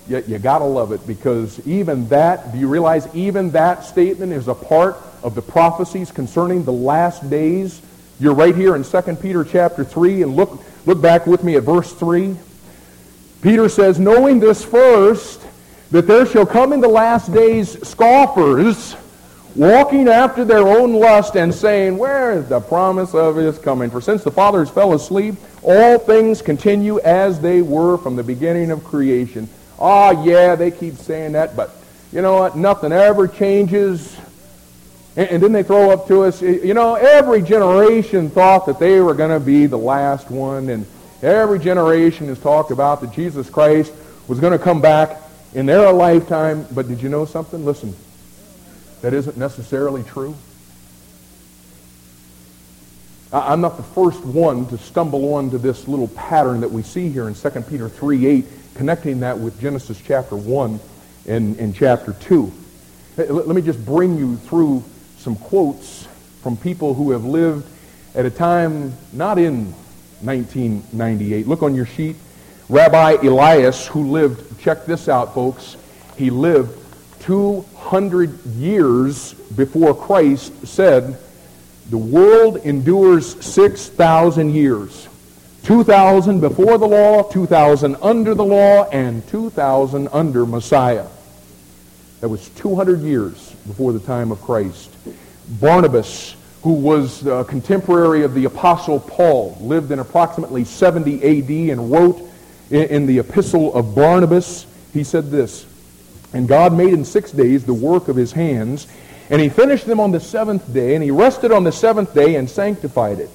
you, 0.08 0.22
you 0.28 0.38
got 0.38 0.58
to 0.58 0.64
love 0.64 0.92
it 0.92 1.04
because 1.08 1.66
even 1.66 2.08
that, 2.08 2.52
do 2.52 2.58
you 2.58 2.68
realize 2.68 3.12
even 3.16 3.50
that 3.50 3.84
statement 3.84 4.32
is 4.32 4.46
a 4.46 4.54
part 4.54 4.96
of 5.26 5.34
the 5.34 5.42
prophecies 5.42 6.12
concerning 6.12 6.64
the 6.64 6.72
last 6.72 7.28
days? 7.28 7.82
You're 8.20 8.32
right 8.32 8.54
here 8.54 8.76
in 8.76 8.84
2 8.84 9.02
Peter 9.16 9.42
chapter 9.42 9.82
3, 9.82 10.22
and 10.22 10.36
look, 10.36 10.62
look 10.86 11.02
back 11.02 11.26
with 11.26 11.42
me 11.42 11.56
at 11.56 11.64
verse 11.64 11.92
3. 11.92 12.36
Peter 13.42 13.68
says, 13.68 13.98
knowing 13.98 14.38
this 14.38 14.64
first, 14.64 15.44
that 15.90 16.06
there 16.06 16.26
shall 16.26 16.46
come 16.46 16.72
in 16.72 16.80
the 16.80 16.88
last 16.88 17.32
days 17.32 17.76
scoffers, 17.86 18.94
walking 19.56 20.06
after 20.06 20.44
their 20.44 20.68
own 20.68 20.94
lust 20.94 21.34
and 21.34 21.52
saying, 21.52 21.98
Where 21.98 22.32
is 22.32 22.48
the 22.48 22.60
promise 22.60 23.12
of 23.12 23.34
his 23.34 23.58
coming? 23.58 23.90
For 23.90 24.00
since 24.00 24.22
the 24.22 24.30
fathers 24.30 24.70
fell 24.70 24.92
asleep, 24.92 25.34
all 25.62 25.98
things 25.98 26.40
continue 26.40 27.00
as 27.00 27.40
they 27.40 27.62
were 27.62 27.98
from 27.98 28.14
the 28.14 28.22
beginning 28.22 28.70
of 28.70 28.84
creation. 28.84 29.48
Oh, 29.78 30.24
yeah, 30.24 30.54
they 30.54 30.70
keep 30.70 30.94
saying 30.94 31.32
that, 31.32 31.56
but 31.56 31.70
you 32.12 32.22
know 32.22 32.38
what? 32.38 32.56
Nothing 32.56 32.92
ever 32.92 33.26
changes. 33.26 34.16
And, 35.16 35.28
and 35.30 35.42
then 35.42 35.52
they 35.52 35.62
throw 35.62 35.90
up 35.90 36.06
to 36.08 36.22
us, 36.22 36.42
you 36.42 36.74
know, 36.74 36.94
every 36.94 37.42
generation 37.42 38.30
thought 38.30 38.66
that 38.66 38.78
they 38.78 39.00
were 39.00 39.14
going 39.14 39.30
to 39.30 39.44
be 39.44 39.66
the 39.66 39.78
last 39.78 40.30
one, 40.30 40.68
and 40.68 40.86
every 41.22 41.58
generation 41.58 42.28
has 42.28 42.38
talked 42.38 42.70
about 42.70 43.00
that 43.00 43.12
Jesus 43.12 43.48
Christ 43.48 43.92
was 44.28 44.38
going 44.40 44.52
to 44.52 44.62
come 44.62 44.80
back 44.80 45.20
in 45.54 45.66
their 45.66 45.90
lifetime. 45.92 46.66
But 46.72 46.88
did 46.88 47.02
you 47.02 47.08
know 47.08 47.24
something? 47.24 47.64
Listen, 47.64 47.94
that 49.00 49.14
isn't 49.14 49.36
necessarily 49.36 50.02
true. 50.02 50.36
I'm 53.32 53.60
not 53.60 53.76
the 53.76 53.82
first 53.82 54.24
one 54.24 54.66
to 54.68 54.78
stumble 54.78 55.34
onto 55.34 55.58
this 55.58 55.88
little 55.88 56.08
pattern 56.08 56.60
that 56.60 56.70
we 56.70 56.82
see 56.82 57.08
here 57.08 57.26
in 57.26 57.34
2 57.34 57.50
Peter 57.62 57.88
3, 57.88 58.26
8, 58.26 58.46
connecting 58.76 59.20
that 59.20 59.38
with 59.38 59.60
Genesis 59.60 60.00
chapter 60.00 60.36
1 60.36 60.78
and, 61.26 61.58
and 61.58 61.74
chapter 61.74 62.12
2. 62.12 62.52
Let 63.16 63.48
me 63.48 63.62
just 63.62 63.84
bring 63.84 64.16
you 64.16 64.36
through 64.36 64.84
some 65.26 65.34
quotes 65.34 66.06
from 66.40 66.56
people 66.56 66.94
who 66.94 67.10
have 67.10 67.24
lived 67.24 67.66
at 68.14 68.24
a 68.24 68.30
time 68.30 68.92
not 69.12 69.40
in 69.40 69.72
1998. 70.22 71.48
Look 71.48 71.64
on 71.64 71.74
your 71.74 71.84
sheet. 71.84 72.14
Rabbi 72.68 73.26
Elias, 73.26 73.88
who 73.88 74.08
lived, 74.08 74.60
check 74.60 74.86
this 74.86 75.08
out, 75.08 75.34
folks, 75.34 75.76
he 76.16 76.30
lived 76.30 76.78
200 77.22 78.46
years 78.46 79.34
before 79.34 79.96
Christ 79.96 80.64
said, 80.64 81.18
the 81.90 81.98
world 81.98 82.58
endures 82.58 83.44
6,000 83.44 84.54
years. 84.54 85.08
2,000 85.64 86.38
before 86.38 86.78
the 86.78 86.86
law, 86.86 87.24
2,000 87.24 87.96
under 88.00 88.36
the 88.36 88.44
law, 88.44 88.88
and 88.90 89.26
2,000 89.26 90.08
under 90.12 90.46
Messiah. 90.46 91.08
That 92.20 92.28
was 92.28 92.48
200 92.50 93.00
years 93.00 93.50
before 93.66 93.92
the 93.92 93.98
time 93.98 94.30
of 94.30 94.40
Christ. 94.40 94.92
Barnabas, 95.48 96.34
who 96.62 96.72
was 96.72 97.26
a 97.26 97.44
contemporary 97.44 98.22
of 98.22 98.34
the 98.34 98.44
Apostle 98.44 99.00
Paul, 99.00 99.56
lived 99.60 99.92
in 99.92 99.98
approximately 99.98 100.64
70 100.64 101.22
AD 101.22 101.70
and 101.70 101.90
wrote 101.90 102.20
in 102.70 103.06
the 103.06 103.20
Epistle 103.20 103.72
of 103.74 103.94
Barnabas, 103.94 104.66
he 104.92 105.04
said 105.04 105.30
this, 105.30 105.66
And 106.32 106.48
God 106.48 106.72
made 106.72 106.92
in 106.92 107.04
six 107.04 107.30
days 107.30 107.64
the 107.64 107.74
work 107.74 108.08
of 108.08 108.16
his 108.16 108.32
hands, 108.32 108.88
and 109.30 109.40
he 109.40 109.48
finished 109.48 109.86
them 109.86 110.00
on 110.00 110.10
the 110.10 110.20
seventh 110.20 110.72
day, 110.72 110.94
and 110.94 111.04
he 111.04 111.10
rested 111.10 111.52
on 111.52 111.64
the 111.64 111.72
seventh 111.72 112.12
day 112.14 112.36
and 112.36 112.50
sanctified 112.50 113.20
it. 113.20 113.30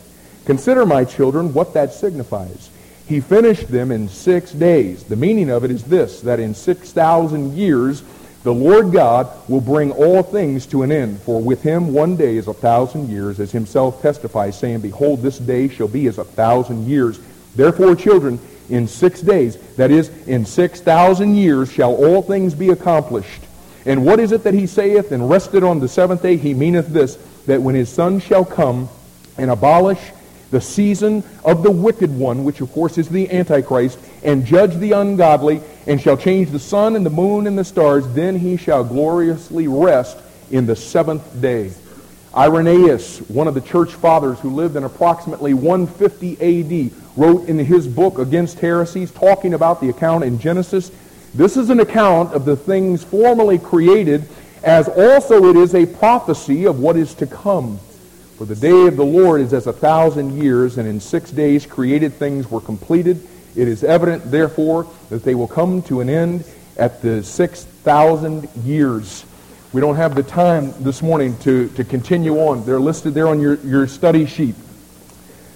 Consider, 0.45 0.86
my 0.86 1.06
children, 1.06 1.54
what 1.54 1.74
that 1.74 1.93
signifies. 1.93 2.69
He 3.08 3.21
finished 3.21 3.67
them 3.67 3.91
in 3.91 4.10
six 4.10 4.52
days. 4.52 5.04
The 5.04 5.15
meaning 5.15 5.50
of 5.50 5.63
it 5.63 5.71
is 5.71 5.84
this, 5.84 6.21
that 6.21 6.39
in 6.39 6.54
6,000 6.54 7.56
years, 7.56 8.04
the 8.43 8.54
Lord 8.54 8.91
God 8.91 9.27
will 9.47 9.62
bring 9.62 9.91
all 9.91 10.23
things 10.23 10.65
to 10.67 10.82
an 10.82 10.91
end. 10.91 11.19
For 11.21 11.39
with 11.39 11.62
him 11.62 11.93
one 11.93 12.15
day 12.15 12.38
is 12.38 12.47
a 12.47 12.54
thousand 12.54 13.10
years, 13.10 13.39
as 13.39 13.51
himself 13.51 14.01
testifies, 14.01 14.58
saying, 14.58 14.82
Behold, 14.82 15.21
this 15.21 15.38
day 15.38 15.67
shall 15.67 15.88
be 15.88 16.08
as 16.08 16.17
a 16.17 16.23
thousand 16.23 16.88
years. 16.88 17.19
Therefore, 17.56 17.95
children, 17.95 18.39
in 18.69 18.88
six 18.88 19.21
days, 19.21 19.58
that 19.75 19.91
is, 19.91 20.10
in 20.27 20.45
6,000 20.45 21.36
years, 21.36 21.71
shall 21.71 21.93
all 21.93 22.21
things 22.21 22.56
be 22.56 22.69
accomplished. 22.69 23.43
And 23.86 24.06
what 24.06 24.19
is 24.19 24.32
it 24.32 24.43
that 24.43 24.54
he 24.54 24.65
saith, 24.65 25.12
and 25.12 25.30
rested 25.30 25.63
on 25.63 25.80
the 25.80 25.88
seventh 25.88 26.23
day? 26.23 26.38
He 26.38 26.54
meaneth 26.54 26.88
this, 26.88 27.17
that 27.45 27.62
when 27.62 27.75
his 27.75 27.89
son 27.89 28.19
shall 28.19 28.45
come 28.45 28.89
and 29.38 29.51
abolish 29.51 29.99
the 30.51 30.61
season 30.61 31.23
of 31.43 31.63
the 31.63 31.71
wicked 31.71 32.15
one, 32.15 32.43
which 32.43 32.61
of 32.61 32.71
course 32.71 32.97
is 32.97 33.09
the 33.09 33.31
Antichrist, 33.31 33.97
and 34.23 34.45
judge 34.45 34.75
the 34.75 34.91
ungodly, 34.91 35.61
and 35.87 35.99
shall 35.99 36.17
change 36.17 36.51
the 36.51 36.59
sun 36.59 36.95
and 36.95 37.05
the 37.05 37.09
moon 37.09 37.47
and 37.47 37.57
the 37.57 37.63
stars, 37.63 38.07
then 38.13 38.37
he 38.37 38.57
shall 38.57 38.83
gloriously 38.83 39.67
rest 39.67 40.17
in 40.51 40.65
the 40.65 40.75
seventh 40.75 41.41
day. 41.41 41.71
Irenaeus, 42.35 43.19
one 43.29 43.47
of 43.47 43.55
the 43.55 43.61
church 43.61 43.93
fathers 43.93 44.39
who 44.39 44.51
lived 44.51 44.75
in 44.75 44.83
approximately 44.83 45.53
150 45.53 46.33
AD, 46.35 46.91
wrote 47.17 47.49
in 47.49 47.57
his 47.59 47.87
book 47.87 48.19
Against 48.19 48.59
Heresies, 48.59 49.11
talking 49.11 49.53
about 49.53 49.81
the 49.81 49.89
account 49.89 50.23
in 50.23 50.39
Genesis. 50.39 50.91
This 51.33 51.57
is 51.57 51.69
an 51.69 51.79
account 51.79 52.33
of 52.33 52.45
the 52.45 52.55
things 52.55 53.03
formerly 53.03 53.57
created, 53.57 54.27
as 54.63 54.87
also 54.87 55.45
it 55.45 55.55
is 55.55 55.75
a 55.75 55.85
prophecy 55.85 56.65
of 56.65 56.79
what 56.79 56.95
is 56.95 57.13
to 57.15 57.27
come. 57.27 57.79
For 58.41 58.47
the 58.47 58.56
day 58.56 58.88
of 58.88 58.97
the 58.97 59.06
Lord 59.06 59.39
is 59.39 59.54
as 59.54 59.67
a 59.67 59.71
thousand 59.71 60.41
years, 60.41 60.80
and 60.80 60.89
in 60.89 60.99
six 60.99 61.30
days 61.30 61.67
created 61.67 62.12
things 62.13 62.49
were 62.49 62.60
completed. 62.60 63.21
It 63.56 63.67
is 63.67 63.84
evident, 63.84 64.32
therefore, 64.32 64.88
that 65.12 65.23
they 65.23 65.36
will 65.36 65.47
come 65.47 65.84
to 65.84 66.01
an 66.01 66.10
end 66.10 66.43
at 66.75 67.04
the 67.04 67.21
6,000 67.21 68.49
years. 68.63 69.25
We 69.73 69.80
don't 69.80 69.95
have 69.95 70.15
the 70.15 70.23
time 70.23 70.73
this 70.80 71.04
morning 71.04 71.38
to, 71.41 71.69
to 71.69 71.84
continue 71.84 72.39
on. 72.39 72.65
They're 72.65 72.80
listed 72.80 73.13
there 73.13 73.27
on 73.27 73.39
your, 73.39 73.58
your 73.58 73.86
study 73.86 74.25
sheet. 74.25 74.56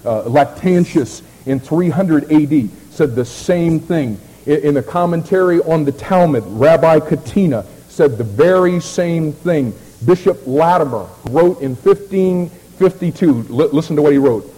Uh, 0.04 0.22
Lactantius 0.22 1.22
in 1.44 1.58
300 1.58 2.30
AD 2.30 2.70
said 2.92 3.16
the 3.16 3.24
same 3.24 3.80
thing. 3.80 4.16
In, 4.46 4.60
in 4.60 4.74
the 4.74 4.82
commentary 4.84 5.58
on 5.62 5.84
the 5.84 5.90
Talmud, 5.90 6.44
Rabbi 6.46 7.00
Katina 7.00 7.66
said 7.88 8.16
the 8.16 8.22
very 8.22 8.78
same 8.78 9.32
thing. 9.32 9.74
Bishop 10.04 10.46
Latimer 10.46 11.08
wrote 11.30 11.62
in 11.62 11.74
15 11.74 12.48
52, 12.78 13.46
l- 13.50 13.56
listen 13.72 13.96
to 13.96 14.02
what 14.02 14.12
he 14.12 14.18
wrote. 14.18 14.52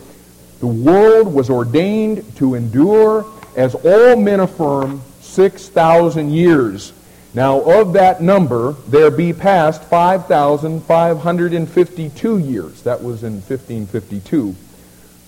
The 0.61 0.67
world 0.67 1.33
was 1.33 1.51
ordained 1.51 2.37
to 2.37 2.55
endure, 2.55 3.25
as 3.57 3.75
all 3.75 4.17
men 4.17 4.41
affirm, 4.41 5.03
6,000 5.21 6.31
years. 6.31 6.93
Now, 7.35 7.61
of 7.61 7.93
that 7.93 8.23
number, 8.23 8.73
there 8.89 9.11
be 9.11 9.33
past 9.33 9.83
5,552 9.85 12.39
years. 12.39 12.83
That 12.83 13.03
was 13.03 13.23
in 13.23 13.35
1552. 13.35 14.57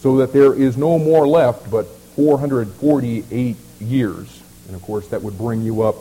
So 0.01 0.17
that 0.17 0.33
there 0.33 0.55
is 0.55 0.77
no 0.77 0.99
more 0.99 1.29
left 1.29 1.71
but 1.71 1.87
448 2.17 3.57
years. 3.81 4.43
And 4.67 4.75
of 4.75 4.83
course, 4.83 5.07
that 5.09 5.23
would 5.23 5.39
bring 5.39 5.63
you 5.63 5.83
up 5.83 5.97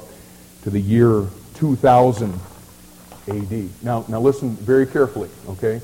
to 0.63 0.69
the 0.69 0.79
year 0.79 1.27
2000 1.55 2.39
AD. 3.27 3.69
Now, 3.83 4.05
now 4.07 4.21
listen 4.21 4.55
very 4.55 4.87
carefully, 4.87 5.29
okay? 5.49 5.81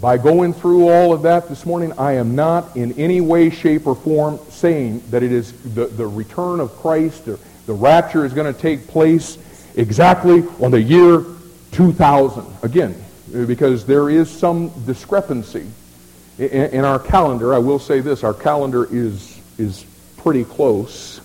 By 0.00 0.16
going 0.16 0.52
through 0.52 0.88
all 0.88 1.12
of 1.12 1.22
that 1.22 1.48
this 1.48 1.66
morning, 1.66 1.92
I 1.98 2.12
am 2.12 2.36
not 2.36 2.76
in 2.76 2.92
any 2.92 3.20
way, 3.20 3.50
shape, 3.50 3.86
or 3.86 3.96
form 3.96 4.38
saying 4.48 5.02
that 5.10 5.24
it 5.24 5.32
is 5.32 5.52
the, 5.74 5.86
the 5.86 6.06
return 6.06 6.60
of 6.60 6.70
Christ, 6.76 7.26
or 7.26 7.38
the 7.66 7.72
rapture 7.72 8.24
is 8.24 8.32
going 8.32 8.52
to 8.52 8.58
take 8.58 8.86
place 8.86 9.38
exactly 9.74 10.44
on 10.60 10.70
the 10.70 10.80
year 10.80 11.24
2000. 11.72 12.46
Again, 12.62 12.94
because 13.46 13.84
there 13.86 14.08
is 14.08 14.30
some 14.30 14.70
discrepancy 14.86 15.66
in, 16.38 16.46
in 16.46 16.84
our 16.84 17.00
calendar. 17.00 17.52
I 17.52 17.58
will 17.58 17.80
say 17.80 18.00
this, 18.00 18.22
our 18.22 18.34
calendar 18.34 18.86
is, 18.94 19.40
is 19.58 19.84
pretty 20.18 20.44
close. 20.44 21.20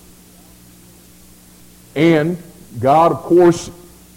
And 1.96 2.42
God, 2.80 3.12
of 3.12 3.20
course, 3.20 3.70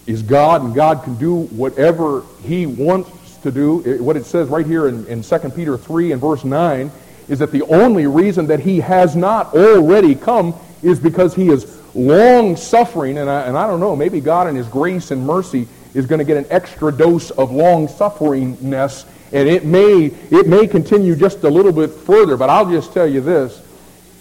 is 0.06 0.22
God, 0.22 0.62
and 0.62 0.74
God 0.74 1.02
can 1.02 1.16
do 1.16 1.42
whatever 1.42 2.22
he 2.42 2.64
wants 2.64 3.10
to 3.46 3.52
do, 3.52 4.02
what 4.02 4.16
it 4.16 4.26
says 4.26 4.48
right 4.48 4.66
here 4.66 4.88
in, 4.88 5.06
in 5.06 5.22
2 5.22 5.38
Peter 5.50 5.76
3 5.76 6.12
and 6.12 6.20
verse 6.20 6.44
9, 6.44 6.90
is 7.28 7.38
that 7.38 7.50
the 7.50 7.62
only 7.62 8.06
reason 8.06 8.46
that 8.46 8.60
he 8.60 8.80
has 8.80 9.16
not 9.16 9.54
already 9.54 10.14
come 10.14 10.54
is 10.82 11.00
because 11.00 11.34
he 11.34 11.48
is 11.48 11.80
long 11.94 12.56
suffering, 12.56 13.18
and 13.18 13.30
I, 13.30 13.42
and 13.42 13.56
I 13.56 13.66
don't 13.66 13.80
know, 13.80 13.96
maybe 13.96 14.20
God 14.20 14.48
in 14.48 14.54
his 14.54 14.68
grace 14.68 15.10
and 15.10 15.26
mercy 15.26 15.66
is 15.94 16.06
going 16.06 16.18
to 16.18 16.24
get 16.24 16.36
an 16.36 16.46
extra 16.50 16.92
dose 16.92 17.30
of 17.30 17.50
long 17.50 17.88
sufferingness, 17.88 19.06
and 19.32 19.48
it 19.48 19.64
may, 19.64 20.06
it 20.30 20.46
may 20.46 20.66
continue 20.66 21.16
just 21.16 21.42
a 21.44 21.50
little 21.50 21.72
bit 21.72 21.90
further, 21.90 22.36
but 22.36 22.50
I'll 22.50 22.70
just 22.70 22.92
tell 22.92 23.06
you 23.06 23.20
this. 23.20 23.62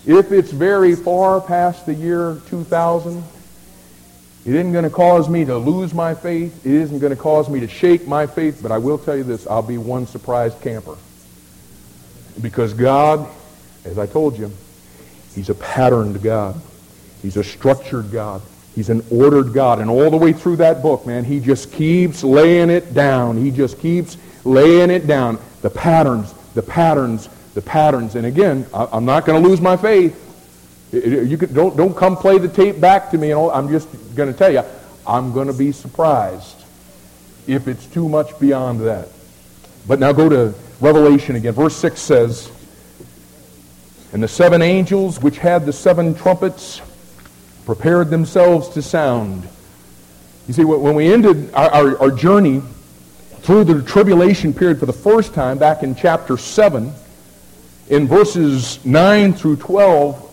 If 0.06 0.32
it's 0.32 0.52
very 0.52 0.96
far 0.96 1.42
past 1.42 1.86
the 1.86 1.94
year 1.94 2.40
2000, 2.48 3.24
it 4.46 4.54
isn't 4.54 4.74
going 4.74 4.84
to 4.84 4.92
cause 4.92 5.28
me 5.28 5.44
to 5.46 5.58
lose 5.58 5.92
my 5.94 6.14
faith. 6.14 6.64
It 6.64 6.72
isn't 6.72 7.00
going 7.00 7.16
to 7.16 7.22
cause 7.22 7.50
me 7.50 7.62
to 7.62 7.68
shake 7.68 8.08
my 8.08 8.28
faith. 8.28 8.60
But 8.62 8.72
I 8.72 8.78
will 8.78 9.00
tell 9.00 9.18
you 9.18 9.24
this, 9.24 9.48
I'll 9.48 9.64
be 9.64 9.80
one 9.80 10.06
surprised 10.06 10.62
camper. 10.62 10.98
Because 12.40 12.74
God, 12.74 13.28
as 13.86 13.98
I 13.98 14.06
told 14.06 14.38
you, 14.38 14.52
He's 15.34 15.50
a 15.50 15.56
patterned 15.56 16.22
God. 16.22 16.62
He's 17.24 17.38
a 17.38 17.44
structured 17.44 18.12
God. 18.12 18.44
He's 18.76 18.90
an 18.90 19.04
ordered 19.10 19.52
God. 19.52 19.80
And 19.80 19.90
all 19.90 20.12
the 20.12 20.18
way 20.18 20.32
through 20.32 20.58
that 20.58 20.84
book, 20.84 21.08
man, 21.08 21.24
He 21.24 21.40
just 21.40 21.72
keeps 21.72 22.24
laying 22.24 22.70
it 22.70 22.94
down. 22.94 23.38
He 23.38 23.50
just 23.50 23.80
keeps 23.80 24.16
laying 24.44 24.92
it 24.92 25.08
down. 25.08 25.40
The 25.64 25.72
patterns, 25.72 26.34
the 26.54 26.62
patterns, 26.62 27.30
the 27.56 27.62
patterns. 27.64 28.14
And 28.16 28.28
again, 28.28 28.68
I'm 28.74 29.06
not 29.06 29.26
going 29.26 29.42
to 29.42 29.50
lose 29.50 29.60
my 29.60 29.76
faith. 29.76 30.22
You 30.96 31.38
could, 31.38 31.54
don't, 31.54 31.76
don't 31.76 31.96
come 31.96 32.16
play 32.16 32.38
the 32.38 32.48
tape 32.48 32.80
back 32.80 33.12
to 33.12 33.18
me. 33.18 33.32
And 33.32 33.40
all, 33.40 33.52
I'm 33.52 33.70
just 33.70 33.90
going 34.16 34.32
to 34.32 34.38
tell 34.38 34.52
you, 34.52 34.64
I'm 35.06 35.34
going 35.34 35.48
to 35.48 35.54
be 35.54 35.72
surprised 35.72 36.64
if 37.48 37.68
it's 37.68 37.86
too 37.88 38.08
much 38.08 38.38
beyond 38.40 38.82
that. 38.82 39.10
But 39.88 40.00
now 40.00 40.14
go 40.14 40.30
to 40.30 40.54
Revelation 40.80 41.36
again. 41.36 41.54
Verse 41.54 41.76
6 41.76 42.00
says, 42.00 42.52
And 44.14 44.24
the 44.24 44.28
seven 44.28 44.62
angels 44.62 45.22
which 45.22 45.38
had 45.38 45.66
the 45.66 45.74
seven 45.74 46.16
trumpets 46.16 46.82
prepared 47.66 48.10
themselves 48.10 48.70
to 48.70 48.82
sound. 48.82 49.48
You 50.48 50.54
see, 50.54 50.64
when 50.64 50.96
we 50.96 51.12
ended 51.12 51.54
our, 51.54 51.70
our, 51.70 52.02
our 52.04 52.12
journey 52.12 52.62
through 53.40 53.64
the 53.66 53.82
tribulation 53.84 54.54
period 54.54 54.80
for 54.80 54.86
the 54.86 54.94
first 54.94 55.34
time 55.34 55.58
back 55.58 55.84
in 55.84 55.96
chapter 55.96 56.38
7, 56.38 56.94
in 57.90 58.08
verses 58.08 58.84
9 58.86 59.34
through 59.34 59.58
12, 59.58 60.25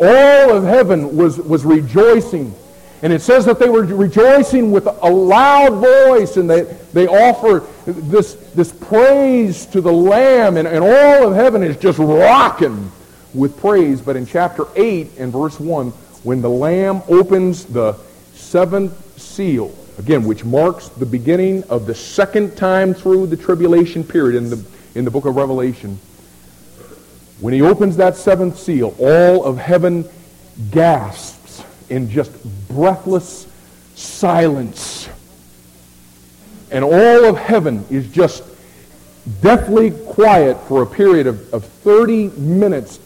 all 0.00 0.56
of 0.56 0.64
heaven 0.64 1.16
was, 1.16 1.38
was 1.38 1.64
rejoicing. 1.64 2.54
And 3.02 3.12
it 3.12 3.20
says 3.20 3.44
that 3.46 3.58
they 3.58 3.68
were 3.68 3.82
rejoicing 3.82 4.70
with 4.70 4.86
a 4.86 5.10
loud 5.10 5.74
voice 5.74 6.36
and 6.36 6.48
they, 6.48 6.62
they 6.92 7.08
offer 7.08 7.66
this, 7.84 8.34
this 8.54 8.72
praise 8.72 9.66
to 9.66 9.80
the 9.80 9.92
Lamb. 9.92 10.56
And, 10.56 10.68
and 10.68 10.84
all 10.84 11.28
of 11.28 11.34
heaven 11.34 11.64
is 11.64 11.76
just 11.76 11.98
rocking 11.98 12.92
with 13.34 13.58
praise. 13.58 14.00
But 14.00 14.16
in 14.16 14.24
chapter 14.24 14.66
8 14.76 15.18
and 15.18 15.32
verse 15.32 15.58
1, 15.58 15.90
when 16.22 16.42
the 16.42 16.50
Lamb 16.50 17.02
opens 17.08 17.64
the 17.64 17.94
seventh 18.34 19.18
seal, 19.20 19.74
again, 19.98 20.24
which 20.24 20.44
marks 20.44 20.88
the 20.88 21.06
beginning 21.06 21.64
of 21.64 21.86
the 21.86 21.94
second 21.94 22.56
time 22.56 22.94
through 22.94 23.26
the 23.26 23.36
tribulation 23.36 24.04
period 24.04 24.36
in 24.36 24.48
the, 24.48 24.64
in 24.94 25.04
the 25.04 25.10
book 25.10 25.24
of 25.24 25.34
Revelation, 25.34 25.98
when 27.42 27.52
he 27.52 27.60
opens 27.60 27.96
that 27.96 28.14
seventh 28.14 28.56
seal, 28.56 28.94
all 29.00 29.44
of 29.44 29.58
heaven 29.58 30.08
gasps 30.70 31.64
in 31.90 32.08
just 32.08 32.30
breathless 32.68 33.48
silence. 33.96 35.08
And 36.70 36.84
all 36.84 37.24
of 37.24 37.36
heaven 37.36 37.84
is 37.90 38.08
just 38.12 38.44
deathly 39.40 39.90
quiet 39.90 40.56
for 40.68 40.82
a 40.82 40.86
period 40.86 41.26
of, 41.26 41.52
of 41.52 41.64
30 41.64 42.28
minutes 42.28 43.00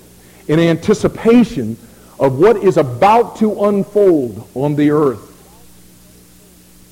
in 0.48 0.60
anticipation 0.60 1.78
of 2.20 2.38
what 2.38 2.58
is 2.58 2.76
about 2.76 3.36
to 3.36 3.64
unfold 3.64 4.46
on 4.54 4.76
the 4.76 4.90
earth. 4.90 5.32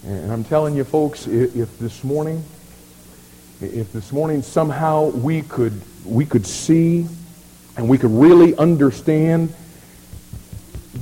And 0.06 0.32
I'm 0.32 0.44
telling 0.44 0.74
you, 0.76 0.84
folks, 0.84 1.26
if, 1.26 1.54
if 1.54 1.78
this 1.78 2.02
morning, 2.04 2.42
if 3.60 3.92
this 3.92 4.12
morning 4.12 4.40
somehow 4.40 5.10
we 5.10 5.42
could, 5.42 5.78
we 6.06 6.24
could 6.24 6.46
see 6.46 7.06
and 7.76 7.88
we 7.88 7.98
could 7.98 8.10
really 8.10 8.56
understand 8.56 9.54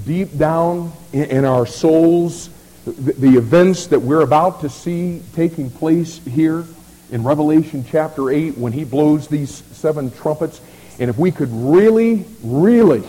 deep 0.05 0.37
down 0.37 0.93
in, 1.13 1.25
in 1.25 1.45
our 1.45 1.67
souls 1.67 2.51
the, 2.85 3.13
the 3.13 3.37
events 3.37 3.87
that 3.87 4.01
we're 4.01 4.23
about 4.23 4.61
to 4.63 4.69
see 4.69 5.23
taking 5.35 5.71
place 5.71 6.19
here 6.25 6.65
in 7.11 7.23
Revelation 7.23 7.85
chapter 7.89 8.31
8 8.31 8.59
when 8.59 8.73
he 8.73 8.85
blows 8.85 9.29
these 9.29 9.51
seven 9.73 10.11
trumpets. 10.11 10.61
And 10.99 11.09
if 11.09 11.17
we 11.17 11.31
could 11.31 11.51
really, 11.51 12.25
really, 12.43 13.05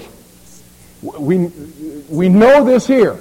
we, 1.02 1.48
we 2.10 2.30
know 2.30 2.64
this 2.64 2.86
here, 2.86 3.18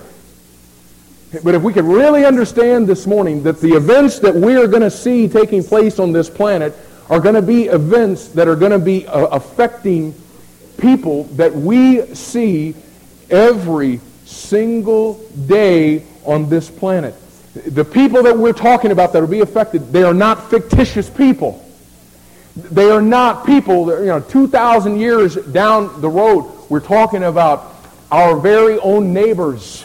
but 1.42 1.55
if 1.55 1.62
we 1.62 1.72
could 1.72 1.87
really 1.87 2.26
understand 2.26 2.87
this 2.87 3.07
morning 3.07 3.42
that 3.44 3.61
the 3.61 3.72
events 3.72 4.18
that 4.18 4.35
we 4.35 4.57
are 4.57 4.66
going 4.66 4.83
to 4.83 4.90
see 4.90 5.28
taking 5.28 5.64
place 5.64 5.98
on 5.98 6.12
this 6.12 6.28
planet 6.28 6.74
are 7.09 7.20
going 7.20 7.35
to 7.35 7.42
be 7.42 7.64
events 7.64 8.28
that 8.28 8.46
are 8.46 8.57
going 8.57 8.72
to 8.72 8.78
be 8.78 9.07
uh, 9.07 9.26
affecting 9.28 10.14
people 10.78 11.24
that 11.24 11.54
we 11.54 12.14
see 12.14 12.74
every 13.30 14.00
single 14.24 15.14
day 15.46 16.04
on 16.24 16.48
this 16.48 16.70
planet. 16.70 17.14
The 17.54 17.85
people 17.85 18.22
that 18.22 18.37
we're 18.37 18.52
talking 18.52 18.92
about 18.92 19.12
that 19.12 19.20
will 19.20 19.28
be 19.28 19.40
affected, 19.40 19.92
they 19.92 20.02
are 20.02 20.14
not 20.14 20.50
fictitious 20.50 21.11
people. 21.11 21.64
They 22.56 22.90
are 22.90 23.02
not 23.02 23.46
people 23.46 23.87
that, 23.87 24.00
you 24.00 24.06
know, 24.06 24.20
2,000 24.20 24.98
years 24.98 25.37
down 25.37 26.00
the 26.00 26.08
road, 26.08 26.50
we're 26.68 26.80
talking 26.80 27.24
about 27.24 27.74
our 28.11 28.37
very 28.37 28.78
own 28.78 29.12
neighbors. 29.12 29.85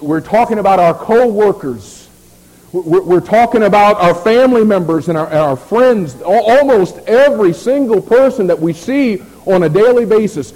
We're 0.00 0.20
talking 0.20 0.58
about 0.58 0.80
our 0.80 0.94
co-workers. 0.94 2.08
We're, 2.72 3.20
talking 3.20 3.62
about 3.62 3.96
our 3.96 4.14
family 4.14 4.64
members 4.64 5.08
and 5.08 5.16
our, 5.16 5.26
and 5.26 5.38
our 5.38 5.56
friends. 5.56 6.20
Almost 6.22 6.98
every 7.06 7.52
single 7.52 8.02
person 8.02 8.48
that 8.48 8.58
we 8.58 8.72
see 8.72 9.22
on 9.46 9.62
a 9.62 9.68
daily 9.68 10.04
basis. 10.04 10.52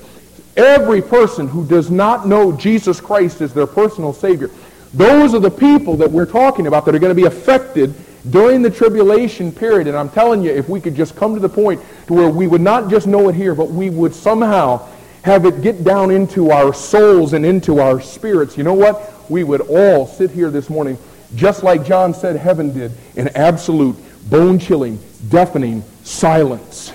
Every 0.57 1.00
person 1.00 1.48
who 1.48 1.64
does 1.64 1.90
not 1.90 2.26
know 2.26 2.53
Jesus 2.53 3.00
Christ 3.00 3.40
as 3.40 3.55
their 3.55 3.66
personal 3.66 4.12
Savior. 4.12 4.50
Those 4.92 5.35
are 5.35 5.38
the 5.38 5.50
people 5.50 5.96
that 5.98 6.11
we're 6.11 6.26
talking 6.26 6.66
about 6.66 6.85
that 6.85 6.94
are 6.94 6.98
going 6.98 7.16
to 7.16 7.22
be 7.22 7.26
affected 7.26 7.94
during 8.31 8.61
the 8.61 8.70
tribulation 8.70 9.53
period. 9.53 9.87
And 9.87 9.96
I'm 9.96 10.11
telling 10.11 10.42
you, 10.42 10.50
if 10.50 10.68
we 10.68 10.81
could 10.81 10.96
just 10.96 11.16
come 11.16 11.35
to 11.35 11.40
the 11.40 11.48
point 11.48 11.81
to 12.09 12.14
where 12.14 12.29
we 12.29 12.46
would 12.46 12.61
not 12.61 12.90
just 12.90 13.07
know 13.07 13.29
it 13.29 13.35
here, 13.35 13.55
but 13.55 13.70
we 13.70 13.88
would 13.88 14.14
somehow 14.14 14.87
have 15.22 15.46
it 15.46 15.62
get 15.62 15.85
down 15.85 16.11
into 16.11 16.50
our 16.50 16.74
souls 16.74 17.33
and 17.33 17.46
into 17.46 17.79
our 17.79 18.00
spirits, 18.00 18.59
you 18.59 18.64
know 18.64 18.74
what? 18.74 19.31
We 19.31 19.44
would 19.44 19.61
all 19.62 20.07
sit 20.07 20.31
here 20.31 20.50
this 20.50 20.68
morning, 20.68 20.98
just 21.37 21.62
like 21.62 21.85
John 21.87 22.12
said 22.12 22.37
heaven 22.37 22.72
did, 22.72 22.92
in 23.16 23.29
absolute, 23.37 23.96
bone-chilling, 24.29 24.98
deafening 25.29 25.85
silence. 26.03 26.92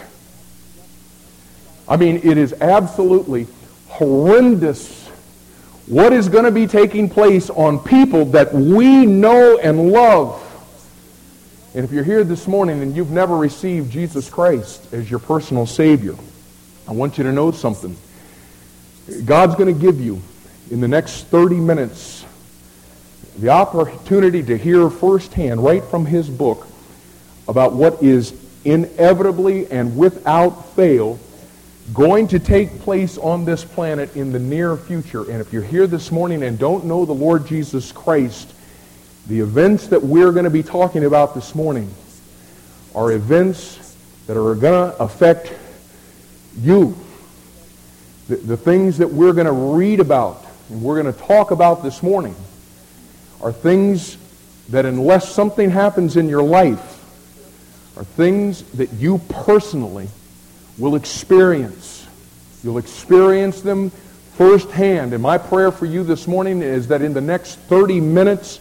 I 1.87 1.97
mean, 1.97 2.21
it 2.23 2.37
is 2.37 2.53
absolutely 2.53 3.47
horrendous 3.87 5.05
what 5.87 6.13
is 6.13 6.29
going 6.29 6.45
to 6.45 6.51
be 6.51 6.65
taking 6.65 7.09
place 7.09 7.49
on 7.51 7.77
people 7.79 8.25
that 8.25 8.53
we 8.53 9.05
know 9.05 9.59
and 9.59 9.91
love. 9.91 10.41
And 11.75 11.85
if 11.85 11.91
you're 11.91 12.03
here 12.03 12.23
this 12.23 12.47
morning 12.47 12.81
and 12.81 12.95
you've 12.95 13.11
never 13.11 13.37
received 13.37 13.91
Jesus 13.91 14.29
Christ 14.29 14.91
as 14.93 15.11
your 15.11 15.19
personal 15.19 15.67
Savior, 15.67 16.15
I 16.87 16.93
want 16.93 17.17
you 17.17 17.23
to 17.25 17.31
know 17.31 17.51
something. 17.51 17.95
God's 19.25 19.53
going 19.55 19.73
to 19.73 19.79
give 19.79 20.01
you, 20.01 20.21
in 20.71 20.81
the 20.81 20.87
next 20.87 21.25
30 21.25 21.55
minutes, 21.57 22.25
the 23.37 23.49
opportunity 23.49 24.41
to 24.41 24.57
hear 24.57 24.89
firsthand, 24.89 25.63
right 25.63 25.83
from 25.83 26.05
his 26.05 26.29
book, 26.29 26.65
about 27.47 27.73
what 27.73 28.01
is 28.01 28.33
inevitably 28.63 29.69
and 29.69 29.95
without 29.95 30.73
fail 30.75 31.19
going 31.93 32.27
to 32.29 32.39
take 32.39 32.79
place 32.79 33.17
on 33.17 33.45
this 33.45 33.63
planet 33.63 34.15
in 34.15 34.31
the 34.31 34.39
near 34.39 34.75
future. 34.75 35.29
And 35.29 35.39
if 35.39 35.53
you're 35.53 35.63
here 35.63 35.87
this 35.87 36.11
morning 36.11 36.43
and 36.43 36.57
don't 36.57 36.85
know 36.85 37.05
the 37.05 37.13
Lord 37.13 37.45
Jesus 37.45 37.91
Christ, 37.91 38.53
the 39.27 39.39
events 39.39 39.87
that 39.87 40.01
we're 40.01 40.31
going 40.31 40.45
to 40.45 40.49
be 40.49 40.63
talking 40.63 41.05
about 41.05 41.35
this 41.35 41.53
morning 41.53 41.91
are 42.95 43.11
events 43.11 43.95
that 44.27 44.37
are 44.37 44.55
going 44.55 44.91
to 44.91 44.97
affect 44.97 45.53
you. 46.59 46.97
The, 48.27 48.37
the 48.37 48.57
things 48.57 48.97
that 48.97 49.09
we're 49.09 49.33
going 49.33 49.45
to 49.45 49.51
read 49.51 49.99
about 49.99 50.43
and 50.69 50.81
we're 50.81 50.99
going 51.01 51.13
to 51.13 51.19
talk 51.19 51.51
about 51.51 51.83
this 51.83 52.01
morning 52.01 52.35
are 53.41 53.51
things 53.51 54.17
that 54.69 54.85
unless 54.85 55.31
something 55.31 55.69
happens 55.69 56.17
in 56.17 56.27
your 56.27 56.41
life, 56.41 56.93
are 57.97 58.03
things 58.03 58.63
that 58.71 58.91
you 58.93 59.19
personally 59.29 60.09
will 60.77 60.95
experience. 60.95 62.05
You'll 62.63 62.77
experience 62.77 63.61
them 63.61 63.91
firsthand. 64.35 65.13
And 65.13 65.21
my 65.21 65.37
prayer 65.37 65.71
for 65.71 65.85
you 65.85 66.03
this 66.03 66.27
morning 66.27 66.61
is 66.61 66.87
that 66.89 67.01
in 67.01 67.13
the 67.13 67.21
next 67.21 67.55
30 67.55 68.01
minutes, 68.01 68.59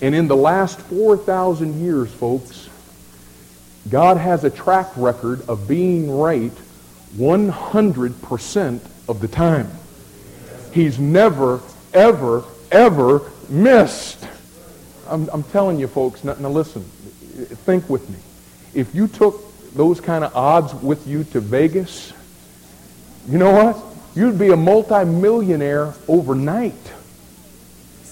And 0.00 0.14
in 0.14 0.28
the 0.28 0.36
last 0.36 0.78
4,000 0.80 1.80
years, 1.80 2.12
folks, 2.12 2.68
God 3.88 4.16
has 4.16 4.44
a 4.44 4.50
track 4.50 4.88
record 4.96 5.48
of 5.48 5.66
being 5.68 6.10
right 6.10 6.52
100% 7.16 8.80
of 9.08 9.20
the 9.20 9.28
time. 9.28 9.70
He's 10.72 10.98
never, 10.98 11.60
ever, 11.94 12.44
ever 12.70 13.22
missed. 13.48 14.26
I'm, 15.08 15.28
I'm 15.32 15.42
telling 15.44 15.78
you, 15.78 15.86
folks, 15.86 16.24
now, 16.24 16.34
now 16.34 16.50
listen, 16.50 16.82
think 16.82 17.88
with 17.88 18.08
me. 18.10 18.18
If 18.74 18.94
you 18.94 19.08
took 19.08 19.42
those 19.72 20.00
kind 20.00 20.24
of 20.24 20.34
odds 20.36 20.74
with 20.74 21.06
you 21.06 21.24
to 21.24 21.40
Vegas, 21.40 22.12
you 23.28 23.38
know 23.38 23.52
what? 23.52 23.82
You'd 24.14 24.38
be 24.38 24.50
a 24.50 24.56
multimillionaire 24.56 25.94
overnight. 26.08 26.74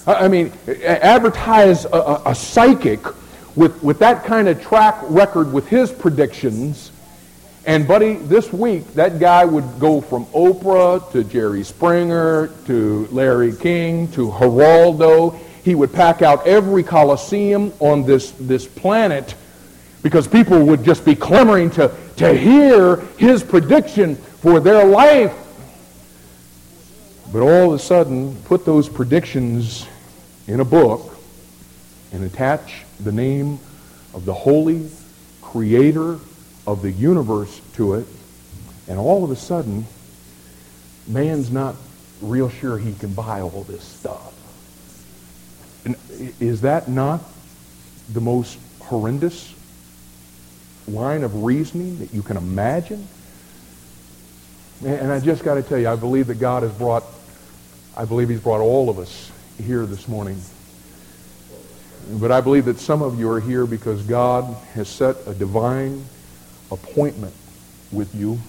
I 0.07 0.27
mean, 0.27 0.51
advertise 0.83 1.85
a, 1.85 1.89
a, 1.89 2.21
a 2.27 2.35
psychic 2.35 2.99
with, 3.55 3.81
with 3.81 3.99
that 3.99 4.23
kind 4.23 4.47
of 4.47 4.61
track 4.61 4.97
record 5.03 5.51
with 5.51 5.67
his 5.67 5.91
predictions. 5.91 6.91
And, 7.65 7.87
buddy, 7.87 8.15
this 8.15 8.53
week, 8.53 8.93
that 8.93 9.17
guy 9.17 9.43
would 9.43 9.79
go 9.79 9.99
from 9.99 10.25
Oprah 10.27 11.11
to 11.11 11.23
Jerry 11.23 11.63
Springer 11.63 12.51
to 12.67 13.07
Larry 13.11 13.55
King 13.55 14.07
to 14.11 14.29
Geraldo. 14.29 15.39
He 15.63 15.73
would 15.73 15.91
pack 15.91 16.21
out 16.21 16.45
every 16.45 16.83
coliseum 16.83 17.73
on 17.79 18.05
this, 18.05 18.31
this 18.31 18.67
planet 18.67 19.33
because 20.03 20.27
people 20.27 20.63
would 20.63 20.83
just 20.83 21.03
be 21.03 21.15
clamoring 21.15 21.71
to, 21.71 21.91
to 22.17 22.31
hear 22.31 22.97
his 23.17 23.41
prediction 23.41 24.15
for 24.15 24.59
their 24.59 24.85
life. 24.85 25.33
But 27.33 27.41
all 27.41 27.73
of 27.73 27.79
a 27.79 27.79
sudden, 27.79 28.35
put 28.43 28.63
those 28.63 28.87
predictions 28.87 29.87
in 30.47 30.59
a 30.59 30.65
book 30.65 31.17
and 32.11 32.23
attach 32.23 32.83
the 32.99 33.11
name 33.11 33.59
of 34.13 34.25
the 34.25 34.33
holy 34.33 34.89
creator 35.41 36.19
of 36.67 36.81
the 36.81 36.91
universe 36.91 37.61
to 37.73 37.95
it, 37.95 38.07
and 38.87 38.99
all 38.99 39.23
of 39.23 39.31
a 39.31 39.35
sudden, 39.35 39.85
man's 41.07 41.51
not 41.51 41.75
real 42.21 42.49
sure 42.49 42.77
he 42.77 42.93
can 42.93 43.13
buy 43.13 43.41
all 43.41 43.63
this 43.63 43.83
stuff. 43.83 44.33
And 45.85 45.95
is 46.39 46.61
that 46.61 46.87
not 46.87 47.21
the 48.13 48.21
most 48.21 48.57
horrendous 48.81 49.53
line 50.87 51.23
of 51.23 51.43
reasoning 51.43 51.99
that 51.99 52.13
you 52.13 52.21
can 52.21 52.37
imagine? 52.37 53.07
And 54.83 55.11
I 55.11 55.19
just 55.19 55.43
got 55.43 55.55
to 55.55 55.63
tell 55.63 55.77
you, 55.77 55.89
I 55.89 55.95
believe 55.95 56.27
that 56.27 56.39
God 56.39 56.63
has 56.63 56.71
brought, 56.71 57.03
I 57.95 58.05
believe 58.05 58.29
he's 58.29 58.41
brought 58.41 58.61
all 58.61 58.89
of 58.89 58.99
us 58.99 59.31
here 59.57 59.85
this 59.85 60.07
morning 60.07 60.39
but 62.11 62.31
I 62.31 62.39
believe 62.39 62.65
that 62.65 62.79
some 62.79 63.01
of 63.01 63.19
you 63.19 63.29
are 63.31 63.39
here 63.39 63.65
because 63.65 64.03
God 64.03 64.43
has 64.73 64.87
set 64.87 65.15
a 65.25 65.33
divine 65.33 66.05
appointment 66.71 67.33
with 67.91 68.13
you. 68.13 68.39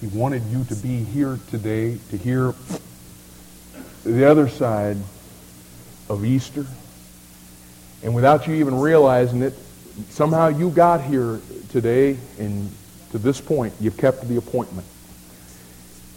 He 0.00 0.08
wanted 0.08 0.44
you 0.46 0.64
to 0.64 0.74
be 0.74 1.04
here 1.04 1.38
today 1.50 1.98
to 2.10 2.16
hear 2.16 2.54
the 4.04 4.24
other 4.24 4.48
side 4.48 4.96
of 6.08 6.24
Easter. 6.24 6.66
And 8.02 8.14
without 8.14 8.48
you 8.48 8.54
even 8.54 8.80
realizing 8.80 9.42
it, 9.42 9.54
somehow 10.08 10.48
you 10.48 10.70
got 10.70 11.02
here 11.02 11.40
today 11.70 12.16
and 12.38 12.70
to 13.12 13.18
this 13.18 13.40
point, 13.40 13.74
you've 13.78 13.96
kept 13.96 14.26
the 14.26 14.36
appointment. 14.36 14.86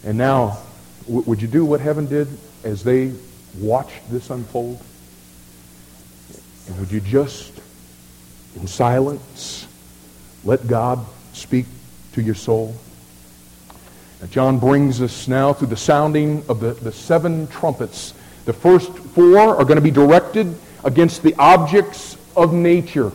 And 0.04 0.18
now, 0.18 0.58
would 1.06 1.40
you 1.40 1.48
do 1.48 1.64
what 1.64 1.80
heaven 1.80 2.06
did 2.06 2.28
as 2.64 2.82
they 2.82 3.12
watched 3.58 4.10
this 4.10 4.30
unfold? 4.30 4.80
And 6.66 6.78
would 6.78 6.90
you 6.90 7.00
just, 7.00 7.52
in 8.56 8.66
silence, 8.66 9.66
let 10.44 10.66
God 10.66 11.04
speak 11.32 11.66
to 12.12 12.22
your 12.22 12.34
soul? 12.34 12.74
Now, 14.20 14.26
John 14.28 14.58
brings 14.58 15.02
us 15.02 15.28
now 15.28 15.52
through 15.52 15.68
the 15.68 15.76
sounding 15.76 16.44
of 16.48 16.60
the, 16.60 16.72
the 16.72 16.92
seven 16.92 17.46
trumpets. 17.48 18.14
The 18.44 18.52
first 18.52 18.90
four 18.96 19.38
are 19.38 19.64
going 19.64 19.76
to 19.76 19.82
be 19.82 19.90
directed 19.90 20.54
against 20.84 21.22
the 21.22 21.34
objects 21.38 22.16
of 22.36 22.52
nature. 22.52 23.12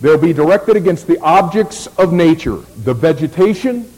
They'll 0.00 0.18
be 0.18 0.32
directed 0.32 0.76
against 0.76 1.06
the 1.06 1.18
objects 1.20 1.86
of 1.98 2.12
nature, 2.12 2.56
the 2.84 2.92
vegetation, 2.92 3.90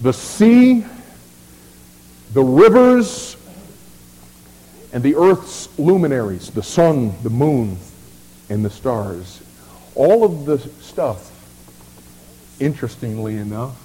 the 0.00 0.12
sea, 0.12 0.86
the 2.32 2.42
rivers, 2.42 3.36
and 4.92 5.02
the 5.02 5.16
earth's 5.16 5.68
luminaries, 5.78 6.50
the 6.50 6.62
sun, 6.62 7.12
the 7.22 7.30
moon, 7.30 7.78
and 8.48 8.64
the 8.64 8.70
stars. 8.70 9.42
All 9.94 10.24
of 10.24 10.46
the 10.46 10.58
stuff, 10.58 11.30
interestingly 12.58 13.36
enough, 13.36 13.76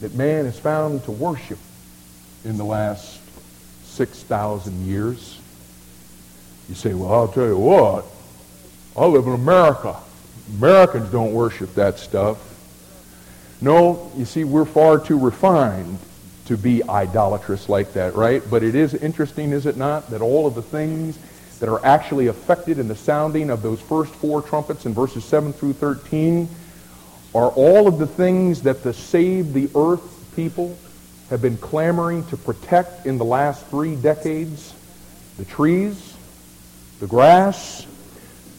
that 0.00 0.14
man 0.14 0.46
has 0.46 0.58
found 0.58 1.04
to 1.04 1.10
worship 1.10 1.58
in 2.44 2.56
the 2.56 2.64
last 2.64 3.20
6,000 3.84 4.86
years. 4.86 5.38
You 6.68 6.74
say, 6.74 6.94
well, 6.94 7.12
I'll 7.12 7.28
tell 7.28 7.46
you 7.46 7.58
what, 7.58 8.06
I 8.96 9.04
live 9.04 9.26
in 9.26 9.34
America. 9.34 9.96
Americans 10.56 11.10
don't 11.10 11.32
worship 11.32 11.74
that 11.74 11.98
stuff. 11.98 12.38
No, 13.60 14.10
you 14.16 14.24
see, 14.24 14.44
we're 14.44 14.64
far 14.64 14.98
too 14.98 15.18
refined 15.18 15.98
to 16.50 16.56
be 16.56 16.82
idolatrous 16.88 17.68
like 17.68 17.92
that, 17.92 18.16
right? 18.16 18.42
But 18.50 18.64
it 18.64 18.74
is 18.74 18.92
interesting, 18.94 19.52
is 19.52 19.66
it 19.66 19.76
not, 19.76 20.10
that 20.10 20.20
all 20.20 20.48
of 20.48 20.56
the 20.56 20.62
things 20.62 21.16
that 21.60 21.68
are 21.68 21.80
actually 21.86 22.26
affected 22.26 22.80
in 22.80 22.88
the 22.88 22.96
sounding 22.96 23.50
of 23.50 23.62
those 23.62 23.80
first 23.80 24.12
four 24.16 24.42
trumpets 24.42 24.84
in 24.84 24.92
verses 24.92 25.24
7 25.24 25.52
through 25.52 25.74
13 25.74 26.48
are 27.36 27.50
all 27.50 27.86
of 27.86 28.00
the 28.00 28.06
things 28.08 28.62
that 28.62 28.82
the 28.82 28.92
Save 28.92 29.52
the 29.52 29.70
Earth 29.76 30.02
people 30.34 30.76
have 31.28 31.40
been 31.40 31.56
clamoring 31.56 32.26
to 32.26 32.36
protect 32.36 33.06
in 33.06 33.16
the 33.16 33.24
last 33.24 33.64
three 33.66 33.94
decades. 33.94 34.74
The 35.38 35.44
trees, 35.44 36.16
the 36.98 37.06
grass, 37.06 37.86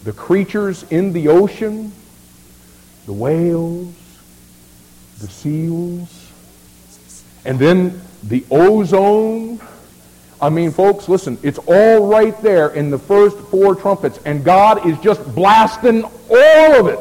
the 0.05 0.13
creatures 0.13 0.83
in 0.83 1.11
the 1.11 1.27
ocean, 1.27 1.91
the 3.05 3.11
whales, 3.11 3.93
the 5.19 5.27
seals, 5.27 6.20
and 7.45 7.57
then 7.59 8.01
the 8.23 8.45
ozone. 8.51 9.59
I 10.41 10.49
mean, 10.49 10.71
folks, 10.71 11.07
listen, 11.07 11.37
it's 11.43 11.59
all 11.59 12.07
right 12.07 12.39
there 12.41 12.69
in 12.69 12.89
the 12.89 12.97
first 12.97 13.37
four 13.37 13.75
trumpets, 13.75 14.19
and 14.25 14.43
God 14.43 14.87
is 14.87 14.97
just 14.99 15.23
blasting 15.35 16.03
all 16.03 16.79
of 16.79 16.87
it. 16.87 16.99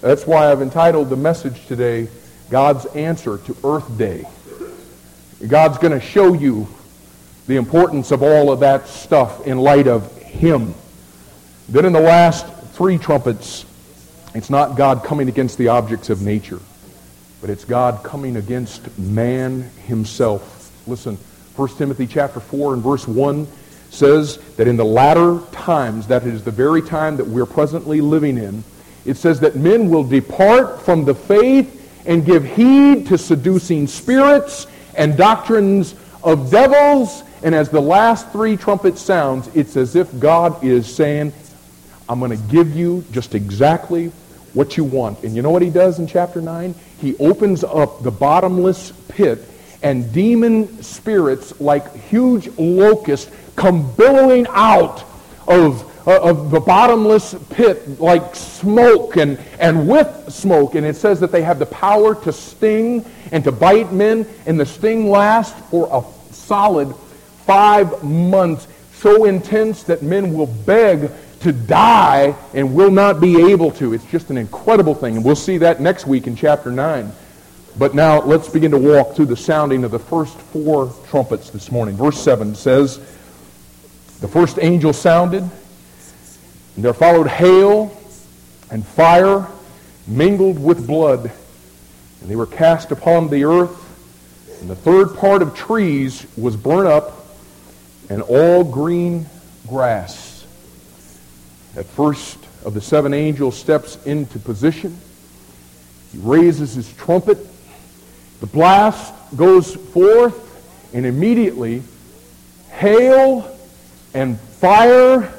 That's 0.00 0.26
why 0.26 0.50
I've 0.50 0.62
entitled 0.62 1.10
the 1.10 1.16
message 1.16 1.66
today, 1.66 2.08
God's 2.50 2.86
Answer 2.86 3.38
to 3.38 3.56
Earth 3.64 3.98
Day. 3.98 4.24
God's 5.46 5.78
going 5.78 5.98
to 5.98 6.00
show 6.00 6.32
you 6.32 6.66
the 7.46 7.56
importance 7.56 8.10
of 8.10 8.22
all 8.22 8.50
of 8.50 8.60
that 8.60 8.88
stuff 8.88 9.46
in 9.46 9.58
light 9.58 9.86
of 9.86 10.16
Him. 10.22 10.74
Then 11.68 11.84
in 11.84 11.92
the 11.92 12.00
last 12.00 12.46
three 12.72 12.98
trumpets, 12.98 13.66
it's 14.34 14.50
not 14.50 14.76
God 14.76 15.04
coming 15.04 15.28
against 15.28 15.58
the 15.58 15.68
objects 15.68 16.10
of 16.10 16.22
nature 16.22 16.60
but 17.40 17.50
it's 17.50 17.64
God 17.64 18.02
coming 18.02 18.36
against 18.36 18.96
man 18.98 19.62
himself. 19.86 20.72
Listen, 20.86 21.16
1 21.56 21.68
Timothy 21.76 22.06
chapter 22.06 22.40
4 22.40 22.74
and 22.74 22.82
verse 22.82 23.06
1 23.06 23.46
says 23.90 24.38
that 24.56 24.68
in 24.68 24.76
the 24.76 24.84
latter 24.84 25.40
times, 25.52 26.06
that 26.08 26.24
is 26.24 26.44
the 26.44 26.50
very 26.50 26.82
time 26.82 27.16
that 27.16 27.26
we're 27.26 27.46
presently 27.46 28.00
living 28.00 28.38
in, 28.38 28.62
it 29.04 29.16
says 29.16 29.40
that 29.40 29.56
men 29.56 29.88
will 29.88 30.04
depart 30.04 30.82
from 30.82 31.04
the 31.04 31.14
faith 31.14 31.72
and 32.06 32.24
give 32.24 32.44
heed 32.44 33.06
to 33.06 33.18
seducing 33.18 33.86
spirits 33.86 34.66
and 34.96 35.16
doctrines 35.16 35.94
of 36.22 36.50
devils. 36.50 37.22
And 37.42 37.54
as 37.54 37.68
the 37.68 37.80
last 37.80 38.30
three 38.30 38.56
trumpets 38.56 39.00
sounds, 39.00 39.48
it's 39.54 39.76
as 39.76 39.94
if 39.94 40.18
God 40.18 40.62
is 40.64 40.92
saying, 40.92 41.32
I'm 42.08 42.18
going 42.18 42.30
to 42.30 42.48
give 42.48 42.74
you 42.76 43.04
just 43.12 43.34
exactly 43.34 44.12
what 44.56 44.78
you 44.78 44.84
want. 44.84 45.22
And 45.22 45.36
you 45.36 45.42
know 45.42 45.50
what 45.50 45.60
he 45.60 45.68
does 45.68 45.98
in 45.98 46.06
chapter 46.06 46.40
9? 46.40 46.74
He 46.98 47.14
opens 47.18 47.62
up 47.62 48.02
the 48.02 48.10
bottomless 48.10 48.90
pit 49.08 49.46
and 49.82 50.10
demon 50.14 50.82
spirits 50.82 51.60
like 51.60 51.94
huge 51.94 52.48
locusts 52.56 53.30
come 53.54 53.94
billowing 53.96 54.46
out 54.48 55.04
of, 55.46 56.08
uh, 56.08 56.22
of 56.22 56.50
the 56.50 56.58
bottomless 56.58 57.34
pit 57.50 58.00
like 58.00 58.34
smoke 58.34 59.18
and, 59.18 59.38
and 59.58 59.86
with 59.86 60.32
smoke. 60.32 60.74
And 60.74 60.86
it 60.86 60.96
says 60.96 61.20
that 61.20 61.30
they 61.30 61.42
have 61.42 61.58
the 61.58 61.66
power 61.66 62.14
to 62.22 62.32
sting 62.32 63.04
and 63.32 63.44
to 63.44 63.52
bite 63.52 63.92
men, 63.92 64.26
and 64.46 64.58
the 64.58 64.66
sting 64.66 65.10
lasts 65.10 65.60
for 65.70 65.86
a 65.92 66.02
solid 66.32 66.94
five 67.44 68.02
months, 68.02 68.66
so 68.94 69.26
intense 69.26 69.82
that 69.84 70.02
men 70.02 70.32
will 70.32 70.46
beg 70.46 71.10
to 71.46 71.52
die 71.52 72.34
and 72.54 72.74
will 72.74 72.90
not 72.90 73.20
be 73.20 73.52
able 73.52 73.70
to. 73.70 73.94
It's 73.94 74.04
just 74.06 74.30
an 74.30 74.36
incredible 74.36 74.96
thing. 74.96 75.14
And 75.14 75.24
we'll 75.24 75.36
see 75.36 75.58
that 75.58 75.80
next 75.80 76.04
week 76.04 76.26
in 76.26 76.34
chapter 76.34 76.72
9. 76.72 77.12
But 77.78 77.94
now 77.94 78.20
let's 78.22 78.48
begin 78.48 78.72
to 78.72 78.78
walk 78.78 79.14
through 79.14 79.26
the 79.26 79.36
sounding 79.36 79.84
of 79.84 79.92
the 79.92 79.98
first 80.00 80.36
four 80.36 80.92
trumpets 81.08 81.50
this 81.50 81.70
morning. 81.70 81.94
Verse 81.94 82.20
7 82.20 82.56
says, 82.56 82.98
The 84.18 84.26
first 84.26 84.58
angel 84.60 84.92
sounded, 84.92 85.42
and 85.42 86.84
there 86.84 86.92
followed 86.92 87.28
hail 87.28 87.96
and 88.72 88.84
fire 88.84 89.46
mingled 90.08 90.58
with 90.58 90.84
blood, 90.84 91.30
and 92.22 92.28
they 92.28 92.34
were 92.34 92.46
cast 92.46 92.90
upon 92.90 93.28
the 93.28 93.44
earth, 93.44 94.60
and 94.60 94.68
the 94.68 94.74
third 94.74 95.16
part 95.16 95.42
of 95.42 95.54
trees 95.54 96.26
was 96.36 96.56
burnt 96.56 96.88
up, 96.88 97.24
and 98.10 98.20
all 98.22 98.64
green 98.64 99.26
grass. 99.68 100.35
At 101.76 101.86
first 101.86 102.38
of 102.64 102.74
the 102.74 102.80
seven 102.80 103.14
angels 103.14 103.56
steps 103.56 104.04
into 104.06 104.38
position. 104.38 104.98
He 106.12 106.18
raises 106.18 106.74
his 106.74 106.92
trumpet 106.94 107.38
the 108.40 108.46
blast 108.46 109.14
goes 109.34 109.74
forth, 109.74 110.42
and 110.92 111.06
immediately 111.06 111.82
hail 112.70 113.50
and 114.12 114.38
fire 114.38 115.32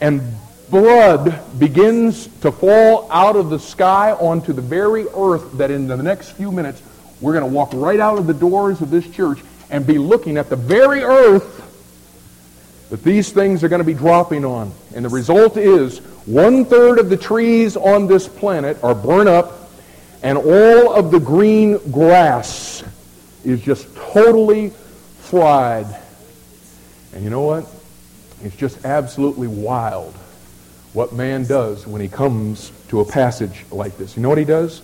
and 0.00 0.22
blood 0.70 1.38
begins 1.58 2.28
to 2.40 2.50
fall 2.50 3.10
out 3.10 3.36
of 3.36 3.50
the 3.50 3.58
sky 3.58 4.12
onto 4.12 4.52
the 4.52 4.62
very 4.62 5.06
earth 5.14 5.58
that 5.58 5.70
in 5.70 5.88
the 5.88 5.96
next 5.96 6.30
few 6.32 6.50
minutes 6.50 6.82
we're 7.20 7.32
going 7.32 7.44
to 7.44 7.54
walk 7.54 7.70
right 7.74 8.00
out 8.00 8.18
of 8.18 8.26
the 8.26 8.34
doors 8.34 8.80
of 8.80 8.90
this 8.90 9.08
church 9.10 9.40
and 9.68 9.86
be 9.86 9.98
looking 9.98 10.38
at 10.38 10.48
the 10.48 10.56
very 10.56 11.02
earth 11.02 11.69
that 12.90 13.02
these 13.04 13.32
things 13.32 13.64
are 13.64 13.68
going 13.68 13.80
to 13.80 13.84
be 13.84 13.94
dropping 13.94 14.44
on. 14.44 14.72
And 14.94 15.04
the 15.04 15.08
result 15.08 15.56
is 15.56 15.98
one 16.26 16.64
third 16.64 16.98
of 16.98 17.08
the 17.08 17.16
trees 17.16 17.76
on 17.76 18.06
this 18.06 18.28
planet 18.28 18.82
are 18.82 18.94
burned 18.94 19.28
up 19.28 19.70
and 20.22 20.36
all 20.36 20.92
of 20.92 21.10
the 21.10 21.20
green 21.20 21.78
grass 21.90 22.84
is 23.44 23.62
just 23.62 23.94
totally 23.96 24.70
fried. 25.20 25.86
And 27.14 27.24
you 27.24 27.30
know 27.30 27.42
what? 27.42 27.66
It's 28.42 28.56
just 28.56 28.84
absolutely 28.84 29.48
wild 29.48 30.14
what 30.92 31.12
man 31.12 31.44
does 31.44 31.86
when 31.86 32.00
he 32.00 32.08
comes 32.08 32.72
to 32.88 33.00
a 33.00 33.04
passage 33.04 33.64
like 33.70 33.96
this. 33.96 34.16
You 34.16 34.22
know 34.22 34.28
what 34.28 34.38
he 34.38 34.44
does? 34.44 34.82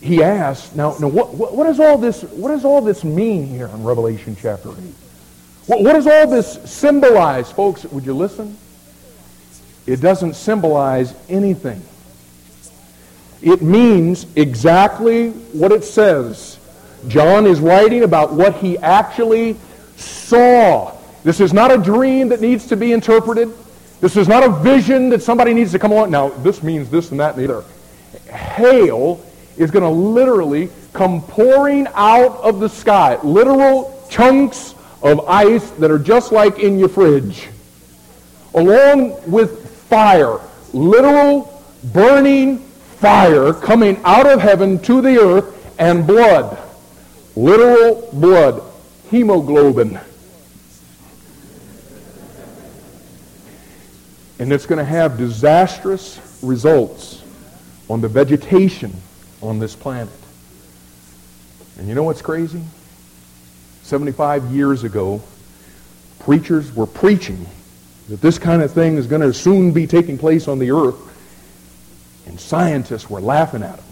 He 0.00 0.22
asks, 0.22 0.74
now, 0.74 0.96
now 0.98 1.06
what, 1.06 1.32
what, 1.34 1.54
what 1.54 1.64
does 1.64 1.78
all 1.78 1.96
this, 1.96 2.22
what 2.22 2.48
does 2.48 2.64
all 2.64 2.80
this 2.80 3.04
mean 3.04 3.46
here 3.46 3.68
in 3.68 3.84
Revelation 3.84 4.36
chapter 4.38 4.70
8? 4.70 4.76
What, 5.66 5.82
what 5.82 5.92
does 5.92 6.06
all 6.06 6.26
this 6.26 6.58
symbolize? 6.70 7.50
Folks, 7.52 7.84
would 7.84 8.04
you 8.04 8.14
listen? 8.14 8.56
It 9.86 10.00
doesn't 10.00 10.34
symbolize 10.34 11.14
anything. 11.28 11.82
It 13.42 13.62
means 13.62 14.26
exactly 14.36 15.30
what 15.30 15.72
it 15.72 15.84
says. 15.84 16.58
John 17.08 17.46
is 17.46 17.60
writing 17.60 18.04
about 18.04 18.32
what 18.32 18.54
he 18.56 18.78
actually 18.78 19.56
saw. 19.96 20.96
This 21.24 21.40
is 21.40 21.52
not 21.52 21.72
a 21.72 21.78
dream 21.78 22.28
that 22.28 22.40
needs 22.40 22.66
to 22.68 22.76
be 22.76 22.92
interpreted. 22.92 23.52
This 24.00 24.16
is 24.16 24.28
not 24.28 24.44
a 24.44 24.48
vision 24.48 25.08
that 25.10 25.22
somebody 25.22 25.54
needs 25.54 25.72
to 25.72 25.78
come 25.78 25.92
on. 25.92 26.10
Now, 26.10 26.28
this 26.28 26.62
means 26.62 26.90
this 26.90 27.10
and 27.10 27.20
that 27.20 27.36
and 27.36 27.48
the 27.48 27.58
other. 27.58 27.68
Hail 28.32 29.24
is 29.56 29.70
going 29.70 29.84
to 29.84 29.88
literally 29.88 30.70
come 30.92 31.22
pouring 31.22 31.86
out 31.94 32.32
of 32.42 32.60
the 32.60 32.68
sky. 32.68 33.20
Literal 33.22 34.06
chunks 34.10 34.74
of 35.02 35.20
ice 35.28 35.70
that 35.72 35.90
are 35.90 35.98
just 35.98 36.32
like 36.32 36.58
in 36.58 36.78
your 36.78 36.88
fridge. 36.88 37.48
Along 38.54 39.30
with 39.30 39.68
fire. 39.88 40.38
Literal 40.72 41.62
burning 41.92 42.58
fire 42.58 43.52
coming 43.52 44.00
out 44.04 44.26
of 44.26 44.40
heaven 44.40 44.78
to 44.80 45.00
the 45.00 45.18
earth 45.18 45.74
and 45.78 46.06
blood. 46.06 46.58
Literal 47.34 48.08
blood. 48.12 48.62
Hemoglobin. 49.10 49.98
And 54.38 54.52
it's 54.52 54.66
going 54.66 54.78
to 54.78 54.84
have 54.84 55.18
disastrous 55.18 56.20
results 56.42 57.22
on 57.88 58.00
the 58.00 58.08
vegetation 58.08 58.92
on 59.40 59.58
this 59.58 59.76
planet. 59.76 60.08
And 61.78 61.88
you 61.88 61.94
know 61.94 62.02
what's 62.02 62.22
crazy? 62.22 62.62
75 63.82 64.52
years 64.52 64.84
ago, 64.84 65.22
preachers 66.20 66.74
were 66.74 66.86
preaching 66.86 67.46
that 68.08 68.20
this 68.20 68.38
kind 68.38 68.62
of 68.62 68.72
thing 68.72 68.96
is 68.96 69.06
going 69.06 69.22
to 69.22 69.32
soon 69.32 69.72
be 69.72 69.86
taking 69.86 70.18
place 70.18 70.48
on 70.48 70.58
the 70.58 70.70
earth. 70.70 70.96
And 72.26 72.38
scientists 72.38 73.10
were 73.10 73.20
laughing 73.20 73.62
at 73.62 73.76
them. 73.76 73.84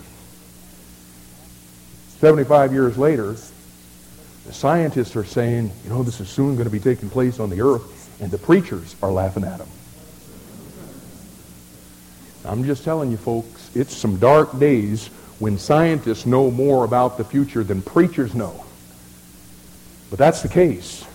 75 2.19 2.73
years 2.73 2.99
later, 2.99 3.35
the 4.47 4.53
scientists 4.53 5.17
are 5.17 5.25
saying, 5.25 5.73
you 5.85 5.91
know, 5.91 6.03
this 6.03 6.21
is 6.21 6.29
soon 6.29 6.55
going 6.55 6.67
to 6.67 6.71
be 6.71 6.81
taking 6.81 7.11
place 7.11 7.41
on 7.41 7.51
the 7.51 7.61
earth, 7.61 8.21
and 8.21 8.31
the 8.31 8.39
preachers 8.39 8.97
are 9.03 9.11
laughing 9.11 9.45
at 9.45 9.59
them. 9.59 9.69
I'm 12.45 12.65
just 12.65 12.85
telling 12.85 13.11
you, 13.11 13.17
folks, 13.17 13.71
it's 13.75 13.95
some 13.95 14.19
dark 14.19 14.59
days 14.59 15.09
when 15.39 15.59
scientists 15.59 16.27
know 16.27 16.51
more 16.51 16.85
about 16.85 17.17
the 17.17 17.25
future 17.25 17.65
than 17.65 17.83
preachers 17.83 18.35
know. 18.35 18.65
But 20.11 20.19
that's 20.19 20.43
the 20.43 20.49
case. 20.49 21.07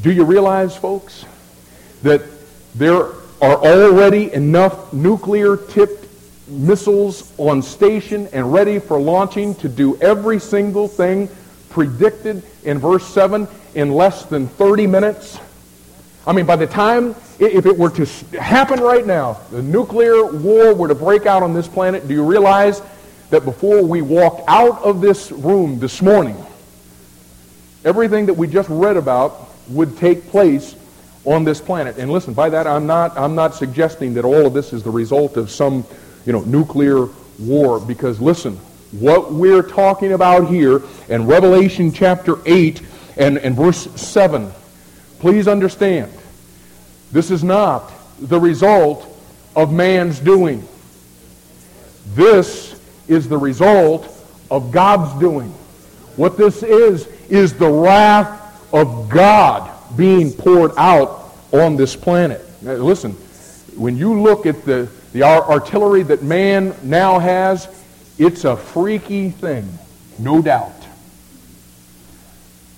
Do 0.00 0.10
you 0.10 0.24
realize, 0.24 0.76
folks, 0.76 1.24
that 2.02 2.22
there 2.74 3.06
are 3.42 3.56
already 3.56 4.32
enough 4.32 4.92
nuclear 4.92 5.56
tipped 5.56 6.06
missiles 6.48 7.32
on 7.38 7.60
station 7.60 8.28
and 8.32 8.52
ready 8.52 8.78
for 8.78 8.98
launching 9.00 9.54
to 9.56 9.68
do 9.68 10.00
every 10.00 10.38
single 10.38 10.88
thing 10.88 11.28
predicted 11.68 12.42
in 12.64 12.78
verse 12.78 13.06
7 13.06 13.46
in 13.74 13.92
less 13.92 14.24
than 14.24 14.46
30 14.48 14.86
minutes? 14.86 15.38
I 16.26 16.32
mean, 16.32 16.46
by 16.46 16.56
the 16.56 16.66
time, 16.66 17.14
if 17.38 17.66
it 17.66 17.76
were 17.76 17.90
to 17.90 18.06
happen 18.40 18.80
right 18.80 19.06
now, 19.06 19.40
the 19.50 19.62
nuclear 19.62 20.24
war 20.24 20.74
were 20.74 20.88
to 20.88 20.94
break 20.94 21.26
out 21.26 21.42
on 21.42 21.52
this 21.52 21.68
planet, 21.68 22.08
do 22.08 22.14
you 22.14 22.24
realize 22.24 22.80
that 23.30 23.44
before 23.44 23.82
we 23.82 24.02
walk 24.02 24.42
out 24.48 24.80
of 24.82 25.00
this 25.00 25.30
room 25.30 25.78
this 25.78 26.00
morning, 26.00 26.36
everything 27.86 28.26
that 28.26 28.34
we 28.34 28.46
just 28.48 28.68
read 28.68 28.98
about 28.98 29.48
would 29.68 29.96
take 29.96 30.28
place 30.28 30.76
on 31.24 31.44
this 31.44 31.60
planet. 31.60 31.96
And 31.96 32.10
listen, 32.10 32.34
by 32.34 32.50
that 32.50 32.66
I'm 32.66 32.86
not 32.86 33.16
I'm 33.16 33.34
not 33.34 33.54
suggesting 33.54 34.14
that 34.14 34.24
all 34.24 34.46
of 34.46 34.52
this 34.52 34.74
is 34.74 34.82
the 34.82 34.90
result 34.90 35.38
of 35.38 35.50
some 35.50 35.84
you 36.26 36.32
know, 36.32 36.42
nuclear 36.42 37.08
war. 37.38 37.80
Because 37.80 38.20
listen, 38.20 38.56
what 38.92 39.32
we're 39.32 39.62
talking 39.62 40.12
about 40.12 40.48
here 40.48 40.82
in 41.08 41.26
Revelation 41.26 41.92
chapter 41.92 42.36
8 42.44 42.82
and, 43.16 43.38
and 43.38 43.56
verse 43.56 43.90
7, 44.00 44.50
please 45.20 45.48
understand, 45.48 46.12
this 47.12 47.30
is 47.30 47.42
not 47.42 47.92
the 48.20 48.38
result 48.38 49.06
of 49.54 49.72
man's 49.72 50.20
doing. 50.20 50.66
This 52.14 52.80
is 53.08 53.28
the 53.28 53.38
result 53.38 54.12
of 54.50 54.70
God's 54.70 55.18
doing. 55.20 55.50
What 56.16 56.36
this 56.36 56.62
is, 56.62 57.08
is 57.30 57.54
the 57.54 57.70
wrath 57.70 58.72
of 58.72 59.08
God 59.08 59.72
being 59.96 60.32
poured 60.32 60.72
out 60.76 61.34
on 61.52 61.76
this 61.76 61.96
planet. 61.96 62.42
Now, 62.62 62.74
listen, 62.74 63.12
when 63.76 63.96
you 63.96 64.20
look 64.20 64.46
at 64.46 64.64
the 64.64 64.88
the 65.16 65.22
artillery 65.22 66.02
that 66.02 66.22
man 66.22 66.74
now 66.82 67.18
has, 67.18 67.68
it's 68.18 68.44
a 68.44 68.54
freaky 68.54 69.30
thing, 69.30 69.66
no 70.18 70.42
doubt. 70.42 70.74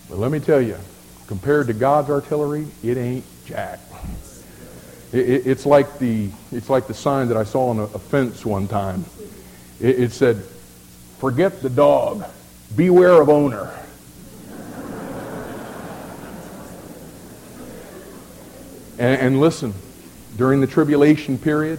But 0.08 0.18
let 0.18 0.30
me 0.30 0.38
tell 0.38 0.60
you, 0.60 0.76
compared 1.26 1.66
to 1.66 1.72
God's 1.72 2.10
artillery, 2.10 2.68
it 2.84 2.96
ain't 2.96 3.24
jack. 3.44 3.80
It, 5.12 5.28
it, 5.28 5.46
it's 5.48 5.66
like 5.66 5.98
the 5.98 6.30
it's 6.52 6.70
like 6.70 6.86
the 6.86 6.94
sign 6.94 7.26
that 7.26 7.36
I 7.36 7.42
saw 7.42 7.70
on 7.70 7.80
a, 7.80 7.84
a 7.84 7.98
fence 7.98 8.46
one 8.46 8.68
time. 8.68 9.04
It, 9.80 9.98
it 9.98 10.12
said, 10.12 10.40
"Forget 11.18 11.60
the 11.60 11.70
dog, 11.70 12.24
beware 12.76 13.20
of 13.20 13.28
owner." 13.28 13.74
And, 18.98 19.20
and 19.20 19.40
listen, 19.40 19.74
during 20.36 20.60
the 20.60 20.66
tribulation 20.66 21.38
period, 21.38 21.78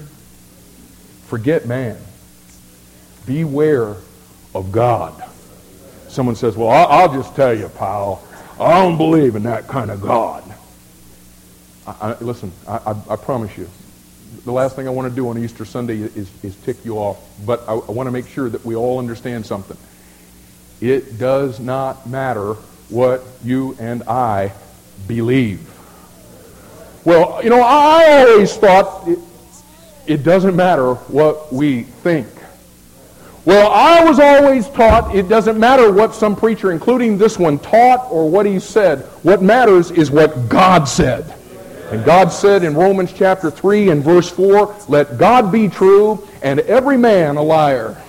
Forget 1.29 1.67
man. 1.67 1.95
Beware 3.27 3.95
of 4.55 4.71
God. 4.71 5.23
Someone 6.07 6.35
says, 6.35 6.57
well, 6.57 6.69
I'll 6.69 7.13
just 7.13 7.35
tell 7.35 7.53
you, 7.53 7.69
pal, 7.69 8.23
I 8.59 8.81
don't 8.81 8.97
believe 8.97 9.35
in 9.35 9.43
that 9.43 9.67
kind 9.67 9.91
of 9.91 10.01
God. 10.01 10.43
I, 11.85 11.93
I, 12.01 12.17
listen, 12.19 12.51
I, 12.67 12.95
I, 13.07 13.15
promise 13.15 13.55
you, 13.59 13.69
the 14.43 14.51
last 14.51 14.75
thing 14.75 14.87
I 14.87 14.89
want 14.89 15.07
to 15.07 15.15
do 15.15 15.29
on 15.29 15.37
Easter 15.37 15.65
Sunday 15.65 15.97
is, 15.97 16.31
is 16.43 16.55
tick 16.63 16.83
you 16.83 16.97
off, 16.97 17.19
but 17.45 17.63
I 17.69 17.73
want 17.75 18.07
to 18.07 18.11
make 18.11 18.27
sure 18.27 18.49
that 18.49 18.65
we 18.65 18.75
all 18.75 18.97
understand 18.97 19.45
something. 19.45 19.77
It 20.81 21.19
does 21.19 21.59
not 21.59 22.09
matter 22.09 22.53
what 22.89 23.23
you 23.43 23.77
and 23.79 24.01
I 24.03 24.51
believe. 25.07 25.59
Well, 27.05 27.43
you 27.43 27.49
know, 27.49 27.61
I 27.61 28.25
always 28.27 28.55
thought 28.55 29.07
it, 29.07 29.19
it 30.05 30.23
doesn't 30.23 30.55
matter 30.55 30.93
what 30.93 31.51
we 31.53 31.83
think. 31.83 32.27
Well, 33.45 33.71
I 33.71 34.03
was 34.03 34.19
always 34.19 34.67
taught 34.69 35.15
it 35.15 35.29
doesn't 35.29 35.57
matter 35.57 35.91
what 35.91 36.13
some 36.13 36.35
preacher, 36.35 36.71
including 36.71 37.17
this 37.17 37.39
one, 37.39 37.57
taught 37.57 38.07
or 38.11 38.29
what 38.29 38.45
he 38.45 38.59
said. 38.59 38.99
What 39.23 39.41
matters 39.41 39.91
is 39.91 40.11
what 40.11 40.49
God 40.49 40.85
said. 40.85 41.33
And 41.91 42.05
God 42.05 42.27
said 42.27 42.63
in 42.63 42.75
Romans 42.75 43.11
chapter 43.11 43.49
3 43.49 43.89
and 43.89 44.03
verse 44.03 44.29
4, 44.29 44.75
let 44.89 45.17
God 45.17 45.51
be 45.51 45.67
true 45.69 46.27
and 46.43 46.59
every 46.59 46.97
man 46.97 47.37
a 47.37 47.41
liar. 47.41 47.99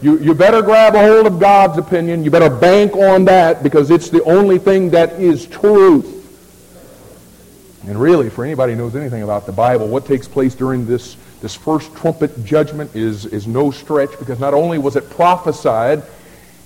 You, 0.00 0.18
you 0.18 0.32
better 0.32 0.62
grab 0.62 0.94
a 0.94 1.00
hold 1.00 1.26
of 1.26 1.38
God's 1.38 1.76
opinion. 1.76 2.24
You 2.24 2.30
better 2.30 2.48
bank 2.48 2.96
on 2.96 3.26
that 3.26 3.62
because 3.62 3.90
it's 3.90 4.08
the 4.08 4.22
only 4.22 4.58
thing 4.58 4.90
that 4.90 5.20
is 5.20 5.46
truth. 5.46 6.19
And 7.86 8.00
really, 8.00 8.28
for 8.28 8.44
anybody 8.44 8.74
who 8.74 8.78
knows 8.78 8.94
anything 8.94 9.22
about 9.22 9.46
the 9.46 9.52
Bible, 9.52 9.88
what 9.88 10.06
takes 10.06 10.28
place 10.28 10.54
during 10.54 10.86
this 10.86 11.16
this 11.40 11.54
first 11.54 11.94
trumpet 11.96 12.44
judgment 12.44 12.94
is, 12.94 13.26
is 13.26 13.46
no 13.46 13.70
stretch 13.70 14.10
because 14.18 14.38
not 14.38 14.52
only 14.54 14.78
was 14.78 14.96
it 14.96 15.08
prophesied 15.10 16.02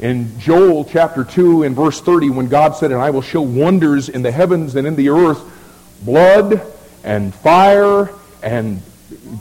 in 0.00 0.38
Joel 0.38 0.84
chapter 0.84 1.22
2 1.22 1.62
and 1.62 1.76
verse 1.76 2.00
30 2.00 2.30
when 2.30 2.48
God 2.48 2.72
said, 2.72 2.90
And 2.90 3.00
I 3.00 3.10
will 3.10 3.22
show 3.22 3.42
wonders 3.42 4.08
in 4.08 4.22
the 4.22 4.32
heavens 4.32 4.74
and 4.74 4.86
in 4.86 4.96
the 4.96 5.10
earth, 5.10 5.40
blood 6.04 6.60
and 7.04 7.32
fire 7.32 8.10
and 8.42 8.82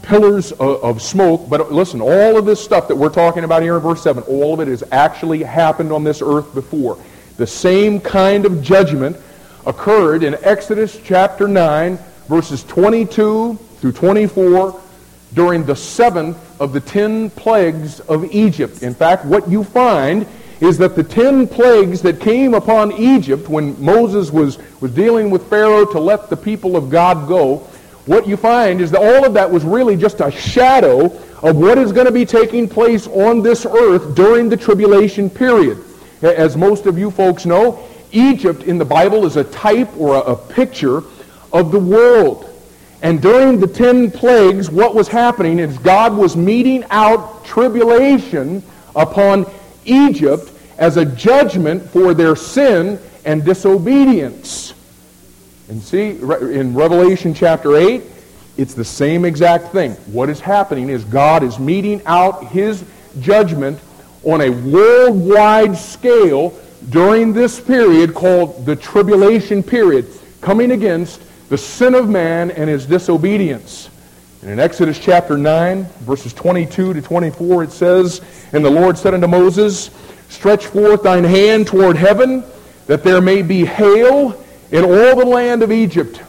pillars 0.04 0.52
of, 0.52 0.84
of, 0.84 1.02
smoke. 1.02 1.50
But 1.50 1.72
listen, 1.72 2.00
all 2.00 2.38
of 2.38 2.46
this 2.46 2.64
stuff 2.64 2.88
that 2.90 2.96
we're 2.96 3.10
talking 3.10 3.44
about 3.44 3.64
here 3.64 3.76
in 3.76 3.82
verse 3.82 4.04
7, 4.04 4.24
all 4.24 4.54
of 4.54 4.60
it 4.60 4.68
has 4.68 4.84
actually 4.92 5.42
happened 5.42 5.92
on 5.92 6.04
this 6.04 6.22
earth 6.22 6.54
before. 6.54 7.00
The 7.38 7.48
same 7.48 8.00
kind 8.00 8.46
of 8.46 8.62
judgment 8.62 9.18
occurred 9.66 10.24
in 10.24 10.36
Exodus 10.42 11.00
chapter 11.04 11.48
9, 11.48 11.98
verses 12.28 12.64
22 12.64 13.56
through 13.56 13.92
24 13.92 14.82
during 15.34 15.66
the 15.66 15.76
seventh 15.76 16.38
of 16.62 16.74
the 16.74 16.80
ten 16.80 17.30
plagues 17.32 18.00
of 18.02 18.24
Egypt. 18.34 18.84
In 18.84 18.94
fact, 18.94 19.26
what 19.26 19.48
you 19.50 19.64
find 19.64 20.28
is 20.62 20.78
that 20.78 20.96
the 20.96 21.04
ten 21.04 21.48
plagues 21.48 22.02
that 22.02 22.20
came 22.20 22.54
upon 22.54 22.92
Egypt 22.94 23.50
when 23.50 23.82
Moses 23.84 24.32
was, 24.32 24.60
was 24.80 24.92
dealing 24.92 25.30
with 25.30 25.50
Pharaoh 25.50 25.86
to 25.86 26.00
let 26.00 26.30
the 26.30 26.38
people 26.38 26.78
of 26.78 26.90
God 26.90 27.28
go, 27.28 27.58
what 28.06 28.28
you 28.28 28.38
find 28.38 28.82
is 28.82 28.92
that 28.92 29.00
all 29.00 29.26
of 29.26 29.34
that 29.34 29.50
was 29.50 29.64
really 29.64 29.96
just 29.96 30.20
a 30.20 30.30
shadow 30.30 31.06
of 31.42 31.58
what 31.58 31.78
is 31.78 31.92
going 31.92 32.06
to 32.06 32.12
be 32.12 32.26
taking 32.26 32.68
place 32.68 33.08
on 33.08 33.42
this 33.42 33.66
earth 33.66 34.16
during 34.16 34.50
the 34.50 34.58
tribulation 34.58 35.30
period. 35.30 35.78
As 36.22 36.56
most 36.56 36.86
of 36.86 36.98
you 36.98 37.12
folks 37.12 37.46
know, 37.46 37.86
Egypt 38.14 38.64
in 38.64 38.78
the 38.78 38.86
Bible 38.86 39.26
is 39.26 39.36
a 39.36 39.44
type 39.44 39.90
or 39.98 40.16
a, 40.16 40.20
a 40.20 40.36
picture 40.36 41.04
of 41.52 41.72
the 41.72 41.80
world. 41.80 42.50
And 43.02 43.22
during 43.22 43.60
the 43.60 43.68
ten 43.68 44.10
plagues, 44.10 44.72
what 44.72 44.96
was 44.96 45.10
happening 45.10 45.60
is 45.60 45.78
God 45.80 46.16
was 46.16 46.38
meting 46.38 46.86
out 46.90 47.44
tribulation 47.44 48.64
upon 48.96 49.46
Egypt 49.84 50.50
as 50.78 50.98
a 50.98 51.06
judgment 51.06 51.84
for 51.90 52.14
their 52.14 52.36
sin 52.36 53.00
and 53.26 53.44
disobedience. 53.44 54.74
And 55.70 55.82
see, 55.82 56.12
in 56.12 56.74
Revelation 56.74 57.34
chapter 57.34 57.76
8, 57.76 58.02
it's 58.58 58.74
the 58.74 58.86
same 58.86 59.26
exact 59.26 59.72
thing. 59.72 59.92
What 60.12 60.30
is 60.30 60.40
happening 60.40 60.90
is 60.90 61.04
God 61.04 61.44
is 61.44 61.60
meting 61.60 62.02
out 62.06 62.46
his 62.48 62.84
judgment 63.20 63.80
on 64.24 64.42
a 64.42 64.50
worldwide 64.50 65.76
scale 65.76 66.58
during 66.90 67.34
this 67.34 67.60
period 67.60 68.14
called 68.14 68.66
the 68.66 68.76
tribulation 68.76 69.64
period, 69.64 70.08
coming 70.42 70.72
against 70.72 71.22
the 71.50 71.58
sin 71.58 71.94
of 71.96 72.10
man 72.10 72.52
and 72.52 72.70
his 72.70 72.86
disobedience. 72.86 73.90
And 74.42 74.52
in 74.52 74.60
Exodus 74.60 75.00
chapter 75.00 75.38
9, 75.38 75.86
verses 76.02 76.34
22 76.34 76.94
to 76.94 77.02
24, 77.02 77.64
it 77.64 77.72
says, 77.72 78.22
And 78.52 78.64
the 78.64 78.70
Lord 78.70 78.98
said 78.98 79.14
unto 79.14 79.28
Moses, 79.28 79.90
Stretch 80.30 80.66
forth 80.66 81.04
thine 81.04 81.24
hand 81.24 81.68
toward 81.68 81.96
heaven, 81.96 82.44
that 82.88 83.04
there 83.04 83.22
may 83.22 83.42
be 83.42 83.66
hail 83.66 84.44
in 84.72 84.84
all 84.84 85.16
the 85.16 85.26
land 85.26 85.64
of 85.64 85.72
Egypt. 85.72 86.22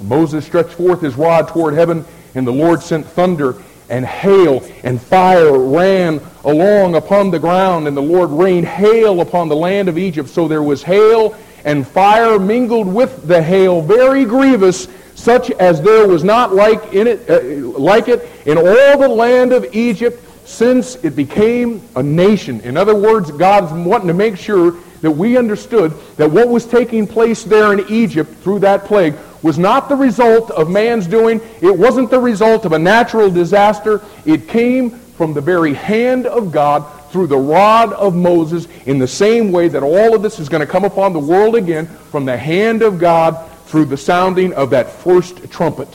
Moses 0.00 0.44
stretched 0.44 0.74
forth 0.74 1.00
his 1.00 1.16
rod 1.16 1.48
toward 1.48 1.74
heaven, 1.74 2.04
and 2.34 2.46
the 2.46 2.52
Lord 2.52 2.82
sent 2.82 3.06
thunder 3.06 3.56
and 3.92 4.06
hail 4.06 4.64
and 4.84 5.00
fire 5.00 5.56
ran 5.56 6.18
along 6.44 6.94
upon 6.94 7.30
the 7.30 7.38
ground, 7.38 7.86
and 7.86 7.94
the 7.94 8.02
Lord 8.02 8.30
rained 8.30 8.66
hail 8.66 9.20
upon 9.20 9.48
the 9.48 9.54
land 9.54 9.88
of 9.90 9.98
Egypt. 9.98 10.30
So 10.30 10.48
there 10.48 10.62
was 10.62 10.82
hail 10.82 11.36
and 11.64 11.86
fire 11.86 12.38
mingled 12.38 12.92
with 12.92 13.28
the 13.28 13.42
hail, 13.42 13.82
very 13.82 14.24
grievous, 14.24 14.88
such 15.14 15.50
as 15.52 15.82
there 15.82 16.08
was 16.08 16.24
not 16.24 16.54
like 16.54 16.94
in 16.94 17.06
it, 17.06 17.28
uh, 17.28 17.68
like 17.78 18.08
it 18.08 18.28
in 18.46 18.56
all 18.56 18.98
the 18.98 19.08
land 19.08 19.52
of 19.52 19.66
Egypt 19.74 20.26
since 20.48 20.96
it 21.04 21.14
became 21.14 21.82
a 21.94 22.02
nation. 22.02 22.62
In 22.62 22.78
other 22.78 22.94
words, 22.94 23.30
God's 23.30 23.72
wanting 23.72 24.08
to 24.08 24.14
make 24.14 24.38
sure 24.38 24.74
that 25.02 25.10
we 25.10 25.36
understood 25.36 25.92
that 26.16 26.30
what 26.30 26.48
was 26.48 26.64
taking 26.64 27.06
place 27.06 27.44
there 27.44 27.74
in 27.74 27.86
Egypt 27.90 28.32
through 28.42 28.60
that 28.60 28.86
plague 28.86 29.14
was 29.42 29.58
not 29.58 29.88
the 29.88 29.96
result 29.96 30.50
of 30.52 30.70
man's 30.70 31.06
doing. 31.06 31.40
It 31.60 31.76
wasn't 31.76 32.10
the 32.10 32.20
result 32.20 32.64
of 32.64 32.72
a 32.72 32.78
natural 32.78 33.30
disaster. 33.30 34.00
It 34.24 34.48
came 34.48 34.90
from 34.90 35.34
the 35.34 35.40
very 35.40 35.74
hand 35.74 36.26
of 36.26 36.52
God 36.52 36.86
through 37.10 37.26
the 37.26 37.36
rod 37.36 37.92
of 37.92 38.14
Moses 38.14 38.66
in 38.86 38.98
the 38.98 39.08
same 39.08 39.52
way 39.52 39.68
that 39.68 39.82
all 39.82 40.14
of 40.14 40.22
this 40.22 40.38
is 40.38 40.48
going 40.48 40.60
to 40.60 40.66
come 40.66 40.84
upon 40.84 41.12
the 41.12 41.18
world 41.18 41.56
again 41.56 41.86
from 41.86 42.24
the 42.24 42.36
hand 42.36 42.82
of 42.82 42.98
God 42.98 43.50
through 43.66 43.84
the 43.86 43.96
sounding 43.96 44.54
of 44.54 44.70
that 44.70 44.90
first 44.90 45.50
trumpet. 45.50 45.88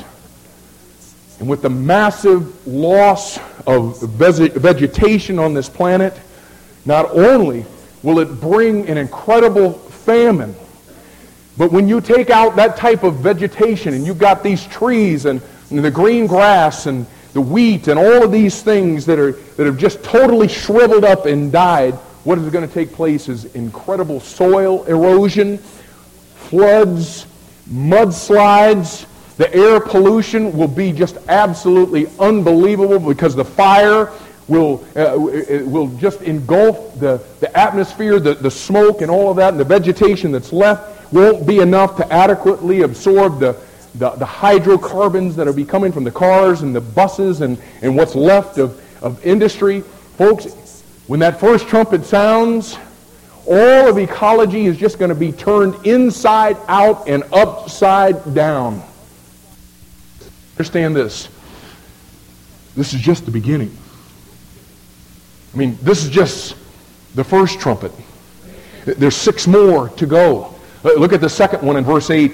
And 1.39 1.47
with 1.47 1.61
the 1.61 1.69
massive 1.69 2.67
loss 2.67 3.39
of 3.65 4.01
vegetation 4.01 5.39
on 5.39 5.53
this 5.53 5.69
planet, 5.69 6.19
not 6.85 7.11
only 7.11 7.65
will 8.03 8.19
it 8.19 8.39
bring 8.39 8.87
an 8.87 8.97
incredible 8.97 9.73
famine, 9.73 10.55
but 11.57 11.71
when 11.71 11.87
you 11.87 12.01
take 12.01 12.29
out 12.29 12.55
that 12.57 12.77
type 12.77 13.03
of 13.03 13.15
vegetation 13.15 13.93
and 13.93 14.05
you've 14.05 14.19
got 14.19 14.43
these 14.43 14.65
trees 14.67 15.25
and, 15.25 15.41
and 15.71 15.83
the 15.83 15.91
green 15.91 16.27
grass 16.27 16.85
and 16.85 17.05
the 17.33 17.41
wheat 17.41 17.87
and 17.87 17.99
all 17.99 18.23
of 18.23 18.31
these 18.31 18.61
things 18.61 19.05
that, 19.07 19.17
are, 19.17 19.31
that 19.31 19.65
have 19.65 19.77
just 19.77 20.03
totally 20.03 20.47
shriveled 20.47 21.03
up 21.03 21.25
and 21.25 21.51
died, 21.51 21.95
what 22.23 22.37
is 22.37 22.49
going 22.49 22.67
to 22.67 22.73
take 22.73 22.93
place 22.93 23.27
is 23.27 23.45
incredible 23.55 24.19
soil 24.19 24.83
erosion, 24.85 25.57
floods, 26.35 27.25
mudslides. 27.69 29.05
The 29.37 29.53
air 29.53 29.79
pollution 29.79 30.57
will 30.57 30.67
be 30.67 30.91
just 30.91 31.17
absolutely 31.27 32.07
unbelievable 32.19 32.99
because 32.99 33.35
the 33.35 33.45
fire 33.45 34.11
will, 34.47 34.85
uh, 34.95 35.15
will 35.17 35.87
just 35.97 36.21
engulf 36.21 36.99
the, 36.99 37.21
the 37.39 37.57
atmosphere, 37.57 38.19
the, 38.19 38.35
the 38.35 38.51
smoke 38.51 39.01
and 39.01 39.11
all 39.11 39.29
of 39.29 39.37
that, 39.37 39.51
and 39.51 39.59
the 39.59 39.65
vegetation 39.65 40.31
that's 40.31 40.53
left 40.53 41.13
won't 41.13 41.45
be 41.45 41.59
enough 41.59 41.97
to 41.97 42.13
adequately 42.13 42.81
absorb 42.81 43.39
the, 43.39 43.55
the, 43.95 44.09
the 44.11 44.25
hydrocarbons 44.25 45.35
that 45.35 45.47
are 45.47 45.53
be 45.53 45.65
coming 45.65 45.91
from 45.91 46.03
the 46.03 46.11
cars 46.11 46.61
and 46.61 46.75
the 46.75 46.81
buses 46.81 47.41
and, 47.41 47.57
and 47.81 47.95
what's 47.95 48.15
left 48.15 48.57
of, 48.57 48.81
of 49.03 49.23
industry. 49.25 49.81
Folks, 50.17 50.83
when 51.07 51.19
that 51.19 51.39
first 51.39 51.67
trumpet 51.67 52.05
sounds, 52.05 52.77
all 53.45 53.87
of 53.87 53.97
ecology 53.97 54.65
is 54.65 54.77
just 54.77 54.99
going 54.99 55.09
to 55.09 55.15
be 55.15 55.31
turned 55.31 55.85
inside 55.85 56.57
out 56.67 57.07
and 57.07 57.23
upside 57.31 58.33
down. 58.33 58.83
Understand 60.55 60.95
this. 60.95 61.29
This 62.75 62.93
is 62.93 62.99
just 62.99 63.25
the 63.25 63.31
beginning. 63.31 63.75
I 65.53 65.57
mean, 65.57 65.77
this 65.81 66.03
is 66.03 66.09
just 66.09 66.55
the 67.15 67.23
first 67.23 67.59
trumpet. 67.59 67.91
There's 68.85 69.15
six 69.15 69.47
more 69.47 69.89
to 69.89 70.05
go. 70.05 70.55
Uh, 70.83 70.93
look 70.93 71.13
at 71.13 71.21
the 71.21 71.29
second 71.29 71.61
one 71.61 71.77
in 71.77 71.83
verse 71.83 72.09
8. 72.09 72.31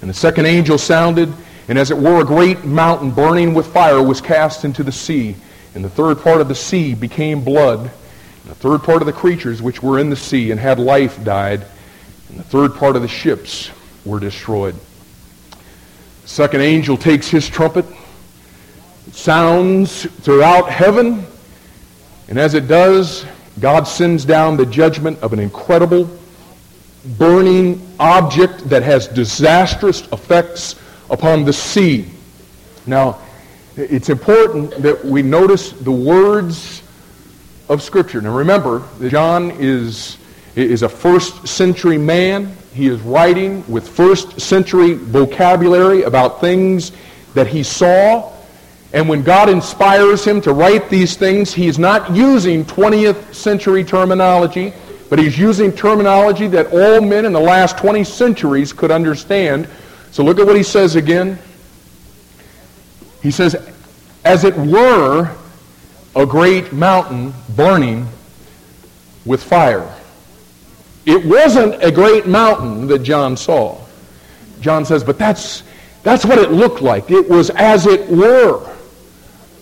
And 0.00 0.10
the 0.10 0.14
second 0.14 0.46
angel 0.46 0.78
sounded, 0.78 1.32
and 1.68 1.78
as 1.78 1.90
it 1.90 1.96
were, 1.96 2.20
a 2.20 2.24
great 2.24 2.64
mountain 2.64 3.10
burning 3.10 3.54
with 3.54 3.66
fire 3.66 4.02
was 4.02 4.20
cast 4.20 4.64
into 4.64 4.82
the 4.82 4.92
sea. 4.92 5.36
And 5.74 5.84
the 5.84 5.90
third 5.90 6.20
part 6.20 6.40
of 6.40 6.48
the 6.48 6.54
sea 6.54 6.94
became 6.94 7.44
blood. 7.44 7.80
And 7.80 8.50
the 8.50 8.54
third 8.54 8.82
part 8.82 9.02
of 9.02 9.06
the 9.06 9.12
creatures 9.12 9.60
which 9.60 9.82
were 9.82 9.98
in 9.98 10.10
the 10.10 10.16
sea 10.16 10.50
and 10.50 10.58
had 10.58 10.78
life 10.78 11.22
died. 11.22 11.66
And 12.28 12.38
the 12.38 12.44
third 12.44 12.74
part 12.74 12.96
of 12.96 13.02
the 13.02 13.08
ships 13.08 13.70
were 14.04 14.20
destroyed. 14.20 14.74
The 16.22 16.28
second 16.28 16.62
angel 16.62 16.96
takes 16.96 17.28
his 17.28 17.48
trumpet. 17.48 17.84
Sounds 19.12 20.04
throughout 20.22 20.70
heaven. 20.70 21.26
And 22.28 22.38
as 22.38 22.54
it 22.54 22.68
does, 22.68 23.24
God 23.60 23.84
sends 23.84 24.24
down 24.24 24.56
the 24.56 24.66
judgment 24.66 25.18
of 25.22 25.32
an 25.32 25.38
incredible, 25.38 26.10
burning 27.18 27.80
object 27.98 28.68
that 28.68 28.82
has 28.82 29.06
disastrous 29.08 30.02
effects 30.12 30.74
upon 31.08 31.44
the 31.44 31.52
sea. 31.52 32.06
Now, 32.86 33.18
it's 33.76 34.08
important 34.08 34.70
that 34.82 35.04
we 35.04 35.22
notice 35.22 35.72
the 35.72 35.92
words 35.92 36.82
of 37.68 37.82
Scripture. 37.82 38.20
Now 38.20 38.36
remember, 38.36 38.82
John 39.08 39.50
is, 39.52 40.18
is 40.54 40.82
a 40.82 40.88
first 40.88 41.46
century 41.46 41.98
man. 41.98 42.56
He 42.74 42.86
is 42.86 43.00
writing 43.00 43.64
with 43.70 43.88
first 43.88 44.40
century 44.40 44.94
vocabulary 44.94 46.02
about 46.02 46.40
things 46.40 46.92
that 47.34 47.46
he 47.46 47.62
saw. 47.62 48.32
And 48.92 49.08
when 49.08 49.22
God 49.22 49.48
inspires 49.48 50.24
him 50.24 50.40
to 50.42 50.52
write 50.52 50.88
these 50.88 51.16
things, 51.16 51.52
he's 51.52 51.78
not 51.78 52.14
using 52.14 52.64
20th 52.64 53.34
century 53.34 53.84
terminology, 53.84 54.72
but 55.10 55.18
he's 55.18 55.38
using 55.38 55.72
terminology 55.72 56.46
that 56.48 56.68
all 56.72 57.00
men 57.00 57.24
in 57.24 57.32
the 57.32 57.40
last 57.40 57.78
20 57.78 58.04
centuries 58.04 58.72
could 58.72 58.90
understand. 58.90 59.68
So 60.12 60.22
look 60.24 60.38
at 60.38 60.46
what 60.46 60.56
he 60.56 60.62
says 60.62 60.96
again. 60.96 61.38
He 63.22 63.30
says, 63.30 63.56
as 64.24 64.44
it 64.44 64.56
were 64.56 65.34
a 66.14 66.24
great 66.24 66.72
mountain 66.72 67.34
burning 67.54 68.08
with 69.26 69.42
fire. 69.42 69.92
It 71.04 71.24
wasn't 71.26 71.82
a 71.84 71.90
great 71.90 72.26
mountain 72.26 72.86
that 72.86 73.00
John 73.00 73.36
saw. 73.36 73.78
John 74.60 74.84
says, 74.84 75.04
but 75.04 75.18
that's, 75.18 75.62
that's 76.02 76.24
what 76.24 76.38
it 76.38 76.52
looked 76.52 76.80
like. 76.80 77.10
It 77.10 77.28
was 77.28 77.50
as 77.50 77.86
it 77.86 78.08
were 78.08 78.75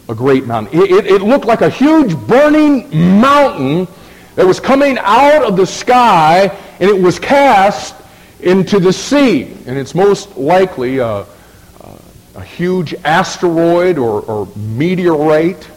a 0.08 0.14
great 0.14 0.46
mountain. 0.46 0.80
It, 0.80 0.90
it, 0.90 1.06
it, 1.06 1.22
looked 1.22 1.46
like 1.46 1.62
a 1.62 1.70
huge 1.70 2.16
burning 2.26 2.88
mountain 3.20 3.88
that 4.34 4.46
was 4.46 4.60
coming 4.60 4.98
out 5.00 5.44
of 5.44 5.56
the 5.56 5.66
sky 5.66 6.54
and 6.80 6.90
it 6.90 7.00
was 7.00 7.18
cast 7.18 7.94
into 8.40 8.78
the 8.78 8.92
sea. 8.92 9.44
And 9.66 9.78
it's 9.78 9.94
most 9.94 10.36
likely 10.36 10.98
a, 10.98 11.06
a, 11.06 11.26
a 12.34 12.42
huge 12.42 12.94
asteroid 13.04 13.96
or, 13.96 14.20
or 14.22 14.48
meteorite 14.56 15.70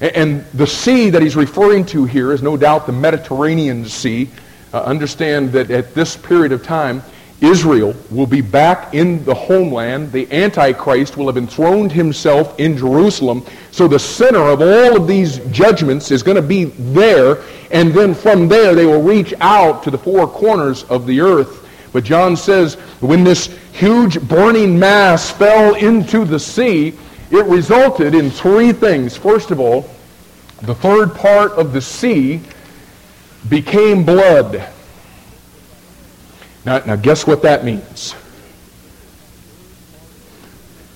and 0.00 0.46
the 0.54 0.66
sea 0.66 1.10
that 1.10 1.20
he's 1.20 1.36
referring 1.36 1.84
to 1.86 2.06
here 2.06 2.32
is 2.32 2.42
no 2.42 2.56
doubt 2.56 2.86
the 2.86 2.92
Mediterranean 2.92 3.84
Sea. 3.84 4.30
Uh, 4.72 4.80
understand 4.80 5.52
that 5.52 5.70
at 5.70 5.94
this 5.94 6.16
period 6.16 6.52
of 6.52 6.62
time, 6.62 7.02
Israel 7.40 7.94
will 8.10 8.26
be 8.26 8.42
back 8.42 8.94
in 8.94 9.24
the 9.24 9.34
homeland. 9.34 10.12
The 10.12 10.30
Antichrist 10.30 11.16
will 11.16 11.26
have 11.26 11.38
enthroned 11.38 11.90
himself 11.90 12.58
in 12.60 12.76
Jerusalem. 12.76 13.44
So 13.70 13.88
the 13.88 13.98
center 13.98 14.42
of 14.42 14.60
all 14.60 14.96
of 14.96 15.06
these 15.06 15.38
judgments 15.50 16.10
is 16.10 16.22
going 16.22 16.36
to 16.36 16.42
be 16.42 16.64
there. 16.64 17.38
And 17.70 17.94
then 17.94 18.14
from 18.14 18.46
there, 18.46 18.74
they 18.74 18.84
will 18.84 19.02
reach 19.02 19.32
out 19.40 19.82
to 19.84 19.90
the 19.90 19.96
four 19.96 20.26
corners 20.26 20.84
of 20.84 21.06
the 21.06 21.20
earth. 21.20 21.66
But 21.92 22.04
John 22.04 22.36
says 22.36 22.74
when 23.00 23.24
this 23.24 23.46
huge 23.72 24.20
burning 24.28 24.78
mass 24.78 25.30
fell 25.30 25.74
into 25.76 26.24
the 26.24 26.38
sea, 26.38 26.98
it 27.30 27.44
resulted 27.46 28.14
in 28.14 28.30
three 28.30 28.72
things. 28.72 29.16
First 29.16 29.50
of 29.50 29.60
all, 29.60 29.88
the 30.62 30.74
third 30.74 31.14
part 31.14 31.52
of 31.52 31.72
the 31.72 31.80
sea 31.80 32.42
became 33.48 34.04
blood. 34.04 34.68
Now, 36.64 36.78
now 36.86 36.96
guess 36.96 37.26
what 37.26 37.42
that 37.42 37.64
means? 37.64 38.14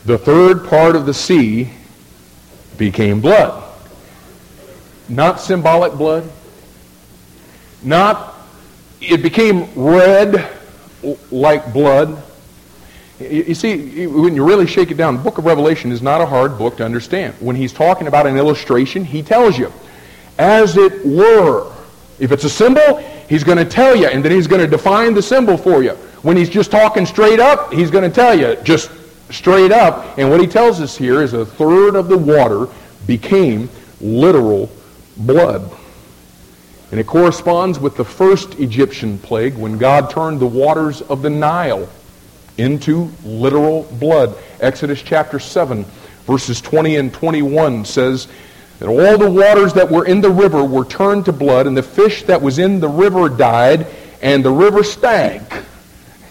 The 0.04 0.18
third 0.18 0.66
part 0.66 0.96
of 0.96 1.06
the 1.06 1.14
sea 1.14 1.70
became 2.76 3.20
blood. 3.20 3.62
Not 5.08 5.40
symbolic 5.40 5.94
blood. 5.94 6.30
Not, 7.82 8.34
it 9.00 9.22
became 9.22 9.68
red 9.74 10.46
like 11.30 11.72
blood. 11.72 12.22
You 13.18 13.54
see, 13.54 14.06
when 14.06 14.34
you 14.34 14.44
really 14.44 14.66
shake 14.66 14.90
it 14.90 14.96
down, 14.96 15.16
the 15.16 15.22
book 15.22 15.38
of 15.38 15.44
Revelation 15.46 15.92
is 15.92 16.02
not 16.02 16.20
a 16.20 16.26
hard 16.26 16.58
book 16.58 16.76
to 16.78 16.84
understand. 16.84 17.34
When 17.40 17.56
he's 17.56 17.72
talking 17.72 18.06
about 18.06 18.26
an 18.26 18.36
illustration, 18.36 19.04
he 19.04 19.22
tells 19.22 19.56
you, 19.56 19.72
as 20.38 20.76
it 20.76 21.04
were. 21.06 21.73
If 22.24 22.32
it's 22.32 22.44
a 22.44 22.48
symbol, 22.48 22.96
he's 23.28 23.44
going 23.44 23.58
to 23.58 23.66
tell 23.66 23.94
you, 23.94 24.06
and 24.06 24.24
then 24.24 24.32
he's 24.32 24.46
going 24.46 24.62
to 24.62 24.66
define 24.66 25.12
the 25.12 25.20
symbol 25.20 25.58
for 25.58 25.82
you. 25.82 25.90
When 26.22 26.38
he's 26.38 26.48
just 26.48 26.70
talking 26.70 27.04
straight 27.04 27.38
up, 27.38 27.70
he's 27.70 27.90
going 27.90 28.10
to 28.10 28.14
tell 28.14 28.34
you 28.36 28.56
just 28.64 28.90
straight 29.30 29.70
up. 29.70 30.16
And 30.16 30.30
what 30.30 30.40
he 30.40 30.46
tells 30.46 30.80
us 30.80 30.96
here 30.96 31.20
is 31.20 31.34
a 31.34 31.44
third 31.44 31.96
of 31.96 32.08
the 32.08 32.16
water 32.16 32.66
became 33.06 33.68
literal 34.00 34.70
blood. 35.18 35.70
And 36.90 36.98
it 36.98 37.06
corresponds 37.06 37.78
with 37.78 37.94
the 37.94 38.06
first 38.06 38.58
Egyptian 38.58 39.18
plague 39.18 39.54
when 39.56 39.76
God 39.76 40.08
turned 40.08 40.40
the 40.40 40.46
waters 40.46 41.02
of 41.02 41.20
the 41.20 41.28
Nile 41.28 41.86
into 42.56 43.10
literal 43.22 43.82
blood. 44.00 44.34
Exodus 44.60 45.02
chapter 45.02 45.38
7, 45.38 45.84
verses 46.26 46.62
20 46.62 46.96
and 46.96 47.12
21 47.12 47.84
says 47.84 48.28
that 48.78 48.88
all 48.88 49.18
the 49.18 49.30
waters 49.30 49.72
that 49.74 49.90
were 49.90 50.04
in 50.04 50.20
the 50.20 50.30
river 50.30 50.64
were 50.64 50.84
turned 50.84 51.26
to 51.26 51.32
blood, 51.32 51.66
and 51.66 51.76
the 51.76 51.82
fish 51.82 52.24
that 52.24 52.42
was 52.42 52.58
in 52.58 52.80
the 52.80 52.88
river 52.88 53.28
died, 53.28 53.86
and 54.20 54.44
the 54.44 54.50
river 54.50 54.82
stank. 54.82 55.42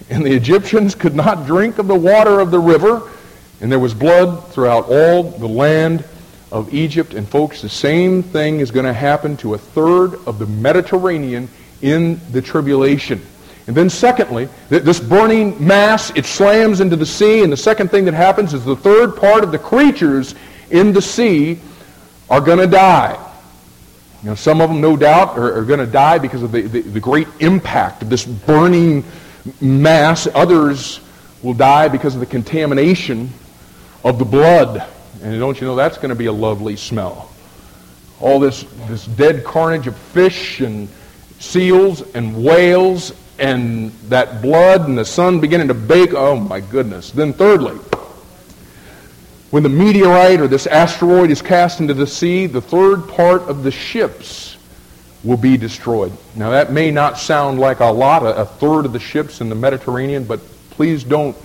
And 0.10 0.26
the 0.26 0.34
Egyptians 0.34 0.96
could 0.96 1.16
not 1.16 1.46
drink 1.46 1.80
of 1.80 1.88
the 1.88 1.96
water 1.96 2.40
of 2.40 2.52
the 2.52 2.60
river, 2.60 3.10
and 3.62 3.72
there 3.72 3.80
was 3.80 3.94
blood 3.94 4.52
throughout 4.52 4.90
all 4.90 5.24
the 5.24 5.48
land 5.48 6.04
of 6.52 6.74
Egypt. 6.74 7.14
And 7.14 7.28
folks, 7.28 7.62
the 7.62 7.70
same 7.70 8.22
thing 8.22 8.60
is 8.60 8.72
going 8.72 8.86
to 8.86 8.94
happen 8.94 9.38
to 9.38 9.54
a 9.54 9.58
third 9.58 10.16
of 10.28 10.38
the 10.38 10.46
Mediterranean 10.46 11.50
in 11.82 12.20
the 12.32 12.42
tribulation. 12.42 13.22
And 13.66 13.76
then 13.76 13.90
secondly, 13.90 14.50
this 14.68 15.00
burning 15.00 15.66
mass, 15.66 16.12
it 16.16 16.26
slams 16.26 16.82
into 16.82 16.98
the 16.98 17.06
sea, 17.06 17.44
and 17.44 17.52
the 17.52 17.58
second 17.58 17.90
thing 17.90 18.06
that 18.06 18.14
happens 18.14 18.54
is 18.54 18.66
the 18.66 18.76
third 18.76 19.16
part 19.16 19.44
of 19.44 19.52
the 19.54 19.60
creatures 19.60 20.36
in 20.70 20.92
the 20.92 21.02
sea 21.02 21.60
are 22.34 22.42
going 22.42 22.58
to 22.58 22.66
die. 22.66 23.32
You 24.24 24.30
know, 24.30 24.36
some 24.36 24.60
of 24.60 24.68
them, 24.68 24.82
no 24.82 24.98
doubt, 24.98 25.38
are, 25.38 25.60
are 25.60 25.64
going 25.64 25.80
to 25.80 25.86
die 25.86 26.18
because 26.18 26.42
of 26.42 26.52
the, 26.52 26.62
the, 26.62 26.82
the 26.82 27.00
great 27.00 27.28
impact 27.42 28.02
of 28.02 28.10
this 28.10 28.26
burning 28.26 29.04
mass. 29.62 30.28
Others 30.34 31.00
will 31.44 31.54
die 31.54 31.90
because 31.90 32.16
of 32.16 32.22
the 32.22 32.26
contamination 32.26 33.30
of 34.04 34.18
the 34.18 34.26
blood. 34.26 34.84
And 35.22 35.40
don't 35.40 35.62
you 35.62 35.68
know 35.68 35.76
that's 35.76 35.98
going 35.98 36.10
to 36.10 36.16
be 36.16 36.26
a 36.26 36.32
lovely 36.32 36.76
smell? 36.76 37.32
All 38.20 38.40
this, 38.40 38.64
this 38.88 39.06
dead 39.06 39.44
carnage 39.44 39.86
of 39.86 39.96
fish 39.96 40.60
and 40.60 40.90
seals 41.38 42.02
and 42.16 42.44
whales 42.44 43.14
and 43.38 43.92
that 44.10 44.42
blood 44.42 44.88
and 44.88 44.98
the 44.98 45.06
sun 45.06 45.40
beginning 45.40 45.68
to 45.68 45.76
bake. 45.76 46.16
Oh 46.16 46.36
my 46.36 46.62
goodness. 46.62 47.12
Then 47.12 47.32
thirdly, 47.32 47.78
when 49.54 49.62
the 49.62 49.70
meteorite 49.70 50.42
or 50.42 50.48
this 50.48 50.66
asteroid 50.66 51.30
is 51.30 51.40
cast 51.40 51.80
into 51.80 51.94
the 51.94 52.08
sea, 52.08 52.48
the 52.48 52.60
third 52.60 53.08
part 53.08 53.44
of 53.44 53.62
the 53.62 53.70
ships 53.70 54.58
will 55.24 55.38
be 55.38 55.58
destroyed. 55.58 56.12
Now 56.36 56.50
that 56.50 56.72
may 56.72 56.90
not 56.90 57.20
sound 57.20 57.60
like 57.60 57.80
a 57.80 57.86
lot, 57.86 58.24
a, 58.26 58.46
third 58.46 58.88
of 58.88 58.94
the 58.94 59.00
ships 59.00 59.42
in 59.42 59.50
the 59.50 59.56
Mediterranean, 59.56 60.24
but 60.24 60.40
please 60.72 61.04
don't, 61.04 61.38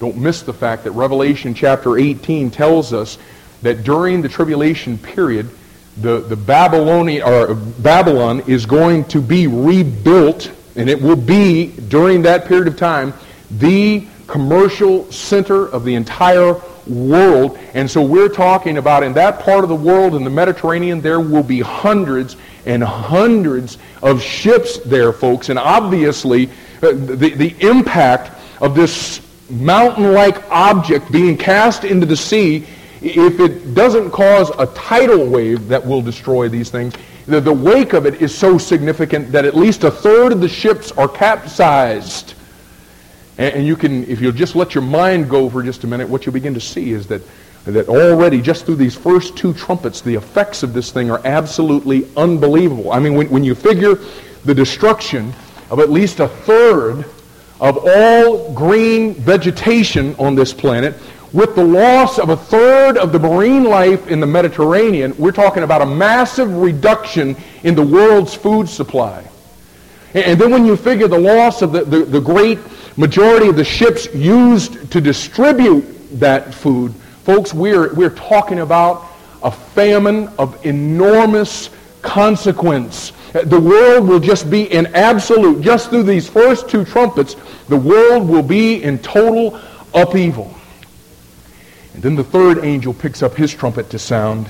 don't 0.00 0.16
miss 0.16 0.40
the 0.40 0.54
fact 0.54 0.84
that 0.84 0.92
Revelation 0.92 1.52
chapter 1.52 1.98
18 1.98 2.50
tells 2.50 2.94
us 2.94 3.18
that 3.60 3.84
during 3.84 4.22
the 4.22 4.30
tribulation 4.30 4.96
period, 4.96 5.50
the, 5.98 6.20
the 6.20 6.36
Babylonian, 6.36 7.22
or 7.22 7.50
uh, 7.50 7.54
Babylon 7.54 8.40
is 8.46 8.64
going 8.64 9.04
to 9.08 9.20
be 9.20 9.46
rebuilt 9.46 10.50
and 10.74 10.88
it 10.88 11.02
will 11.02 11.16
be, 11.16 11.66
during 11.66 12.22
that 12.22 12.46
period 12.46 12.66
of 12.66 12.78
time, 12.78 13.12
the 13.50 14.06
commercial 14.26 15.12
center 15.12 15.66
of 15.66 15.84
the 15.84 15.94
entire 15.96 16.58
world. 16.86 17.58
And 17.74 17.90
so 17.90 18.02
we're 18.02 18.28
talking 18.28 18.78
about 18.78 19.02
in 19.02 19.12
that 19.14 19.40
part 19.40 19.64
of 19.64 19.68
the 19.68 19.76
world, 19.76 20.14
in 20.14 20.24
the 20.24 20.30
Mediterranean, 20.30 21.00
there 21.00 21.20
will 21.20 21.42
be 21.42 21.60
hundreds 21.60 22.36
and 22.66 22.82
hundreds 22.82 23.78
of 24.02 24.22
ships 24.22 24.78
there, 24.78 25.12
folks. 25.12 25.48
And 25.48 25.58
obviously, 25.58 26.48
uh, 26.82 26.92
the, 26.92 27.34
the 27.34 27.54
impact 27.60 28.30
of 28.60 28.74
this 28.74 29.20
mountain-like 29.50 30.50
object 30.50 31.10
being 31.12 31.36
cast 31.36 31.84
into 31.84 32.06
the 32.06 32.16
sea, 32.16 32.66
if 33.00 33.40
it 33.40 33.74
doesn't 33.74 34.10
cause 34.10 34.50
a 34.58 34.66
tidal 34.66 35.26
wave 35.26 35.68
that 35.68 35.84
will 35.84 36.02
destroy 36.02 36.48
these 36.48 36.70
things, 36.70 36.94
the, 37.26 37.40
the 37.40 37.52
wake 37.52 37.92
of 37.92 38.06
it 38.06 38.20
is 38.22 38.36
so 38.36 38.58
significant 38.58 39.30
that 39.32 39.44
at 39.44 39.56
least 39.56 39.84
a 39.84 39.90
third 39.90 40.32
of 40.32 40.40
the 40.40 40.48
ships 40.48 40.92
are 40.92 41.08
capsized. 41.08 42.34
And, 43.38 43.54
and 43.56 43.66
you 43.66 43.76
can, 43.76 44.04
if 44.08 44.20
you'll 44.20 44.32
just 44.32 44.54
let 44.54 44.74
your 44.74 44.82
mind 44.82 45.30
go 45.30 45.48
for 45.48 45.62
just 45.62 45.84
a 45.84 45.86
minute, 45.86 46.08
what 46.08 46.26
you'll 46.26 46.32
begin 46.32 46.54
to 46.54 46.60
see 46.60 46.92
is 46.92 47.06
that, 47.08 47.22
that 47.64 47.88
already, 47.88 48.40
just 48.40 48.66
through 48.66 48.76
these 48.76 48.94
first 48.94 49.36
two 49.36 49.54
trumpets, 49.54 50.00
the 50.00 50.14
effects 50.14 50.62
of 50.62 50.72
this 50.72 50.90
thing 50.90 51.10
are 51.10 51.20
absolutely 51.24 52.06
unbelievable. 52.16 52.92
I 52.92 52.98
mean, 52.98 53.14
when, 53.14 53.30
when 53.30 53.44
you 53.44 53.54
figure 53.54 53.98
the 54.44 54.54
destruction 54.54 55.32
of 55.70 55.78
at 55.78 55.90
least 55.90 56.20
a 56.20 56.28
third 56.28 57.04
of 57.60 57.78
all 57.86 58.52
green 58.52 59.14
vegetation 59.14 60.14
on 60.16 60.34
this 60.34 60.52
planet, 60.52 60.94
with 61.32 61.54
the 61.54 61.64
loss 61.64 62.18
of 62.18 62.28
a 62.28 62.36
third 62.36 62.98
of 62.98 63.12
the 63.12 63.18
marine 63.18 63.64
life 63.64 64.08
in 64.08 64.20
the 64.20 64.26
Mediterranean, 64.26 65.14
we're 65.16 65.32
talking 65.32 65.62
about 65.62 65.80
a 65.80 65.86
massive 65.86 66.54
reduction 66.54 67.36
in 67.62 67.74
the 67.74 67.82
world's 67.82 68.34
food 68.34 68.68
supply. 68.68 69.24
And 70.12 70.38
then 70.38 70.50
when 70.50 70.66
you 70.66 70.76
figure 70.76 71.08
the 71.08 71.18
loss 71.18 71.62
of 71.62 71.72
the, 71.72 71.84
the, 71.84 72.04
the 72.04 72.20
great 72.20 72.58
majority 72.96 73.48
of 73.48 73.56
the 73.56 73.64
ships 73.64 74.12
used 74.14 74.90
to 74.92 75.00
distribute 75.00 75.82
that 76.20 76.54
food, 76.54 76.94
folks, 77.24 77.54
we're, 77.54 77.92
we're 77.94 78.10
talking 78.10 78.60
about 78.60 79.06
a 79.42 79.50
famine 79.50 80.28
of 80.38 80.64
enormous 80.64 81.70
consequence. 82.02 83.12
The 83.32 83.60
world 83.60 84.06
will 84.06 84.20
just 84.20 84.50
be 84.50 84.70
in 84.70 84.86
absolute, 84.94 85.62
just 85.62 85.90
through 85.90 86.02
these 86.02 86.28
first 86.28 86.68
two 86.68 86.84
trumpets, 86.84 87.36
the 87.68 87.76
world 87.76 88.28
will 88.28 88.42
be 88.42 88.82
in 88.82 88.98
total 88.98 89.58
upheaval. 89.94 90.54
And 91.94 92.02
then 92.02 92.14
the 92.14 92.24
third 92.24 92.64
angel 92.64 92.92
picks 92.92 93.22
up 93.22 93.34
his 93.34 93.52
trumpet 93.52 93.90
to 93.90 93.98
sound, 93.98 94.48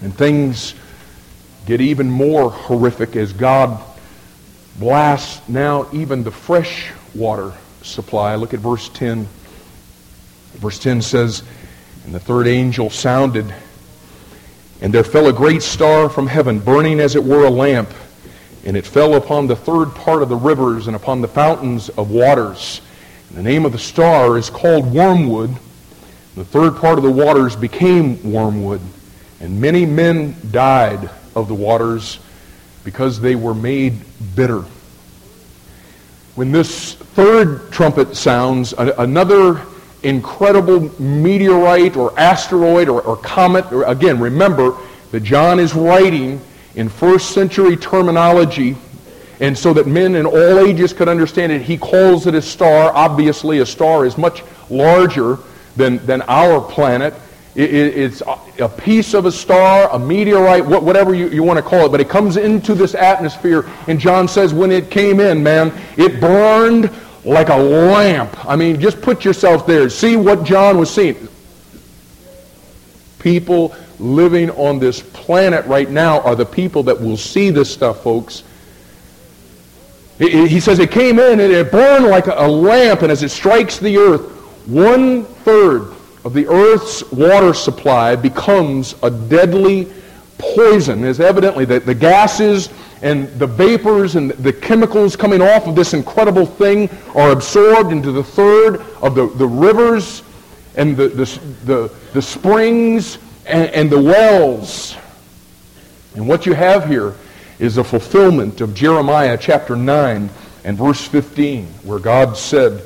and 0.00 0.16
things 0.16 0.74
get 1.66 1.80
even 1.80 2.10
more 2.10 2.50
horrific 2.50 3.16
as 3.16 3.32
God 3.32 3.82
blasts 4.78 5.46
now 5.48 5.88
even 5.92 6.22
the 6.22 6.30
fresh 6.30 6.92
water 7.16 7.52
supply. 7.82 8.34
Look 8.34 8.54
at 8.54 8.60
verse 8.60 8.88
10. 8.90 9.26
Verse 10.54 10.78
10 10.78 11.02
says, 11.02 11.42
And 12.04 12.14
the 12.14 12.20
third 12.20 12.46
angel 12.46 12.90
sounded, 12.90 13.52
and 14.80 14.92
there 14.92 15.04
fell 15.04 15.28
a 15.28 15.32
great 15.32 15.62
star 15.62 16.08
from 16.08 16.26
heaven, 16.26 16.58
burning 16.58 17.00
as 17.00 17.14
it 17.14 17.24
were 17.24 17.44
a 17.44 17.50
lamp, 17.50 17.92
and 18.64 18.76
it 18.76 18.86
fell 18.86 19.14
upon 19.14 19.46
the 19.46 19.56
third 19.56 19.94
part 19.94 20.22
of 20.22 20.28
the 20.28 20.36
rivers 20.36 20.86
and 20.86 20.96
upon 20.96 21.20
the 21.20 21.28
fountains 21.28 21.88
of 21.90 22.10
waters. 22.10 22.80
And 23.28 23.38
the 23.38 23.42
name 23.42 23.64
of 23.64 23.72
the 23.72 23.78
star 23.78 24.38
is 24.38 24.50
called 24.50 24.92
Wormwood 24.92 25.56
the 26.36 26.44
third 26.44 26.76
part 26.76 26.98
of 26.98 27.02
the 27.02 27.10
waters 27.10 27.56
became 27.56 28.30
wormwood, 28.30 28.82
and 29.40 29.58
many 29.58 29.86
men 29.86 30.36
died 30.50 31.08
of 31.34 31.48
the 31.48 31.54
waters 31.54 32.18
because 32.84 33.18
they 33.18 33.34
were 33.34 33.54
made 33.54 33.94
bitter. 34.34 34.62
When 36.36 36.52
this 36.52 36.92
third 36.92 37.72
trumpet 37.72 38.14
sounds, 38.14 38.74
another 38.74 39.62
incredible 40.02 40.80
meteorite 41.00 41.96
or 41.96 42.16
asteroid 42.20 42.90
or, 42.90 43.00
or 43.00 43.16
comet, 43.16 43.72
or 43.72 43.84
again, 43.84 44.20
remember 44.20 44.76
that 45.12 45.20
John 45.20 45.58
is 45.58 45.74
writing 45.74 46.42
in 46.74 46.90
first 46.90 47.30
century 47.30 47.74
terminology 47.74 48.76
and 49.40 49.56
so 49.56 49.72
that 49.72 49.86
men 49.86 50.14
in 50.14 50.26
all 50.26 50.58
ages 50.58 50.92
could 50.92 51.08
understand 51.08 51.52
it, 51.52 51.62
he 51.62 51.78
calls 51.78 52.26
it 52.26 52.34
a 52.34 52.42
star. 52.42 52.92
Obviously, 52.94 53.60
a 53.60 53.66
star 53.66 54.04
is 54.04 54.18
much 54.18 54.42
larger 54.68 55.38
than, 55.76 56.04
than 56.04 56.20
our 56.22 56.60
planet. 56.60 57.14
It, 57.56 57.74
it, 57.74 57.96
it's 57.96 58.22
a 58.58 58.68
piece 58.68 59.14
of 59.14 59.24
a 59.24 59.32
star, 59.32 59.88
a 59.90 59.98
meteorite, 59.98 60.64
whatever 60.66 61.14
you, 61.14 61.30
you 61.30 61.42
want 61.42 61.56
to 61.56 61.62
call 61.62 61.86
it, 61.86 61.88
but 61.88 62.02
it 62.02 62.08
comes 62.08 62.36
into 62.36 62.74
this 62.74 62.94
atmosphere. 62.94 63.66
And 63.88 63.98
John 63.98 64.28
says 64.28 64.52
when 64.52 64.70
it 64.70 64.90
came 64.90 65.20
in, 65.20 65.42
man, 65.42 65.72
it 65.96 66.20
burned 66.20 66.90
like 67.24 67.48
a 67.48 67.56
lamp. 67.56 68.44
I 68.44 68.56
mean, 68.56 68.78
just 68.78 69.00
put 69.00 69.24
yourself 69.24 69.66
there. 69.66 69.88
See 69.88 70.16
what 70.16 70.44
John 70.44 70.76
was 70.76 70.92
seeing. 70.92 71.28
People 73.20 73.74
living 73.98 74.50
on 74.50 74.78
this 74.78 75.00
planet 75.00 75.64
right 75.64 75.88
now 75.88 76.20
are 76.20 76.36
the 76.36 76.44
people 76.44 76.82
that 76.82 77.00
will 77.00 77.16
see 77.16 77.48
this 77.48 77.72
stuff, 77.72 78.02
folks. 78.02 78.44
He 80.18 80.60
says 80.60 80.78
it 80.78 80.90
came 80.90 81.18
in 81.18 81.40
and 81.40 81.52
it 81.52 81.72
burned 81.72 82.06
like 82.06 82.26
a 82.26 82.46
lamp, 82.46 83.00
and 83.00 83.10
as 83.10 83.22
it 83.22 83.30
strikes 83.30 83.78
the 83.78 83.96
earth, 83.96 84.30
one 84.66 85.24
third 85.24 85.95
of 86.26 86.32
the 86.32 86.48
earth's 86.48 87.08
water 87.12 87.54
supply 87.54 88.16
becomes 88.16 88.96
a 89.04 89.10
deadly 89.10 89.86
poison. 90.38 91.04
Is 91.04 91.20
evidently 91.20 91.64
that 91.66 91.86
the 91.86 91.94
gases 91.94 92.68
and 93.00 93.28
the 93.38 93.46
vapors 93.46 94.16
and 94.16 94.32
the 94.32 94.52
chemicals 94.52 95.14
coming 95.14 95.40
off 95.40 95.68
of 95.68 95.76
this 95.76 95.94
incredible 95.94 96.44
thing 96.44 96.90
are 97.14 97.30
absorbed 97.30 97.92
into 97.92 98.10
the 98.10 98.24
third 98.24 98.80
of 99.00 99.14
the, 99.14 99.28
the 99.36 99.46
rivers 99.46 100.24
and 100.74 100.96
the, 100.96 101.06
the, 101.06 101.40
the, 101.64 101.94
the 102.12 102.20
springs 102.20 103.18
and, 103.46 103.70
and 103.70 103.88
the 103.88 104.02
wells. 104.02 104.96
And 106.16 106.26
what 106.26 106.44
you 106.44 106.54
have 106.54 106.88
here 106.88 107.14
is 107.60 107.78
a 107.78 107.84
fulfillment 107.84 108.60
of 108.60 108.74
Jeremiah 108.74 109.38
chapter 109.40 109.76
9 109.76 110.28
and 110.64 110.76
verse 110.76 111.06
15, 111.06 111.66
where 111.84 112.00
God 112.00 112.36
said, 112.36 112.82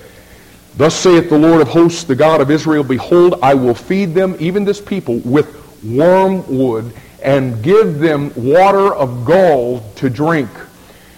Thus 0.77 0.95
saith 0.95 1.29
the 1.29 1.39
Lord 1.39 1.61
of 1.61 1.69
hosts, 1.69 2.05
the 2.05 2.15
God 2.15 2.41
of 2.41 2.51
Israel, 2.51 2.85
Behold, 2.85 3.39
I 3.43 3.55
will 3.55 3.75
feed 3.75 4.15
them, 4.15 4.37
even 4.39 4.65
this 4.65 4.81
people, 4.81 5.19
with 5.19 5.57
wormwood, 5.85 6.95
and 7.23 7.63
give 7.63 7.99
them 7.99 8.33
water 8.37 8.95
of 8.95 9.25
gall 9.25 9.85
to 9.97 10.09
drink. 10.09 10.49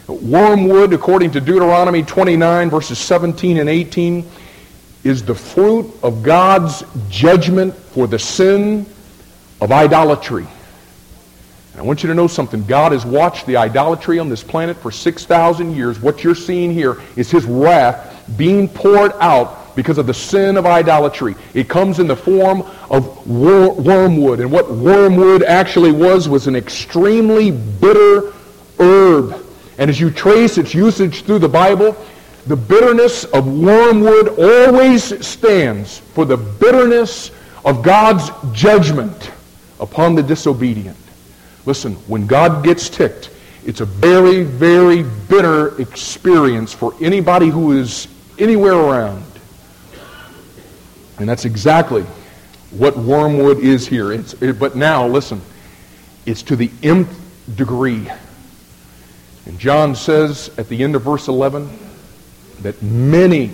Wormwood, 0.08 0.92
according 0.92 1.30
to 1.32 1.40
Deuteronomy 1.40 2.02
29, 2.02 2.70
verses 2.70 2.98
17 2.98 3.58
and 3.58 3.68
18, 3.68 4.28
is 5.04 5.24
the 5.24 5.34
fruit 5.34 5.92
of 6.02 6.22
God's 6.22 6.84
judgment 7.08 7.74
for 7.74 8.06
the 8.06 8.18
sin 8.18 8.86
of 9.60 9.70
idolatry. 9.72 10.46
And 11.72 11.80
I 11.80 11.84
want 11.84 12.02
you 12.02 12.08
to 12.08 12.14
know 12.14 12.26
something. 12.26 12.64
God 12.64 12.92
has 12.92 13.06
watched 13.06 13.46
the 13.46 13.56
idolatry 13.56 14.18
on 14.18 14.28
this 14.28 14.44
planet 14.44 14.76
for 14.76 14.90
6,000 14.90 15.74
years. 15.74 16.00
What 16.00 16.22
you're 16.22 16.34
seeing 16.34 16.72
here 16.72 17.00
is 17.16 17.30
his 17.30 17.44
wrath 17.44 18.11
being 18.36 18.68
poured 18.68 19.12
out 19.20 19.74
because 19.74 19.98
of 19.98 20.06
the 20.06 20.14
sin 20.14 20.56
of 20.56 20.66
idolatry. 20.66 21.34
It 21.54 21.68
comes 21.68 21.98
in 21.98 22.06
the 22.06 22.16
form 22.16 22.62
of 22.90 23.26
wor- 23.26 23.74
wormwood. 23.74 24.40
And 24.40 24.50
what 24.50 24.70
wormwood 24.70 25.42
actually 25.42 25.92
was 25.92 26.28
was 26.28 26.46
an 26.46 26.56
extremely 26.56 27.50
bitter 27.50 28.32
herb. 28.78 29.46
And 29.78 29.88
as 29.88 29.98
you 29.98 30.10
trace 30.10 30.58
its 30.58 30.74
usage 30.74 31.22
through 31.22 31.38
the 31.38 31.48
Bible, 31.48 31.96
the 32.46 32.56
bitterness 32.56 33.24
of 33.24 33.46
wormwood 33.46 34.38
always 34.38 35.26
stands 35.26 35.98
for 35.98 36.24
the 36.24 36.36
bitterness 36.36 37.30
of 37.64 37.82
God's 37.82 38.30
judgment 38.52 39.30
upon 39.80 40.14
the 40.14 40.22
disobedient. 40.22 40.96
Listen, 41.64 41.94
when 42.08 42.26
God 42.26 42.64
gets 42.64 42.88
ticked, 42.88 43.30
it's 43.64 43.80
a 43.80 43.84
very, 43.84 44.42
very 44.42 45.02
bitter 45.02 45.80
experience 45.80 46.72
for 46.72 46.94
anybody 47.00 47.48
who 47.48 47.72
is 47.78 48.08
anywhere 48.38 48.74
around. 48.74 49.24
And 51.18 51.28
that's 51.28 51.44
exactly 51.44 52.02
what 52.72 52.96
wormwood 52.96 53.58
is 53.58 53.86
here. 53.86 54.12
It, 54.12 54.58
but 54.58 54.74
now, 54.74 55.06
listen, 55.06 55.40
it's 56.26 56.42
to 56.44 56.56
the 56.56 56.70
nth 56.82 57.08
degree. 57.56 58.10
And 59.46 59.58
John 59.58 59.94
says 59.94 60.50
at 60.58 60.68
the 60.68 60.82
end 60.82 60.96
of 60.96 61.02
verse 61.02 61.28
11 61.28 61.68
that 62.60 62.82
many, 62.82 63.52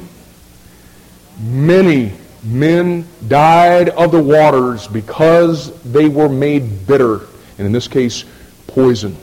many 1.41 2.13
men 2.45 3.07
died 3.27 3.91
of 3.91 4.13
the 4.13 4.23
waters 4.23 4.87
because 4.87 5.83
they 5.83 6.09
were 6.09 6.29
made 6.29 6.87
bitter. 6.87 7.27
And 7.59 7.67
in 7.67 7.73
this 7.73 7.89
case, 7.89 8.25
poison. 8.67 9.17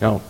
Now, 0.00 0.22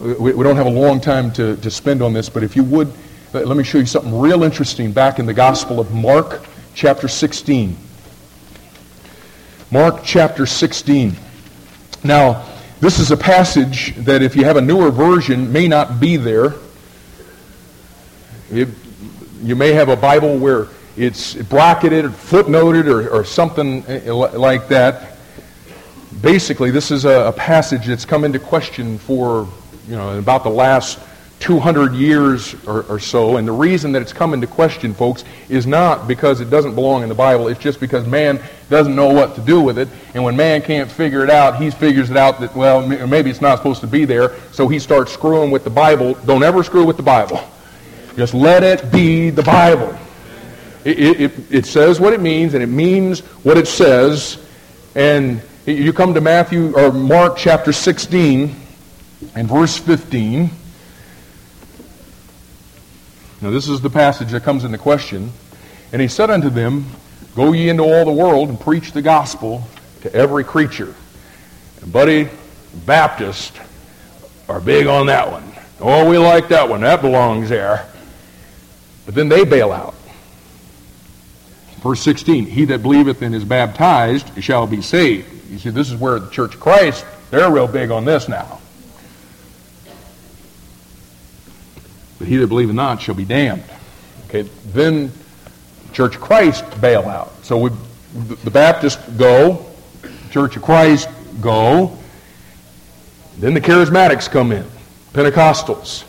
we, 0.00 0.14
we 0.32 0.44
don't 0.44 0.56
have 0.56 0.66
a 0.66 0.70
long 0.70 1.00
time 1.00 1.32
to, 1.32 1.56
to 1.56 1.70
spend 1.70 2.02
on 2.02 2.12
this, 2.12 2.28
but 2.28 2.42
if 2.42 2.56
you 2.56 2.64
would, 2.64 2.92
let 3.32 3.56
me 3.56 3.62
show 3.62 3.78
you 3.78 3.86
something 3.86 4.18
real 4.18 4.42
interesting 4.42 4.90
back 4.90 5.18
in 5.18 5.26
the 5.26 5.34
Gospel 5.34 5.78
of 5.78 5.92
Mark, 5.92 6.44
chapter 6.74 7.06
16. 7.06 7.76
Mark 9.70 10.00
chapter 10.02 10.46
16. 10.46 11.14
Now, 12.02 12.46
this 12.80 12.98
is 12.98 13.10
a 13.10 13.16
passage 13.16 13.94
that 13.96 14.22
if 14.22 14.34
you 14.34 14.44
have 14.44 14.56
a 14.56 14.60
newer 14.60 14.90
version 14.90 15.52
may 15.52 15.68
not 15.68 16.00
be 16.00 16.16
there. 16.16 16.54
It, 18.50 18.68
you 19.42 19.54
may 19.54 19.72
have 19.72 19.88
a 19.88 19.96
Bible 19.96 20.38
where 20.38 20.68
it's 20.96 21.34
bracketed 21.34 22.04
or 22.04 22.10
footnoted 22.10 22.86
or, 22.86 23.08
or 23.10 23.24
something 23.24 23.84
eh, 23.86 24.10
like 24.10 24.68
that. 24.68 25.17
Basically, 26.22 26.70
this 26.70 26.90
is 26.90 27.04
a, 27.04 27.26
a 27.26 27.32
passage 27.32 27.86
that's 27.86 28.04
come 28.04 28.24
into 28.24 28.38
question 28.38 28.98
for 28.98 29.48
you 29.86 29.96
know, 29.96 30.18
about 30.18 30.42
the 30.42 30.50
last 30.50 30.98
200 31.40 31.94
years 31.94 32.54
or, 32.66 32.82
or, 32.84 32.98
so. 32.98 33.36
And 33.36 33.46
the 33.46 33.52
reason 33.52 33.92
that 33.92 34.02
it's 34.02 34.12
come 34.12 34.34
into 34.34 34.46
question, 34.46 34.92
folks, 34.92 35.24
is 35.48 35.66
not 35.66 36.08
because 36.08 36.40
it 36.40 36.50
doesn't 36.50 36.74
belong 36.74 37.02
in 37.02 37.08
the 37.08 37.14
Bible. 37.14 37.48
It's 37.48 37.60
just 37.60 37.78
because 37.78 38.06
man 38.06 38.42
doesn't 38.70 38.94
know 38.94 39.12
what 39.12 39.36
to 39.36 39.40
do 39.40 39.60
with 39.60 39.78
it. 39.78 39.88
And 40.14 40.24
when 40.24 40.36
man 40.36 40.62
can't 40.62 40.90
figure 40.90 41.22
it 41.22 41.30
out, 41.30 41.62
he 41.62 41.70
figures 41.70 42.10
it 42.10 42.16
out 42.16 42.40
that, 42.40 42.54
well, 42.56 42.84
maybe 42.86 43.30
it's 43.30 43.40
not 43.40 43.58
supposed 43.58 43.80
to 43.82 43.86
be 43.86 44.04
there. 44.04 44.34
So 44.50 44.66
he 44.66 44.78
starts 44.78 45.12
screwing 45.12 45.50
with 45.50 45.62
the 45.62 45.70
Bible. 45.70 46.14
Don't 46.26 46.42
ever 46.42 46.64
screw 46.64 46.84
with 46.84 46.96
the 46.96 47.02
Bible. 47.04 47.40
Just 48.16 48.34
let 48.34 48.64
it 48.64 48.90
be 48.90 49.30
the 49.30 49.44
Bible. 49.44 49.96
It, 50.84 51.20
it, 51.20 51.32
it 51.50 51.66
says 51.66 52.00
what 52.00 52.12
it 52.12 52.20
means, 52.20 52.54
and 52.54 52.62
it 52.62 52.68
means 52.68 53.20
what 53.20 53.56
it 53.56 53.68
says. 53.68 54.44
And 54.96 55.40
you 55.66 55.92
come 55.92 56.14
to 56.14 56.20
Matthew 56.20 56.76
or 56.76 56.92
Mark 56.92 57.36
chapter 57.36 57.72
16 57.72 58.54
and 59.34 59.48
verse 59.48 59.76
15. 59.76 60.50
Now, 63.40 63.50
this 63.50 63.68
is 63.68 63.80
the 63.80 63.90
passage 63.90 64.30
that 64.32 64.42
comes 64.42 64.64
into 64.64 64.78
question. 64.78 65.32
And 65.92 66.02
he 66.02 66.08
said 66.08 66.30
unto 66.30 66.50
them, 66.50 66.86
Go 67.34 67.52
ye 67.52 67.68
into 67.68 67.84
all 67.84 68.04
the 68.04 68.12
world 68.12 68.48
and 68.48 68.58
preach 68.60 68.92
the 68.92 69.02
gospel 69.02 69.62
to 70.00 70.12
every 70.12 70.44
creature. 70.44 70.94
And 71.82 71.92
buddy, 71.92 72.28
Baptists 72.86 73.58
are 74.48 74.60
big 74.60 74.86
on 74.86 75.06
that 75.06 75.30
one. 75.30 75.52
Oh, 75.80 76.08
we 76.08 76.18
like 76.18 76.48
that 76.48 76.68
one. 76.68 76.80
That 76.80 77.00
belongs 77.00 77.48
there. 77.48 77.86
But 79.06 79.14
then 79.14 79.28
they 79.28 79.44
bail 79.44 79.72
out. 79.72 79.94
Verse 81.80 82.00
16, 82.00 82.46
he 82.46 82.64
that 82.66 82.82
believeth 82.82 83.22
and 83.22 83.34
is 83.34 83.44
baptized 83.44 84.42
shall 84.42 84.66
be 84.66 84.82
saved. 84.82 85.37
You 85.48 85.58
see, 85.58 85.70
this 85.70 85.90
is 85.90 85.96
where 85.96 86.18
the 86.18 86.30
Church 86.30 86.54
of 86.54 86.60
Christ, 86.60 87.04
they're 87.30 87.50
real 87.50 87.66
big 87.66 87.90
on 87.90 88.04
this 88.04 88.28
now. 88.28 88.60
But 92.18 92.28
he 92.28 92.36
that 92.36 92.48
believeth 92.48 92.74
not 92.74 93.00
shall 93.00 93.14
be 93.14 93.24
damned. 93.24 93.64
Okay, 94.26 94.42
then 94.66 95.12
Church 95.92 96.16
of 96.16 96.20
Christ 96.20 96.64
bail 96.80 97.08
out. 97.08 97.32
So 97.44 97.58
we, 97.58 97.70
the 98.44 98.50
Baptists 98.50 99.02
go, 99.10 99.64
Church 100.30 100.56
of 100.56 100.62
Christ 100.62 101.08
go, 101.40 101.96
then 103.38 103.54
the 103.54 103.60
charismatics 103.60 104.28
come 104.28 104.52
in, 104.52 104.66
Pentecostals. 105.12 106.04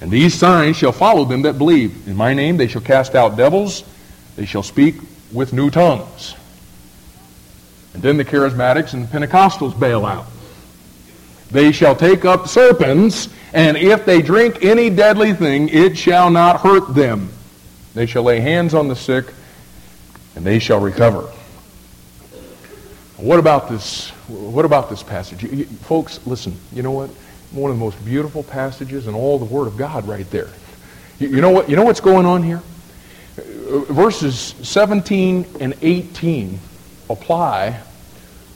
And 0.00 0.10
these 0.10 0.34
signs 0.34 0.76
shall 0.76 0.92
follow 0.92 1.24
them 1.24 1.42
that 1.42 1.58
believe. 1.58 2.08
In 2.08 2.16
my 2.16 2.34
name 2.34 2.56
they 2.56 2.68
shall 2.68 2.82
cast 2.82 3.14
out 3.14 3.36
devils, 3.36 3.84
they 4.36 4.46
shall 4.46 4.62
speak 4.62 4.96
with 5.32 5.52
new 5.52 5.70
tongues. 5.70 6.34
And 7.94 8.02
then 8.02 8.16
the 8.16 8.24
charismatics 8.24 8.92
and 8.92 9.08
the 9.08 9.18
Pentecostals 9.18 9.78
bail 9.78 10.04
out. 10.04 10.26
They 11.50 11.72
shall 11.72 11.96
take 11.96 12.24
up 12.24 12.46
serpents, 12.46 13.28
and 13.52 13.76
if 13.76 14.04
they 14.04 14.20
drink 14.20 14.64
any 14.64 14.90
deadly 14.90 15.32
thing, 15.32 15.70
it 15.70 15.96
shall 15.96 16.30
not 16.30 16.60
hurt 16.60 16.94
them. 16.94 17.30
They 17.94 18.06
shall 18.06 18.22
lay 18.22 18.40
hands 18.40 18.74
on 18.74 18.88
the 18.88 18.96
sick, 18.96 19.32
and 20.36 20.44
they 20.44 20.58
shall 20.58 20.78
recover. 20.78 21.22
What 23.16 23.38
about 23.38 23.68
this? 23.68 24.10
What 24.28 24.64
about 24.64 24.90
this 24.90 25.02
passage? 25.02 25.42
You, 25.42 25.48
you, 25.50 25.64
folks, 25.64 26.24
listen. 26.26 26.56
You 26.72 26.82
know 26.82 26.92
what? 26.92 27.10
One 27.50 27.70
of 27.70 27.78
the 27.78 27.84
most 27.84 28.04
beautiful 28.04 28.42
passages 28.42 29.06
in 29.06 29.14
all 29.14 29.38
the 29.38 29.46
Word 29.46 29.66
of 29.66 29.78
God, 29.78 30.06
right 30.06 30.30
there. 30.30 30.48
You, 31.18 31.28
you 31.28 31.40
know 31.40 31.50
what? 31.50 31.70
You 31.70 31.76
know 31.76 31.84
what's 31.84 32.00
going 32.00 32.26
on 32.26 32.42
here? 32.42 32.62
Verses 33.36 34.54
17 34.62 35.46
and 35.60 35.74
18 35.80 36.60
apply 37.10 37.80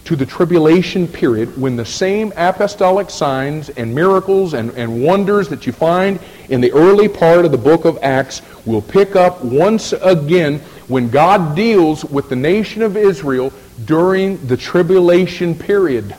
to 0.05 0.16
the 0.16 0.26
tribulation 0.26 1.07
period 1.07 1.57
when 1.61 1.76
the 1.76 1.84
same 1.84 2.32
apostolic 2.36 3.09
signs 3.09 3.68
and 3.70 3.94
miracles 3.94 4.53
and, 4.53 4.70
and 4.72 5.05
wonders 5.05 5.48
that 5.48 5.66
you 5.66 5.72
find 5.72 6.18
in 6.48 6.61
the 6.61 6.72
early 6.72 7.09
part 7.09 7.44
of 7.44 7.53
the 7.53 7.59
book 7.59 7.84
of 7.84 7.98
Acts 8.03 8.42
will 8.66 8.82
pick 8.82 9.14
up 9.14 9.44
once 9.44 9.92
again 9.92 10.59
when 10.88 11.09
God 11.09 11.55
deals 11.55 12.05
with 12.05 12.28
the 12.28 12.36
nation 12.36 12.82
of 12.82 12.96
Israel 12.96 13.53
during 13.84 14.44
the 14.46 14.57
tribulation 14.57 15.55
period. 15.55 16.16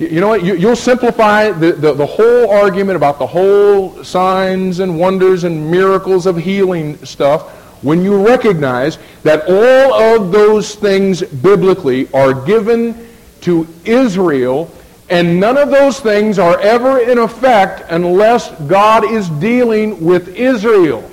You 0.00 0.20
know 0.20 0.28
what? 0.28 0.42
You, 0.42 0.68
will 0.68 0.76
simplify 0.76 1.50
the, 1.50 1.72
the, 1.72 1.92
the, 1.92 2.06
whole 2.06 2.50
argument 2.50 2.96
about 2.96 3.18
the 3.18 3.26
whole 3.26 4.02
signs 4.02 4.80
and 4.80 4.98
wonders 4.98 5.44
and 5.44 5.70
miracles 5.70 6.24
of 6.24 6.38
healing 6.38 7.04
stuff 7.04 7.59
when 7.82 8.02
you 8.02 8.26
recognize 8.26 8.98
that 9.22 9.44
all 9.48 9.94
of 9.94 10.32
those 10.32 10.74
things 10.74 11.22
biblically 11.22 12.12
are 12.12 12.34
given 12.34 13.08
to 13.42 13.66
Israel, 13.84 14.70
and 15.08 15.40
none 15.40 15.56
of 15.56 15.70
those 15.70 15.98
things 15.98 16.38
are 16.38 16.58
ever 16.60 17.00
in 17.00 17.18
effect 17.18 17.84
unless 17.90 18.50
God 18.62 19.04
is 19.04 19.28
dealing 19.28 20.04
with 20.04 20.28
Israel. 20.28 21.10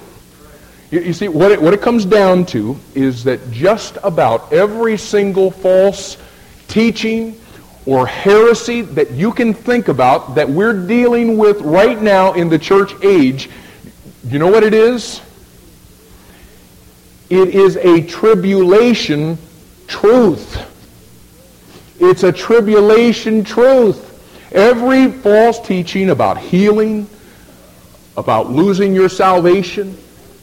You, 0.91 1.01
you 1.01 1.13
see, 1.13 1.28
what 1.28 1.51
it, 1.51 1.61
what 1.61 1.74
it 1.74 1.82
comes 1.82 2.05
down 2.05 2.45
to 2.47 2.78
is 2.95 3.24
that 3.24 3.51
just 3.51 3.97
about 4.03 4.53
every 4.53 4.97
single 4.97 5.51
false 5.51 6.18
teaching 6.68 7.39
or 7.86 8.05
heresy 8.05 8.82
that 8.82 9.11
you 9.11 9.32
can 9.32 9.53
think 9.53 9.88
about 9.88 10.36
that 10.36 10.49
we're 10.49 10.86
dealing 10.88 11.38
with 11.38 11.61
right 11.61 12.01
now 12.01 12.34
in 12.34 12.49
the 12.49 12.59
church 12.59 12.93
age, 13.03 13.49
you 14.26 14.39
know 14.39 14.51
what 14.51 14.63
it 14.63 14.74
is? 14.74 15.22
It 17.30 17.49
is 17.49 17.75
a 17.78 18.01
tribulation 18.01 19.38
truth. 19.88 20.57
It's 21.99 22.23
a 22.23 22.32
tribulation 22.32 23.43
truth. 23.43 24.03
Every 24.53 25.11
false 25.11 25.59
teaching 25.59 26.09
about 26.09 26.38
healing, 26.38 27.09
about 28.15 28.49
losing 28.49 28.93
your 28.95 29.09
salvation, 29.09 29.97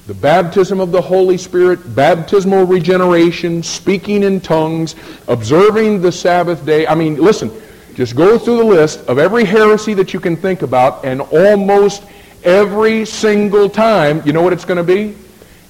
the 0.07 0.15
baptism 0.15 0.81
of 0.81 0.93
the 0.93 1.01
Holy 1.01 1.39
Spirit, 1.39 1.95
baptismal 1.95 2.67
regeneration, 2.67 3.63
speaking 3.63 4.23
in 4.23 4.41
tongues, 4.41 4.95
observing 5.29 6.03
the 6.03 6.13
Sabbath 6.13 6.67
day. 6.67 6.87
I 6.87 6.95
mean, 6.95 7.17
listen, 7.17 7.51
just 7.95 8.15
go 8.15 8.39
through 8.39 8.59
the 8.59 8.65
list 8.65 9.01
of 9.07 9.19
every 9.19 9.45
heresy 9.45 9.95
that 9.95 10.13
you 10.13 10.21
can 10.21 10.37
think 10.37 10.61
about, 10.61 11.05
and 11.07 11.23
almost 11.23 12.03
every 12.43 13.07
single 13.07 13.71
time, 13.71 14.21
you 14.27 14.35
know 14.35 14.43
what 14.43 14.53
it's 14.53 14.67
going 14.67 14.77
to 14.77 14.85
be? 14.85 15.17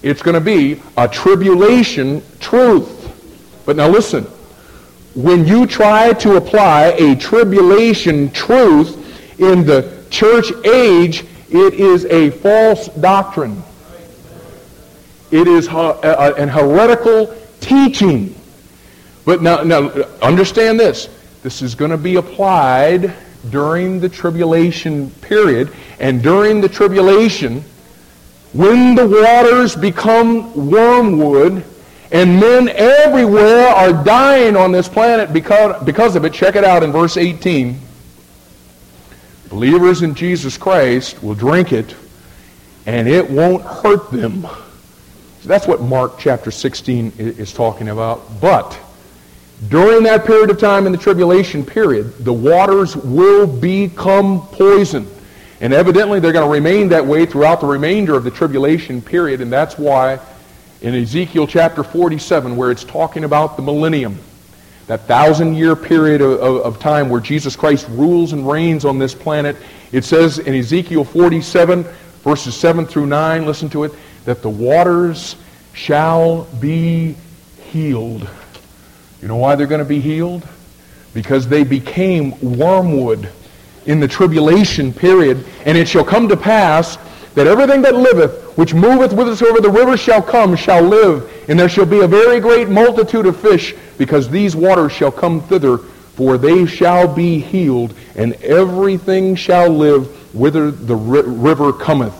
It's 0.04 0.20
going 0.20 0.34
to 0.34 0.40
be 0.42 0.82
a 0.98 1.08
tribulation 1.08 2.22
truth. 2.38 3.10
But 3.64 3.76
now 3.76 3.88
listen, 3.88 4.24
when 5.14 5.46
you 5.46 5.66
try 5.66 6.12
to 6.12 6.36
apply 6.36 6.88
a 6.98 7.16
tribulation 7.16 8.30
truth 8.30 9.40
in 9.40 9.64
the 9.64 10.04
church 10.10 10.52
age, 10.66 11.24
it 11.48 11.72
is 11.72 12.04
a 12.04 12.28
false 12.28 12.88
doctrine. 12.88 13.62
It 15.30 15.48
is 15.48 15.68
an 15.68 16.50
heretical 16.50 17.34
teaching. 17.60 18.38
But 19.24 19.40
now, 19.40 19.62
now 19.62 19.88
understand 20.20 20.78
this. 20.78 21.08
This 21.42 21.62
is 21.62 21.74
going 21.74 21.92
to 21.92 21.96
be 21.96 22.16
applied 22.16 23.14
during 23.48 24.00
the 24.00 24.10
tribulation 24.10 25.08
period. 25.22 25.72
And 25.98 26.22
during 26.22 26.60
the 26.60 26.68
tribulation, 26.68 27.64
when 28.54 28.94
the 28.94 29.06
waters 29.06 29.74
become 29.74 30.70
wormwood 30.70 31.64
and 32.12 32.38
men 32.38 32.68
everywhere 32.68 33.66
are 33.66 34.04
dying 34.04 34.56
on 34.56 34.70
this 34.70 34.88
planet 34.88 35.32
because, 35.32 35.82
because 35.84 36.14
of 36.14 36.24
it, 36.24 36.32
check 36.32 36.54
it 36.54 36.62
out 36.62 36.84
in 36.84 36.92
verse 36.92 37.16
18. 37.16 37.76
Believers 39.48 40.02
in 40.02 40.14
Jesus 40.14 40.56
Christ 40.56 41.20
will 41.20 41.34
drink 41.34 41.72
it 41.72 41.96
and 42.86 43.08
it 43.08 43.28
won't 43.28 43.62
hurt 43.62 44.12
them. 44.12 44.42
So 44.42 45.48
that's 45.48 45.66
what 45.66 45.80
Mark 45.80 46.18
chapter 46.20 46.52
16 46.52 47.14
is 47.18 47.52
talking 47.52 47.88
about. 47.88 48.40
But 48.40 48.78
during 49.68 50.04
that 50.04 50.24
period 50.24 50.50
of 50.50 50.60
time 50.60 50.86
in 50.86 50.92
the 50.92 50.98
tribulation 50.98 51.66
period, 51.66 52.16
the 52.18 52.32
waters 52.32 52.96
will 52.96 53.48
become 53.48 54.46
poison. 54.48 55.08
And 55.60 55.72
evidently 55.72 56.20
they're 56.20 56.32
going 56.32 56.46
to 56.46 56.52
remain 56.52 56.88
that 56.88 57.06
way 57.06 57.26
throughout 57.26 57.60
the 57.60 57.66
remainder 57.66 58.14
of 58.14 58.24
the 58.24 58.30
tribulation 58.30 59.00
period. 59.00 59.40
And 59.40 59.52
that's 59.52 59.78
why 59.78 60.18
in 60.80 60.94
Ezekiel 60.94 61.46
chapter 61.46 61.82
47, 61.82 62.56
where 62.56 62.70
it's 62.70 62.84
talking 62.84 63.24
about 63.24 63.56
the 63.56 63.62
millennium, 63.62 64.18
that 64.86 65.02
thousand 65.02 65.54
year 65.54 65.74
period 65.74 66.20
of, 66.20 66.32
of, 66.40 66.56
of, 66.62 66.78
time 66.78 67.08
where 67.08 67.20
Jesus 67.20 67.56
Christ 67.56 67.86
rules 67.88 68.34
and 68.34 68.46
reigns 68.46 68.84
on 68.84 68.98
this 68.98 69.14
planet, 69.14 69.56
it 69.92 70.04
says 70.04 70.38
in 70.38 70.54
Ezekiel 70.54 71.04
47, 71.04 71.84
verses 72.22 72.54
7 72.54 72.84
through 72.84 73.06
9, 73.06 73.46
listen 73.46 73.70
to 73.70 73.84
it, 73.84 73.92
that 74.26 74.42
the 74.42 74.50
waters 74.50 75.36
shall 75.72 76.44
be 76.60 77.16
healed. 77.70 78.28
You 79.22 79.28
know 79.28 79.36
why 79.36 79.54
they're 79.54 79.66
going 79.66 79.78
to 79.78 79.86
be 79.86 80.00
healed? 80.00 80.46
Because 81.14 81.48
they 81.48 81.64
became 81.64 82.58
wormwood 82.58 83.30
in 83.86 84.00
the 84.00 84.08
tribulation 84.08 84.92
period. 84.92 85.44
And 85.64 85.76
it 85.76 85.88
shall 85.88 86.04
come 86.04 86.28
to 86.28 86.36
pass 86.36 86.96
that 87.34 87.46
everything 87.46 87.82
that 87.82 87.94
liveth, 87.94 88.56
which 88.56 88.74
moveth 88.74 89.12
whithersoever 89.12 89.60
the 89.60 89.70
river 89.70 89.96
shall 89.96 90.22
come, 90.22 90.54
shall 90.56 90.82
live. 90.82 91.30
And 91.48 91.58
there 91.58 91.68
shall 91.68 91.86
be 91.86 92.00
a 92.00 92.08
very 92.08 92.40
great 92.40 92.68
multitude 92.68 93.26
of 93.26 93.36
fish, 93.36 93.74
because 93.98 94.28
these 94.28 94.54
waters 94.54 94.92
shall 94.92 95.10
come 95.10 95.40
thither, 95.40 95.78
for 95.78 96.38
they 96.38 96.64
shall 96.64 97.12
be 97.12 97.40
healed, 97.40 97.92
and 98.14 98.34
everything 98.34 99.34
shall 99.34 99.68
live 99.68 100.06
whither 100.34 100.70
the 100.70 100.94
river 100.94 101.72
cometh. 101.72 102.14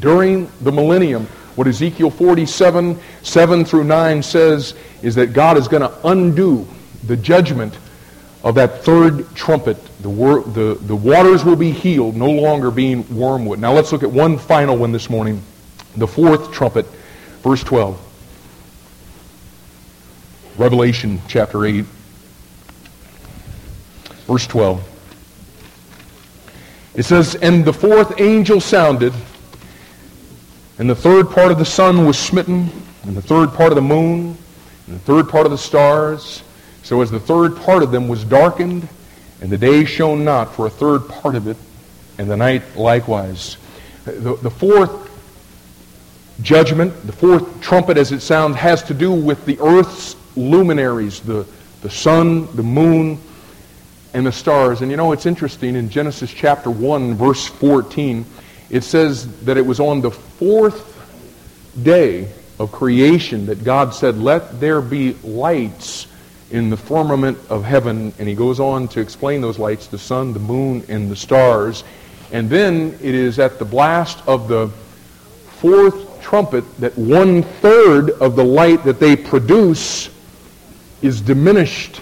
During 0.00 0.50
the 0.60 0.72
millennium, 0.72 1.26
what 1.54 1.66
Ezekiel 1.66 2.10
47, 2.10 2.98
7 3.22 3.64
through 3.64 3.84
9 3.84 4.22
says 4.22 4.74
is 5.02 5.14
that 5.14 5.32
God 5.32 5.56
is 5.56 5.68
going 5.68 5.82
to 5.82 6.08
undo 6.08 6.66
the 7.06 7.16
judgment 7.16 7.74
of 8.46 8.54
that 8.54 8.84
third 8.84 9.34
trumpet, 9.34 9.76
the, 10.02 10.08
wor- 10.08 10.44
the, 10.44 10.78
the 10.82 10.94
waters 10.94 11.44
will 11.44 11.56
be 11.56 11.72
healed, 11.72 12.14
no 12.14 12.30
longer 12.30 12.70
being 12.70 13.04
wormwood. 13.12 13.58
Now 13.58 13.72
let's 13.72 13.90
look 13.90 14.04
at 14.04 14.10
one 14.10 14.38
final 14.38 14.76
one 14.76 14.92
this 14.92 15.10
morning. 15.10 15.42
The 15.96 16.06
fourth 16.06 16.52
trumpet, 16.52 16.86
verse 17.42 17.64
12. 17.64 18.00
Revelation 20.58 21.20
chapter 21.26 21.66
8, 21.66 21.84
verse 24.28 24.46
12. 24.46 24.92
It 26.94 27.02
says, 27.02 27.34
And 27.34 27.64
the 27.64 27.72
fourth 27.72 28.20
angel 28.20 28.60
sounded, 28.60 29.12
and 30.78 30.88
the 30.88 30.94
third 30.94 31.30
part 31.30 31.50
of 31.50 31.58
the 31.58 31.64
sun 31.64 32.06
was 32.06 32.16
smitten, 32.16 32.70
and 33.02 33.16
the 33.16 33.22
third 33.22 33.52
part 33.52 33.72
of 33.72 33.74
the 33.74 33.82
moon, 33.82 34.38
and 34.86 34.94
the 34.94 35.00
third 35.00 35.28
part 35.28 35.46
of 35.46 35.50
the 35.50 35.58
stars. 35.58 36.44
So 36.86 37.02
as 37.02 37.10
the 37.10 37.18
third 37.18 37.56
part 37.56 37.82
of 37.82 37.90
them 37.90 38.06
was 38.06 38.22
darkened, 38.22 38.88
and 39.40 39.50
the 39.50 39.58
day 39.58 39.84
shone 39.84 40.24
not 40.24 40.54
for 40.54 40.66
a 40.66 40.70
third 40.70 41.08
part 41.08 41.34
of 41.34 41.48
it, 41.48 41.56
and 42.16 42.30
the 42.30 42.36
night 42.36 42.76
likewise. 42.76 43.56
The, 44.04 44.36
the 44.36 44.50
fourth 44.50 45.10
judgment, 46.42 47.04
the 47.04 47.12
fourth 47.12 47.60
trumpet 47.60 47.96
as 47.96 48.12
it 48.12 48.20
sounds, 48.20 48.54
has 48.54 48.84
to 48.84 48.94
do 48.94 49.10
with 49.10 49.44
the 49.46 49.58
earth's 49.58 50.14
luminaries, 50.36 51.18
the, 51.18 51.44
the 51.82 51.90
sun, 51.90 52.46
the 52.54 52.62
moon, 52.62 53.18
and 54.14 54.24
the 54.24 54.30
stars. 54.30 54.80
And 54.80 54.88
you 54.88 54.96
know, 54.96 55.10
it's 55.10 55.26
interesting, 55.26 55.74
in 55.74 55.90
Genesis 55.90 56.32
chapter 56.32 56.70
1, 56.70 57.14
verse 57.16 57.48
14, 57.48 58.24
it 58.70 58.84
says 58.84 59.26
that 59.42 59.56
it 59.56 59.66
was 59.66 59.80
on 59.80 60.02
the 60.02 60.12
fourth 60.12 60.94
day 61.82 62.28
of 62.60 62.70
creation 62.70 63.46
that 63.46 63.64
God 63.64 63.92
said, 63.92 64.18
Let 64.18 64.60
there 64.60 64.80
be 64.80 65.14
lights 65.24 66.06
in 66.50 66.70
the 66.70 66.76
firmament 66.76 67.38
of 67.48 67.64
heaven. 67.64 68.12
And 68.18 68.28
he 68.28 68.34
goes 68.34 68.60
on 68.60 68.88
to 68.88 69.00
explain 69.00 69.40
those 69.40 69.58
lights 69.58 69.86
the 69.86 69.98
sun, 69.98 70.32
the 70.32 70.38
moon, 70.38 70.84
and 70.88 71.10
the 71.10 71.16
stars. 71.16 71.84
And 72.32 72.48
then 72.50 72.98
it 73.02 73.14
is 73.14 73.38
at 73.38 73.58
the 73.58 73.64
blast 73.64 74.26
of 74.26 74.48
the 74.48 74.68
fourth 75.48 76.20
trumpet 76.20 76.64
that 76.80 76.96
one 76.98 77.42
third 77.42 78.10
of 78.10 78.36
the 78.36 78.44
light 78.44 78.84
that 78.84 78.98
they 78.98 79.16
produce 79.16 80.10
is 81.02 81.20
diminished. 81.20 82.00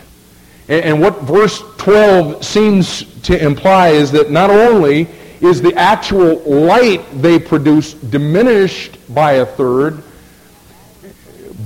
And, 0.67 0.99
what 1.01 1.21
verse 1.23 1.63
12 1.77 2.43
seems 2.43 3.21
to 3.25 3.43
imply 3.45 3.89
is 3.89 4.11
that 4.13 4.31
not 4.31 4.49
only 4.49 5.07
is 5.43 5.61
the 5.61 5.75
actual 5.75 6.37
light 6.41 7.05
they 7.21 7.39
produce 7.39 7.93
diminished 7.93 8.97
by 9.15 9.33
a 9.33 9.47
third, 9.47 10.03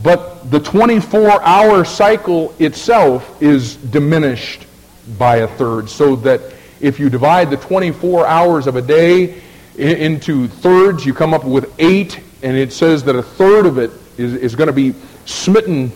but 0.02 0.50
the 0.50 0.60
24 0.60 1.42
hour 1.42 1.84
cycle 1.84 2.54
itself 2.58 3.42
is 3.42 3.76
diminished 3.76 4.66
by 5.18 5.36
a 5.36 5.48
third. 5.48 5.88
So 5.88 6.16
that 6.16 6.40
if 6.80 7.00
you 7.00 7.10
divide 7.10 7.50
the 7.50 7.56
24 7.56 8.26
hours 8.26 8.66
of 8.66 8.76
a 8.76 8.82
day 8.82 9.40
into 9.76 10.48
thirds, 10.48 11.06
you 11.06 11.14
come 11.14 11.34
up 11.34 11.44
with 11.44 11.72
eight, 11.78 12.20
and 12.42 12.56
it 12.56 12.72
says 12.72 13.02
that 13.04 13.16
a 13.16 13.22
third 13.22 13.66
of 13.66 13.78
it 13.78 13.90
is, 14.16 14.34
is 14.34 14.54
going 14.54 14.66
to 14.66 14.72
be 14.72 14.94
smitten 15.24 15.92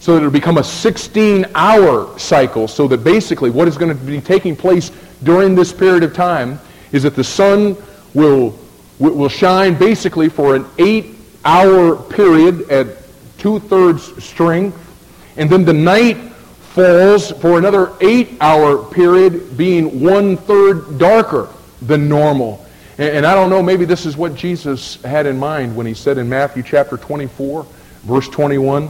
so 0.00 0.12
that 0.12 0.18
it'll 0.18 0.30
become 0.30 0.58
a 0.58 0.64
16 0.64 1.46
hour 1.54 2.18
cycle. 2.18 2.68
So 2.68 2.86
that 2.88 3.04
basically 3.04 3.50
what 3.50 3.68
is 3.68 3.78
going 3.78 3.96
to 3.96 4.04
be 4.04 4.20
taking 4.20 4.54
place 4.56 4.90
during 5.22 5.54
this 5.54 5.72
period 5.72 6.02
of 6.02 6.14
time 6.14 6.60
is 6.92 7.02
that 7.04 7.16
the 7.16 7.24
sun 7.24 7.76
will, 8.12 8.58
will 8.98 9.28
shine 9.28 9.74
basically 9.74 10.28
for 10.28 10.56
an 10.56 10.66
eight 10.78 11.14
hour 11.44 11.96
period 11.96 12.70
at 12.70 13.03
two 13.44 13.60
thirds 13.60 14.24
strength, 14.24 14.74
and 15.36 15.50
then 15.50 15.66
the 15.66 15.72
night 15.74 16.16
falls 16.72 17.30
for 17.30 17.58
another 17.58 17.92
eight 18.00 18.38
hour 18.40 18.82
period, 18.82 19.54
being 19.54 20.00
one 20.00 20.34
third 20.34 20.96
darker 20.96 21.46
than 21.82 22.08
normal. 22.08 22.64
And, 22.96 23.18
and 23.18 23.26
I 23.26 23.34
don't 23.34 23.50
know, 23.50 23.62
maybe 23.62 23.84
this 23.84 24.06
is 24.06 24.16
what 24.16 24.34
Jesus 24.34 24.96
had 25.02 25.26
in 25.26 25.38
mind 25.38 25.76
when 25.76 25.84
he 25.84 25.92
said 25.92 26.16
in 26.16 26.26
Matthew 26.26 26.62
chapter 26.62 26.96
24, 26.96 27.66
verse 28.04 28.28
21, 28.30 28.88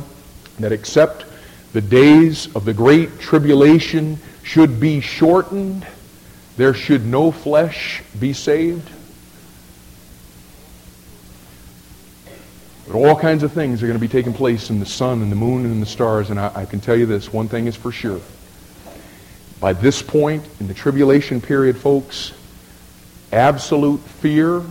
that 0.61 0.70
except 0.70 1.24
the 1.72 1.80
days 1.80 2.46
of 2.55 2.64
the 2.64 2.72
great 2.72 3.18
tribulation 3.18 4.20
should 4.44 4.78
be 4.78 5.00
shortened, 5.00 5.84
there 6.57 6.74
should 6.74 7.05
no 7.05 7.32
flesh 7.32 8.05
be 8.20 8.32
saved. 8.32 8.88
But 12.87 12.97
all 12.97 13.16
kinds 13.16 13.43
of 13.43 13.53
things 13.53 13.82
are 13.82 13.87
going 13.87 13.99
to 13.99 14.01
be 14.01 14.09
taking 14.09 14.35
place 14.35 14.68
in 14.68 14.78
the 14.78 14.87
sun 14.87 15.22
and 15.22 15.32
the 15.32 15.37
moon 15.37 15.64
and 15.64 15.80
the 15.80 15.87
stars. 15.87 16.30
And 16.30 16.39
I, 16.39 16.53
I, 16.55 16.64
can 16.66 16.80
tell 16.80 16.97
you 16.97 17.07
this 17.07 17.32
one 17.32 17.49
thing 17.49 17.66
is 17.66 17.76
for 17.76 17.91
sure. 17.91 18.20
By 19.59 19.72
this 19.72 20.03
point 20.03 20.47
in 20.61 20.66
the 20.66 20.74
tribulation 20.74 21.41
period, 21.41 21.78
folks, 21.78 22.35
absolute 23.32 24.01
fear 24.01 24.62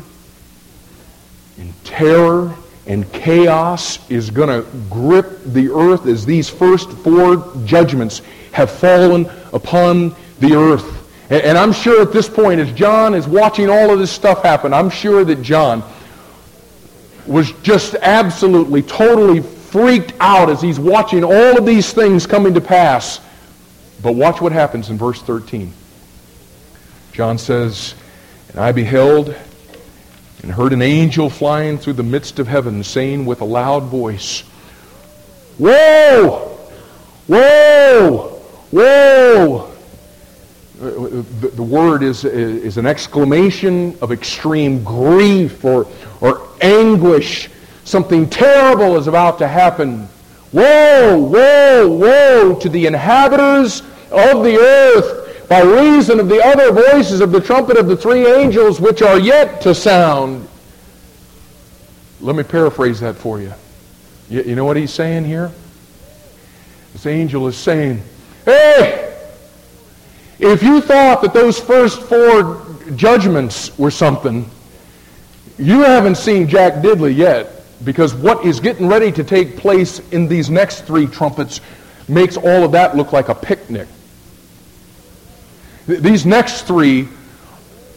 and 1.57 1.83
terror 1.83 2.55
and 2.85 3.11
chaos 3.13 3.99
is 4.09 4.29
going 4.29 4.49
to 4.49 4.69
grip 4.89 5.43
the 5.45 5.69
earth 5.69 6.05
as 6.05 6.25
these 6.25 6.49
first 6.49 6.91
four 6.91 7.51
judgments 7.65 8.21
have 8.51 8.69
fallen 8.69 9.29
upon 9.53 10.15
the 10.39 10.53
earth. 10.55 10.99
And, 11.29 11.41
and 11.43 11.57
I'm 11.57 11.71
sure 11.71 12.01
at 12.01 12.11
this 12.11 12.29
point, 12.29 12.59
as 12.59 12.71
John 12.73 13.13
is 13.13 13.27
watching 13.27 13.69
all 13.69 13.89
of 13.89 13.99
this 13.99 14.11
stuff 14.11 14.43
happen, 14.43 14.73
I'm 14.73 14.89
sure 14.89 15.23
that 15.23 15.41
John 15.41 15.81
was 17.25 17.51
just 17.63 17.95
absolutely, 17.95 18.81
totally 18.81 19.41
freaked 19.41 20.13
out 20.19 20.49
as 20.49 20.61
he's 20.61 20.79
watching 20.79 21.23
all 21.23 21.57
of 21.57 21.65
these 21.65 21.93
things 21.93 22.27
coming 22.27 22.53
to 22.53 22.61
pass. 22.61 23.19
But 24.01 24.13
watch 24.13 24.41
what 24.41 24.51
happens 24.51 24.89
in 24.89 24.97
verse 24.97 25.21
13. 25.21 25.73
John 27.13 27.37
says, 27.37 27.95
And 28.49 28.59
I 28.59 28.71
beheld 28.71 29.35
and 30.41 30.51
heard 30.51 30.73
an 30.73 30.81
angel 30.81 31.29
flying 31.29 31.77
through 31.77 31.93
the 31.93 32.03
midst 32.03 32.37
of 32.39 32.47
heaven, 32.47 32.83
saying 32.83 33.25
with 33.25 33.41
a 33.41 33.45
loud 33.45 33.83
voice, 33.83 34.43
Woe! 35.57 36.57
Woe! 37.27 38.41
Woe! 38.71 39.72
The, 40.79 41.63
word 41.63 42.03
is, 42.03 42.25
is 42.25 42.77
an 42.77 42.85
exclamation 42.85 43.97
of 44.01 44.11
extreme 44.11 44.83
grief 44.83 45.63
or, 45.63 45.87
or 46.19 46.47
anguish. 46.61 47.49
Something 47.83 48.29
terrible 48.29 48.97
is 48.97 49.07
about 49.07 49.37
to 49.39 49.47
happen. 49.47 50.07
Woe, 50.51 51.17
woe, 51.17 51.87
woe 51.87 52.59
to 52.59 52.69
the 52.69 52.85
inhabitants 52.85 53.81
of 54.11 54.43
the 54.43 54.57
earth 54.57 55.47
by 55.47 55.61
reason 55.61 56.19
of 56.19 56.29
the 56.29 56.43
other 56.43 56.71
voices 56.71 57.21
of 57.21 57.31
the 57.31 57.41
trumpet 57.41 57.77
of 57.77 57.87
the 57.87 57.97
three 57.97 58.25
angels 58.25 58.81
which 58.81 59.01
are 59.01 59.19
yet 59.19 59.61
to 59.61 59.75
sound. 59.75 60.47
Let 62.19 62.35
me 62.35 62.43
paraphrase 62.43 62.99
that 63.01 63.15
for 63.15 63.39
you. 63.39 63.53
You, 64.29 64.41
you 64.43 64.55
know 64.55 64.65
what 64.65 64.77
he's 64.77 64.93
saying 64.93 65.25
here? 65.25 65.51
This 66.93 67.05
angel 67.05 67.47
is 67.47 67.57
saying, 67.57 68.01
Hey, 68.45 69.12
if 70.39 70.63
you 70.63 70.81
thought 70.81 71.21
that 71.21 71.33
those 71.33 71.59
first 71.59 72.01
four 72.01 72.65
judgments 72.95 73.77
were 73.77 73.91
something, 73.91 74.49
you 75.57 75.81
haven't 75.81 76.15
seen 76.15 76.47
Jack 76.47 76.81
Diddley 76.83 77.15
yet 77.15 77.61
because 77.83 78.13
what 78.13 78.45
is 78.45 78.59
getting 78.59 78.87
ready 78.87 79.11
to 79.11 79.23
take 79.23 79.57
place 79.57 79.99
in 80.11 80.27
these 80.27 80.49
next 80.49 80.81
three 80.81 81.05
trumpets 81.05 81.61
makes 82.07 82.37
all 82.37 82.63
of 82.63 82.71
that 82.71 82.95
look 82.95 83.13
like 83.13 83.29
a 83.29 83.35
picnic. 83.35 83.87
These 85.85 86.25
next 86.25 86.61
three, 86.61 87.07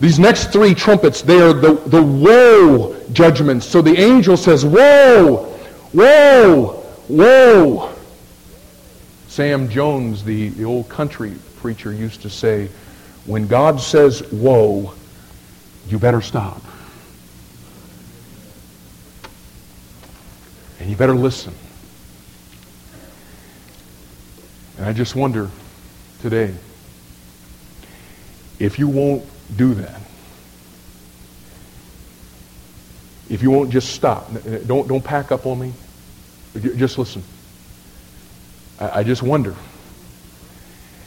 these 0.00 0.18
next 0.18 0.52
three 0.52 0.74
trumpets, 0.74 1.22
they 1.22 1.40
are 1.40 1.52
the, 1.52 1.74
the 1.86 2.02
woe 2.02 3.00
judgments. 3.12 3.66
So 3.66 3.80
the 3.80 3.96
angel 3.96 4.36
says, 4.36 4.64
Woe! 4.64 5.56
Woe! 5.92 6.84
Woe! 7.08 7.92
Sam 9.28 9.68
Jones, 9.68 10.24
the, 10.24 10.48
the 10.50 10.64
old 10.64 10.88
country 10.88 11.34
preacher, 11.66 11.92
used 11.92 12.22
to 12.22 12.30
say, 12.30 12.68
when 13.24 13.48
God 13.48 13.80
says 13.80 14.22
woe, 14.30 14.94
you 15.88 15.98
better 15.98 16.20
stop. 16.20 16.62
And 20.78 20.88
you 20.88 20.94
better 20.94 21.16
listen. 21.16 21.52
And 24.76 24.86
I 24.86 24.92
just 24.92 25.16
wonder 25.16 25.50
today 26.20 26.54
if 28.60 28.78
you 28.78 28.86
won't 28.86 29.24
do 29.56 29.74
that. 29.74 30.00
If 33.28 33.42
you 33.42 33.50
won't 33.50 33.70
just 33.70 33.92
stop. 33.92 34.30
Don't, 34.68 34.86
don't 34.86 35.02
pack 35.02 35.32
up 35.32 35.46
on 35.46 35.58
me. 35.58 35.72
Just 36.76 36.96
listen. 36.96 37.24
I, 38.78 39.00
I 39.00 39.02
just 39.02 39.24
wonder. 39.24 39.56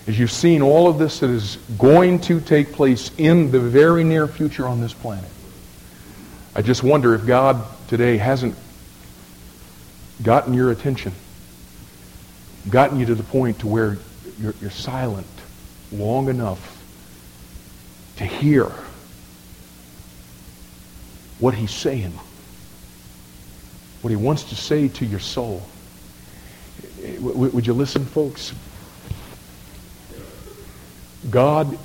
As 0.10 0.18
you've 0.18 0.32
seen 0.32 0.64
all 0.64 0.88
of 0.88 0.98
this 0.98 1.20
that 1.20 1.30
is 1.30 1.58
going 1.78 2.22
to 2.22 2.42
take 2.42 2.74
place 2.74 3.12
in 3.20 3.52
the 3.52 3.60
very 3.60 4.04
near 4.04 4.28
future 4.28 4.68
on 4.68 4.82
this 4.82 4.92
planet, 4.92 5.30
I 6.56 6.64
just 6.64 6.82
wonder 6.82 7.14
if 7.14 7.28
God 7.28 7.64
today 7.90 8.18
hasn't 8.18 8.56
gotten 10.24 10.56
your 10.56 10.72
attention, 10.72 11.12
gotten 12.72 13.00
you 13.00 13.06
to 13.06 13.14
the 13.14 13.22
point 13.22 13.60
to 13.60 13.68
where 13.68 14.00
you're, 14.40 14.56
you're 14.60 14.72
silent 14.72 15.28
long 15.92 16.28
enough 16.28 16.84
to 18.16 18.26
hear 18.26 18.66
what 21.38 21.54
he's 21.54 21.70
saying, 21.70 22.14
what 24.02 24.10
he 24.10 24.16
wants 24.16 24.46
to 24.46 24.56
say 24.56 24.88
to 24.88 25.06
your 25.06 25.20
soul. 25.20 25.62
Would 27.20 27.68
you 27.68 27.74
listen, 27.74 28.08
folks? 28.08 28.54
God 31.30 31.78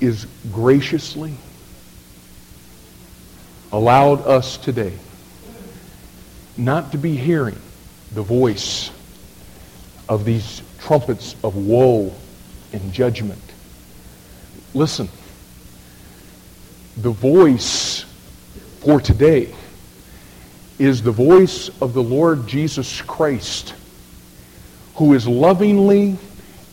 is 0.00 0.26
graciously 0.52 1.34
allowed 3.72 4.26
us 4.26 4.56
today 4.56 4.92
not 6.56 6.92
to 6.92 6.98
be 6.98 7.16
hearing 7.16 7.58
the 8.12 8.22
voice 8.22 8.90
of 10.08 10.24
these 10.24 10.62
trumpets 10.78 11.34
of 11.42 11.56
woe 11.56 12.14
and 12.72 12.92
judgment. 12.92 13.40
Listen, 14.74 15.08
the 16.96 17.10
voice 17.10 18.04
for 18.80 19.00
today 19.00 19.54
is 20.78 21.02
the 21.02 21.10
voice 21.10 21.70
of 21.80 21.94
the 21.94 22.02
Lord 22.02 22.46
Jesus 22.46 23.02
Christ, 23.02 23.74
who 24.96 25.14
is 25.14 25.26
lovingly 25.26 26.18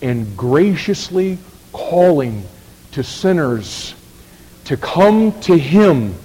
and 0.01 0.35
graciously 0.35 1.37
calling 1.73 2.43
to 2.91 3.03
sinners 3.03 3.95
to 4.65 4.77
come 4.77 5.39
to 5.41 5.57
him 5.57 6.15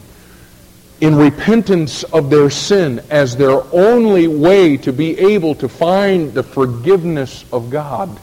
in 1.00 1.14
repentance 1.14 2.04
of 2.04 2.30
their 2.30 2.48
sin 2.48 3.00
as 3.10 3.36
their 3.36 3.62
only 3.72 4.26
way 4.26 4.76
to 4.78 4.92
be 4.92 5.18
able 5.18 5.54
to 5.54 5.68
find 5.68 6.32
the 6.32 6.42
forgiveness 6.42 7.44
of 7.52 7.70
God. 7.70 8.18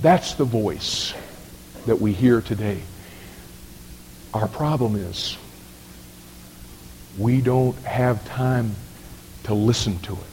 That's 0.00 0.34
the 0.34 0.44
voice 0.44 1.14
that 1.86 2.00
we 2.00 2.12
hear 2.12 2.40
today. 2.40 2.80
Our 4.34 4.48
problem 4.48 4.96
is 4.96 5.36
we 7.18 7.40
don't 7.40 7.76
have 7.84 8.26
time 8.26 8.74
to 9.44 9.54
listen 9.54 9.98
to 10.00 10.14
it. 10.14 10.31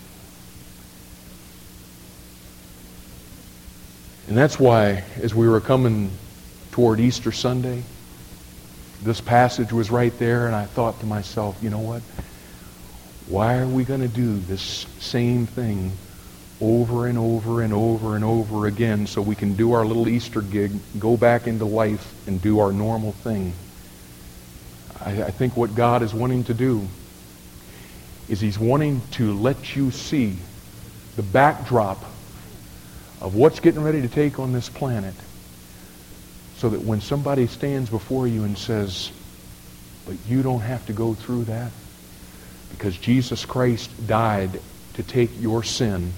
And 4.30 4.38
that's 4.38 4.60
why, 4.60 5.04
as 5.24 5.34
we 5.34 5.50
were 5.50 5.60
coming 5.60 6.12
toward 6.72 7.00
Easter 7.00 7.32
Sunday, 7.32 7.82
this 9.02 9.20
passage 9.20 9.74
was 9.74 9.90
right 9.90 10.16
there, 10.20 10.46
and 10.46 10.56
I 10.56 10.66
thought 10.66 11.00
to 11.00 11.08
myself, 11.08 11.58
you 11.64 11.72
know 11.72 11.80
what? 11.80 12.04
Why 13.28 13.58
are 13.58 13.66
we 13.66 13.84
going 13.84 14.02
to 14.02 14.08
do 14.08 14.38
this 14.38 14.86
same 15.00 15.48
thing 15.48 15.94
over 16.62 17.08
and 17.08 17.18
over 17.18 17.64
and 17.64 17.74
over 17.74 18.16
and 18.16 18.24
over 18.24 18.68
again 18.68 19.08
so 19.08 19.20
we 19.20 19.34
can 19.34 19.56
do 19.56 19.72
our 19.72 19.84
little 19.84 20.08
Easter 20.08 20.44
gig, 20.44 20.74
go 21.00 21.18
back 21.18 21.48
into 21.48 21.66
life, 21.66 22.14
and 22.28 22.40
do 22.40 22.60
our 22.60 22.72
normal 22.72 23.14
thing? 23.14 23.52
I, 25.04 25.24
I 25.24 25.32
think 25.32 25.58
what 25.58 25.74
God 25.74 26.04
is 26.04 26.14
wanting 26.14 26.44
to 26.44 26.54
do 26.54 26.88
is 28.28 28.40
he's 28.40 28.60
wanting 28.60 29.02
to 29.14 29.34
let 29.34 29.76
you 29.76 29.90
see 29.90 30.38
the 31.16 31.24
backdrop 31.24 32.06
of 33.22 33.36
what's 33.36 33.60
getting 33.60 33.84
ready 33.84 34.02
to 34.02 34.08
take 34.08 34.40
on 34.40 34.54
this 34.54 34.70
planet 34.70 35.16
so 36.58 36.70
that 36.70 36.82
when 36.82 37.02
somebody 37.02 37.48
stands 37.48 37.90
before 37.90 38.28
you 38.28 38.44
and 38.44 38.58
says, 38.58 39.12
but 40.06 40.16
you 40.28 40.42
don't 40.44 40.62
have 40.62 40.86
to 40.88 40.94
go 40.94 41.14
through 41.14 41.46
that 41.46 41.72
because 42.72 42.98
Jesus 42.98 43.46
Christ 43.46 43.90
died 44.08 44.60
to 44.96 45.04
take 45.04 45.30
your 45.40 45.64
sin. 45.64 46.12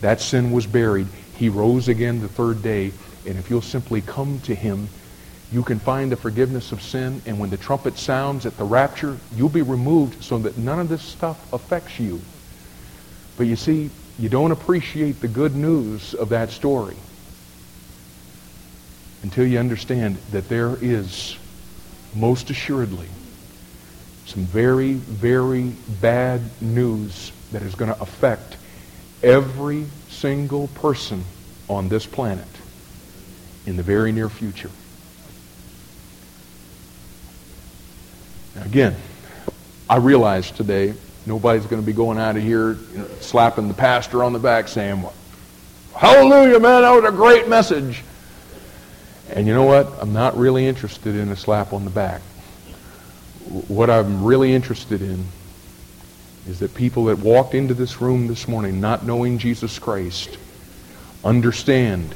That 0.00 0.20
sin 0.20 0.52
was 0.52 0.66
buried. 0.66 1.08
He 1.36 1.48
rose 1.48 1.88
again 1.88 2.20
the 2.20 2.28
third 2.28 2.62
day. 2.62 2.92
And 3.26 3.38
if 3.38 3.50
you'll 3.50 3.62
simply 3.62 4.00
come 4.00 4.40
to 4.40 4.54
him, 4.54 4.88
you 5.50 5.62
can 5.62 5.78
find 5.78 6.12
the 6.12 6.16
forgiveness 6.16 6.72
of 6.72 6.82
sin. 6.82 7.22
And 7.26 7.38
when 7.38 7.50
the 7.50 7.56
trumpet 7.56 7.98
sounds 7.98 8.46
at 8.46 8.56
the 8.56 8.64
rapture, 8.64 9.18
you'll 9.34 9.48
be 9.48 9.62
removed 9.62 10.22
so 10.22 10.38
that 10.38 10.58
none 10.58 10.78
of 10.78 10.88
this 10.88 11.02
stuff 11.02 11.52
affects 11.52 11.98
you. 11.98 12.20
But 13.36 13.46
you 13.46 13.56
see, 13.56 13.90
you 14.18 14.28
don't 14.28 14.50
appreciate 14.50 15.20
the 15.20 15.28
good 15.28 15.54
news 15.54 16.14
of 16.14 16.30
that 16.30 16.50
story 16.50 16.96
until 19.22 19.46
you 19.46 19.58
understand 19.58 20.16
that 20.32 20.48
there 20.48 20.76
is, 20.80 21.36
most 22.14 22.50
assuredly, 22.50 23.08
some 24.26 24.44
very, 24.44 24.94
very 24.94 25.72
bad 26.00 26.40
news 26.60 27.32
that 27.52 27.62
is 27.62 27.74
going 27.74 27.92
to 27.92 28.00
affect 28.00 28.56
every 29.22 29.86
single 30.08 30.68
person 30.68 31.24
on 31.68 31.88
this 31.88 32.06
planet 32.06 32.46
in 33.66 33.76
the 33.76 33.82
very 33.82 34.12
near 34.12 34.28
future. 34.28 34.70
Now 38.54 38.62
again, 38.62 38.96
I 39.88 39.96
realize 39.96 40.50
today 40.50 40.94
Nobody's 41.28 41.66
going 41.66 41.82
to 41.82 41.86
be 41.86 41.92
going 41.92 42.18
out 42.18 42.38
of 42.38 42.42
here 42.42 42.72
you 42.72 42.98
know, 42.98 43.06
slapping 43.20 43.68
the 43.68 43.74
pastor 43.74 44.24
on 44.24 44.32
the 44.32 44.38
back 44.38 44.66
saying, 44.66 45.04
Hallelujah, 45.94 46.58
man, 46.58 46.80
that 46.80 46.90
was 46.90 47.04
a 47.04 47.14
great 47.14 47.48
message. 47.48 48.02
And 49.28 49.46
you 49.46 49.52
know 49.52 49.64
what? 49.64 49.92
I'm 50.00 50.14
not 50.14 50.38
really 50.38 50.66
interested 50.66 51.14
in 51.14 51.28
a 51.28 51.36
slap 51.36 51.74
on 51.74 51.84
the 51.84 51.90
back. 51.90 52.22
What 53.68 53.90
I'm 53.90 54.24
really 54.24 54.54
interested 54.54 55.02
in 55.02 55.26
is 56.46 56.60
that 56.60 56.74
people 56.74 57.04
that 57.06 57.18
walked 57.18 57.54
into 57.54 57.74
this 57.74 58.00
room 58.00 58.26
this 58.26 58.48
morning 58.48 58.80
not 58.80 59.04
knowing 59.04 59.36
Jesus 59.36 59.78
Christ 59.78 60.38
understand 61.22 62.14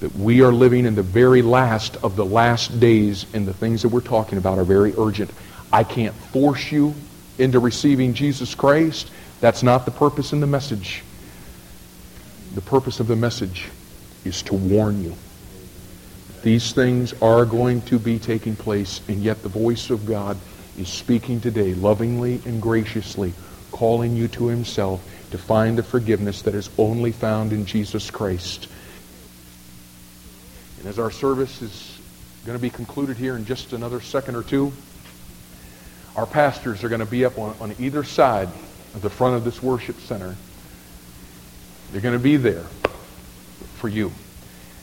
that 0.00 0.12
we 0.16 0.42
are 0.42 0.50
living 0.50 0.86
in 0.86 0.96
the 0.96 1.04
very 1.04 1.42
last 1.42 1.98
of 1.98 2.16
the 2.16 2.24
last 2.24 2.80
days 2.80 3.26
and 3.32 3.46
the 3.46 3.54
things 3.54 3.82
that 3.82 3.90
we're 3.90 4.00
talking 4.00 4.38
about 4.38 4.58
are 4.58 4.64
very 4.64 4.92
urgent. 4.98 5.30
I 5.72 5.84
can't 5.84 6.14
force 6.16 6.72
you 6.72 6.96
into 7.40 7.58
receiving 7.58 8.14
Jesus 8.14 8.54
Christ. 8.54 9.10
That's 9.40 9.62
not 9.62 9.84
the 9.84 9.90
purpose 9.90 10.32
in 10.32 10.40
the 10.40 10.46
message. 10.46 11.02
The 12.54 12.60
purpose 12.60 13.00
of 13.00 13.06
the 13.06 13.16
message 13.16 13.68
is 14.24 14.42
to 14.42 14.54
warn 14.54 15.02
you. 15.02 15.14
These 16.42 16.72
things 16.72 17.12
are 17.22 17.44
going 17.44 17.82
to 17.82 17.98
be 17.98 18.18
taking 18.18 18.56
place, 18.56 19.00
and 19.08 19.22
yet 19.22 19.42
the 19.42 19.48
voice 19.48 19.90
of 19.90 20.06
God 20.06 20.36
is 20.78 20.88
speaking 20.88 21.40
today 21.40 21.74
lovingly 21.74 22.40
and 22.46 22.62
graciously, 22.62 23.34
calling 23.72 24.16
you 24.16 24.28
to 24.28 24.46
himself 24.46 25.06
to 25.30 25.38
find 25.38 25.78
the 25.78 25.82
forgiveness 25.82 26.42
that 26.42 26.54
is 26.54 26.70
only 26.78 27.12
found 27.12 27.52
in 27.52 27.66
Jesus 27.66 28.10
Christ. 28.10 28.68
And 30.78 30.88
as 30.88 30.98
our 30.98 31.10
service 31.10 31.60
is 31.62 31.98
going 32.46 32.56
to 32.56 32.62
be 32.62 32.70
concluded 32.70 33.16
here 33.16 33.36
in 33.36 33.44
just 33.44 33.72
another 33.74 34.00
second 34.00 34.34
or 34.34 34.42
two, 34.42 34.72
our 36.16 36.26
pastors 36.26 36.84
are 36.84 36.88
going 36.88 37.00
to 37.00 37.06
be 37.06 37.24
up 37.24 37.38
on, 37.38 37.56
on 37.60 37.74
either 37.78 38.04
side 38.04 38.48
of 38.94 39.02
the 39.02 39.10
front 39.10 39.36
of 39.36 39.44
this 39.44 39.62
worship 39.62 39.98
center. 40.00 40.36
They're 41.92 42.00
going 42.00 42.16
to 42.16 42.22
be 42.22 42.36
there 42.36 42.64
for 43.76 43.88
you. 43.88 44.12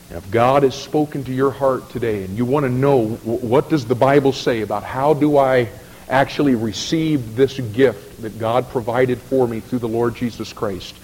And 0.08 0.16
if 0.16 0.30
God 0.30 0.62
has 0.62 0.74
spoken 0.74 1.24
to 1.24 1.32
your 1.32 1.50
heart 1.50 1.90
today 1.90 2.24
and 2.24 2.36
you 2.36 2.44
want 2.44 2.64
to 2.64 2.70
know 2.70 3.08
what 3.08 3.68
does 3.68 3.86
the 3.86 3.94
Bible 3.94 4.32
say 4.32 4.62
about 4.62 4.82
how 4.82 5.12
do 5.14 5.36
I 5.36 5.68
actually 6.08 6.54
receive 6.54 7.36
this 7.36 7.60
gift 7.60 8.22
that 8.22 8.38
God 8.38 8.68
provided 8.70 9.18
for 9.18 9.46
me 9.46 9.60
through 9.60 9.80
the 9.80 9.88
Lord 9.88 10.14
Jesus 10.14 10.52
Christ, 10.52 10.96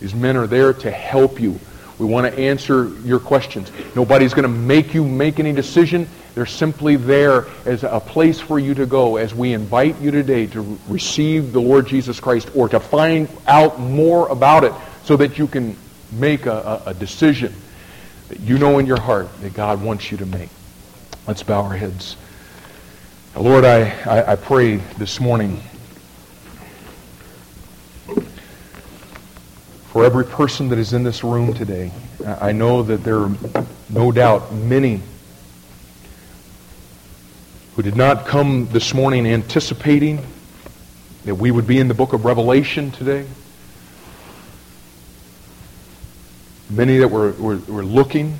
these 0.00 0.14
men 0.14 0.36
are 0.36 0.48
there 0.48 0.72
to 0.72 0.90
help 0.90 1.40
you. 1.40 1.60
We 1.98 2.06
want 2.06 2.32
to 2.32 2.40
answer 2.40 2.88
your 3.04 3.20
questions. 3.20 3.70
Nobody's 3.94 4.34
going 4.34 4.44
to 4.44 4.48
make 4.48 4.94
you 4.94 5.04
make 5.04 5.38
any 5.38 5.52
decision. 5.52 6.08
They're 6.34 6.46
simply 6.46 6.96
there 6.96 7.46
as 7.64 7.82
a 7.82 8.00
place 8.00 8.40
for 8.40 8.58
you 8.58 8.74
to 8.74 8.86
go 8.86 9.16
as 9.16 9.34
we 9.34 9.52
invite 9.52 10.00
you 10.00 10.10
today 10.10 10.46
to 10.48 10.78
receive 10.88 11.52
the 11.52 11.60
Lord 11.60 11.88
Jesus 11.88 12.20
Christ 12.20 12.50
or 12.54 12.68
to 12.68 12.78
find 12.78 13.28
out 13.46 13.80
more 13.80 14.28
about 14.28 14.64
it 14.64 14.72
so 15.04 15.16
that 15.16 15.38
you 15.38 15.46
can 15.46 15.76
make 16.12 16.46
a, 16.46 16.82
a, 16.86 16.94
decision 16.94 17.54
that 18.28 18.40
you 18.40 18.58
know 18.58 18.78
in 18.78 18.86
your 18.86 19.00
heart 19.00 19.28
that 19.42 19.54
God 19.54 19.82
wants 19.82 20.10
you 20.10 20.18
to 20.18 20.26
make. 20.26 20.48
Let's 21.26 21.42
bow 21.42 21.62
our 21.62 21.76
heads. 21.76 22.16
Lord, 23.36 23.64
I, 23.64 23.90
I, 24.04 24.32
I 24.32 24.36
pray 24.36 24.76
this 24.76 25.20
morning 25.20 25.60
for 29.90 30.04
every 30.04 30.24
person 30.24 30.68
that 30.68 30.78
is 30.78 30.92
in 30.92 31.02
this 31.02 31.24
room 31.24 31.54
today. 31.54 31.90
I 32.24 32.52
know 32.52 32.82
that 32.82 33.02
there 33.02 33.18
are 33.18 33.30
no 33.88 34.12
doubt 34.12 34.52
many 34.52 35.00
who 37.80 37.84
did 37.84 37.96
not 37.96 38.26
come 38.26 38.66
this 38.72 38.92
morning 38.92 39.26
anticipating 39.26 40.22
that 41.24 41.36
we 41.36 41.50
would 41.50 41.66
be 41.66 41.78
in 41.78 41.88
the 41.88 41.94
book 41.94 42.12
of 42.12 42.26
Revelation 42.26 42.90
today. 42.90 43.26
Many 46.68 46.98
that 46.98 47.08
were, 47.08 47.32
were, 47.32 47.56
were 47.56 47.82
looking, 47.82 48.38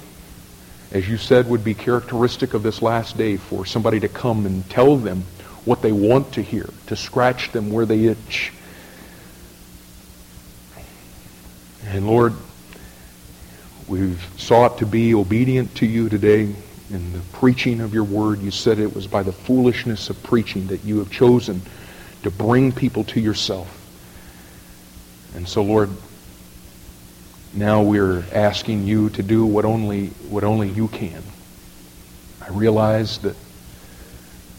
as 0.92 1.08
you 1.08 1.16
said, 1.16 1.48
would 1.48 1.64
be 1.64 1.72
characteristic 1.72 2.52
of 2.52 2.62
this 2.62 2.82
last 2.82 3.16
day 3.16 3.38
for 3.38 3.64
somebody 3.64 3.98
to 4.00 4.08
come 4.08 4.44
and 4.44 4.68
tell 4.68 4.98
them 4.98 5.22
what 5.64 5.80
they 5.80 5.92
want 5.92 6.34
to 6.34 6.42
hear, 6.42 6.68
to 6.88 6.94
scratch 6.94 7.50
them 7.52 7.72
where 7.72 7.86
they 7.86 8.08
itch. 8.08 8.52
And 11.86 12.06
Lord, 12.06 12.34
we've 13.88 14.22
sought 14.36 14.76
to 14.80 14.86
be 14.86 15.14
obedient 15.14 15.76
to 15.76 15.86
you 15.86 16.10
today 16.10 16.54
in 16.90 17.12
the 17.12 17.20
preaching 17.32 17.80
of 17.80 17.94
your 17.94 18.04
word. 18.04 18.40
You 18.40 18.50
said 18.50 18.78
it 18.78 18.94
was 18.94 19.06
by 19.06 19.22
the 19.22 19.32
foolishness 19.32 20.10
of 20.10 20.22
preaching 20.22 20.66
that 20.68 20.84
you 20.84 20.98
have 20.98 21.10
chosen 21.10 21.62
to 22.22 22.30
bring 22.30 22.72
people 22.72 23.04
to 23.04 23.20
yourself. 23.20 23.76
And 25.34 25.48
so, 25.48 25.62
Lord, 25.62 25.90
now 27.54 27.82
we're 27.82 28.24
asking 28.32 28.84
you 28.84 29.10
to 29.10 29.22
do 29.22 29.46
what 29.46 29.64
only, 29.64 30.08
what 30.28 30.44
only 30.44 30.68
you 30.68 30.88
can. 30.88 31.22
I 32.40 32.48
realize 32.50 33.18
that 33.18 33.36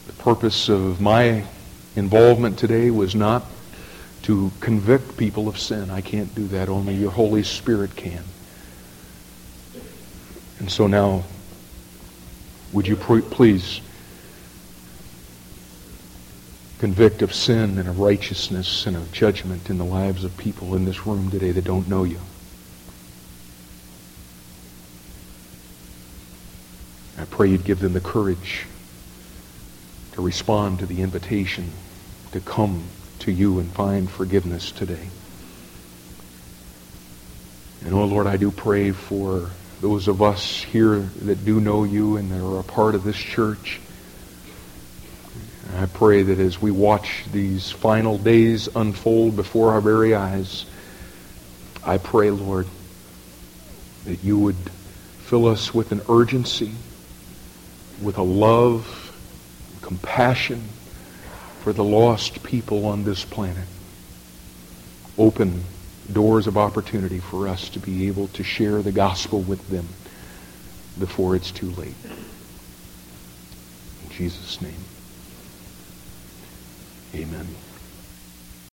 the 0.08 0.14
purpose 0.14 0.70
of 0.70 1.02
my 1.02 1.46
involvement 1.96 2.58
today 2.58 2.90
was 2.90 3.16
not 3.16 3.46
to 4.24 4.52
convict 4.60 5.18
people 5.18 5.48
of 5.48 5.60
sin. 5.60 5.90
I 5.90 6.02
can't 6.02 6.34
do 6.36 6.48
that. 6.50 6.70
Only 6.70 6.96
your 6.96 7.12
Holy 7.12 7.44
Spirit 7.44 7.96
can. 7.96 8.24
And 10.60 10.72
so 10.72 10.88
now, 10.88 11.24
would 12.74 12.88
you 12.88 12.96
please 12.96 13.82
convict 16.80 17.22
of 17.22 17.34
sin 17.34 17.78
and 17.78 17.88
of 17.88 18.00
righteousness 18.00 18.88
and 18.88 18.96
of 18.96 19.12
judgment 19.12 19.70
in 19.70 19.78
the 19.78 19.86
lives 19.86 20.24
of 20.24 20.36
people 20.38 20.76
in 20.76 20.86
this 20.86 21.06
room 21.06 21.30
today 21.30 21.52
that 21.52 21.64
don't 21.64 21.88
know 21.88 22.04
you? 22.04 22.20
I 27.18 27.26
pray 27.26 27.50
you'd 27.50 27.66
give 27.66 27.80
them 27.80 27.94
the 27.94 28.02
courage 28.02 28.66
to 30.14 30.22
respond 30.22 30.80
to 30.80 30.86
the 30.86 31.02
invitation 31.02 31.72
to 32.32 32.40
come 32.40 32.86
to 33.20 33.32
you 33.32 33.60
and 33.60 33.70
find 33.72 34.10
forgiveness 34.10 34.72
today. 34.72 35.10
And 37.86 37.94
oh 37.94 38.06
Lord, 38.06 38.28
I 38.28 38.38
do 38.38 38.50
pray 38.52 38.92
for 38.92 39.50
those 39.82 40.08
of 40.08 40.22
us 40.22 40.62
here 40.62 41.00
that 41.24 41.44
do 41.44 41.60
know 41.60 41.84
you 41.84 42.18
and 42.18 42.32
that 42.32 42.40
are 42.40 42.60
a 42.60 42.64
part 42.64 42.94
of 42.94 43.04
this 43.04 43.18
church. 43.18 43.82
I 45.76 45.88
pray 45.88 46.22
that 46.22 46.40
as 46.40 46.62
we 46.62 46.70
watch 46.70 47.24
these 47.32 47.72
final 47.72 48.20
days 48.20 48.70
unfold 48.76 49.36
before 49.36 49.72
our 49.72 49.82
very 49.82 50.14
eyes, 50.14 50.66
I 51.84 51.98
pray, 51.98 52.30
Lord, 52.30 52.68
that 54.06 54.24
you 54.24 54.38
would 54.38 54.70
fill 55.26 55.48
us 55.48 55.74
with 55.74 55.92
an 55.92 56.02
urgency, 56.08 56.74
with 58.04 58.20
a 58.20 58.24
love, 58.24 58.98
compassion 59.82 60.62
for 61.62 61.74
the 61.74 61.84
lost 61.84 62.44
people 62.44 62.86
on 62.86 63.04
this 63.04 63.26
planet. 63.26 63.68
Open 65.18 65.64
doors 66.12 66.48
of 66.48 66.58
opportunity 66.58 67.20
for 67.20 67.48
us 67.48 67.70
to 67.70 67.80
be 67.80 68.08
able 68.08 68.28
to 68.30 68.44
share 68.44 68.82
the 68.82 68.92
gospel 68.92 69.42
with 69.42 69.68
them 69.70 69.88
before 71.00 71.36
it's 71.36 71.52
too 71.52 71.70
late. 71.72 71.96
In 74.04 74.10
Jesus' 74.12 74.62
name, 74.62 74.74
amen. 77.16 77.48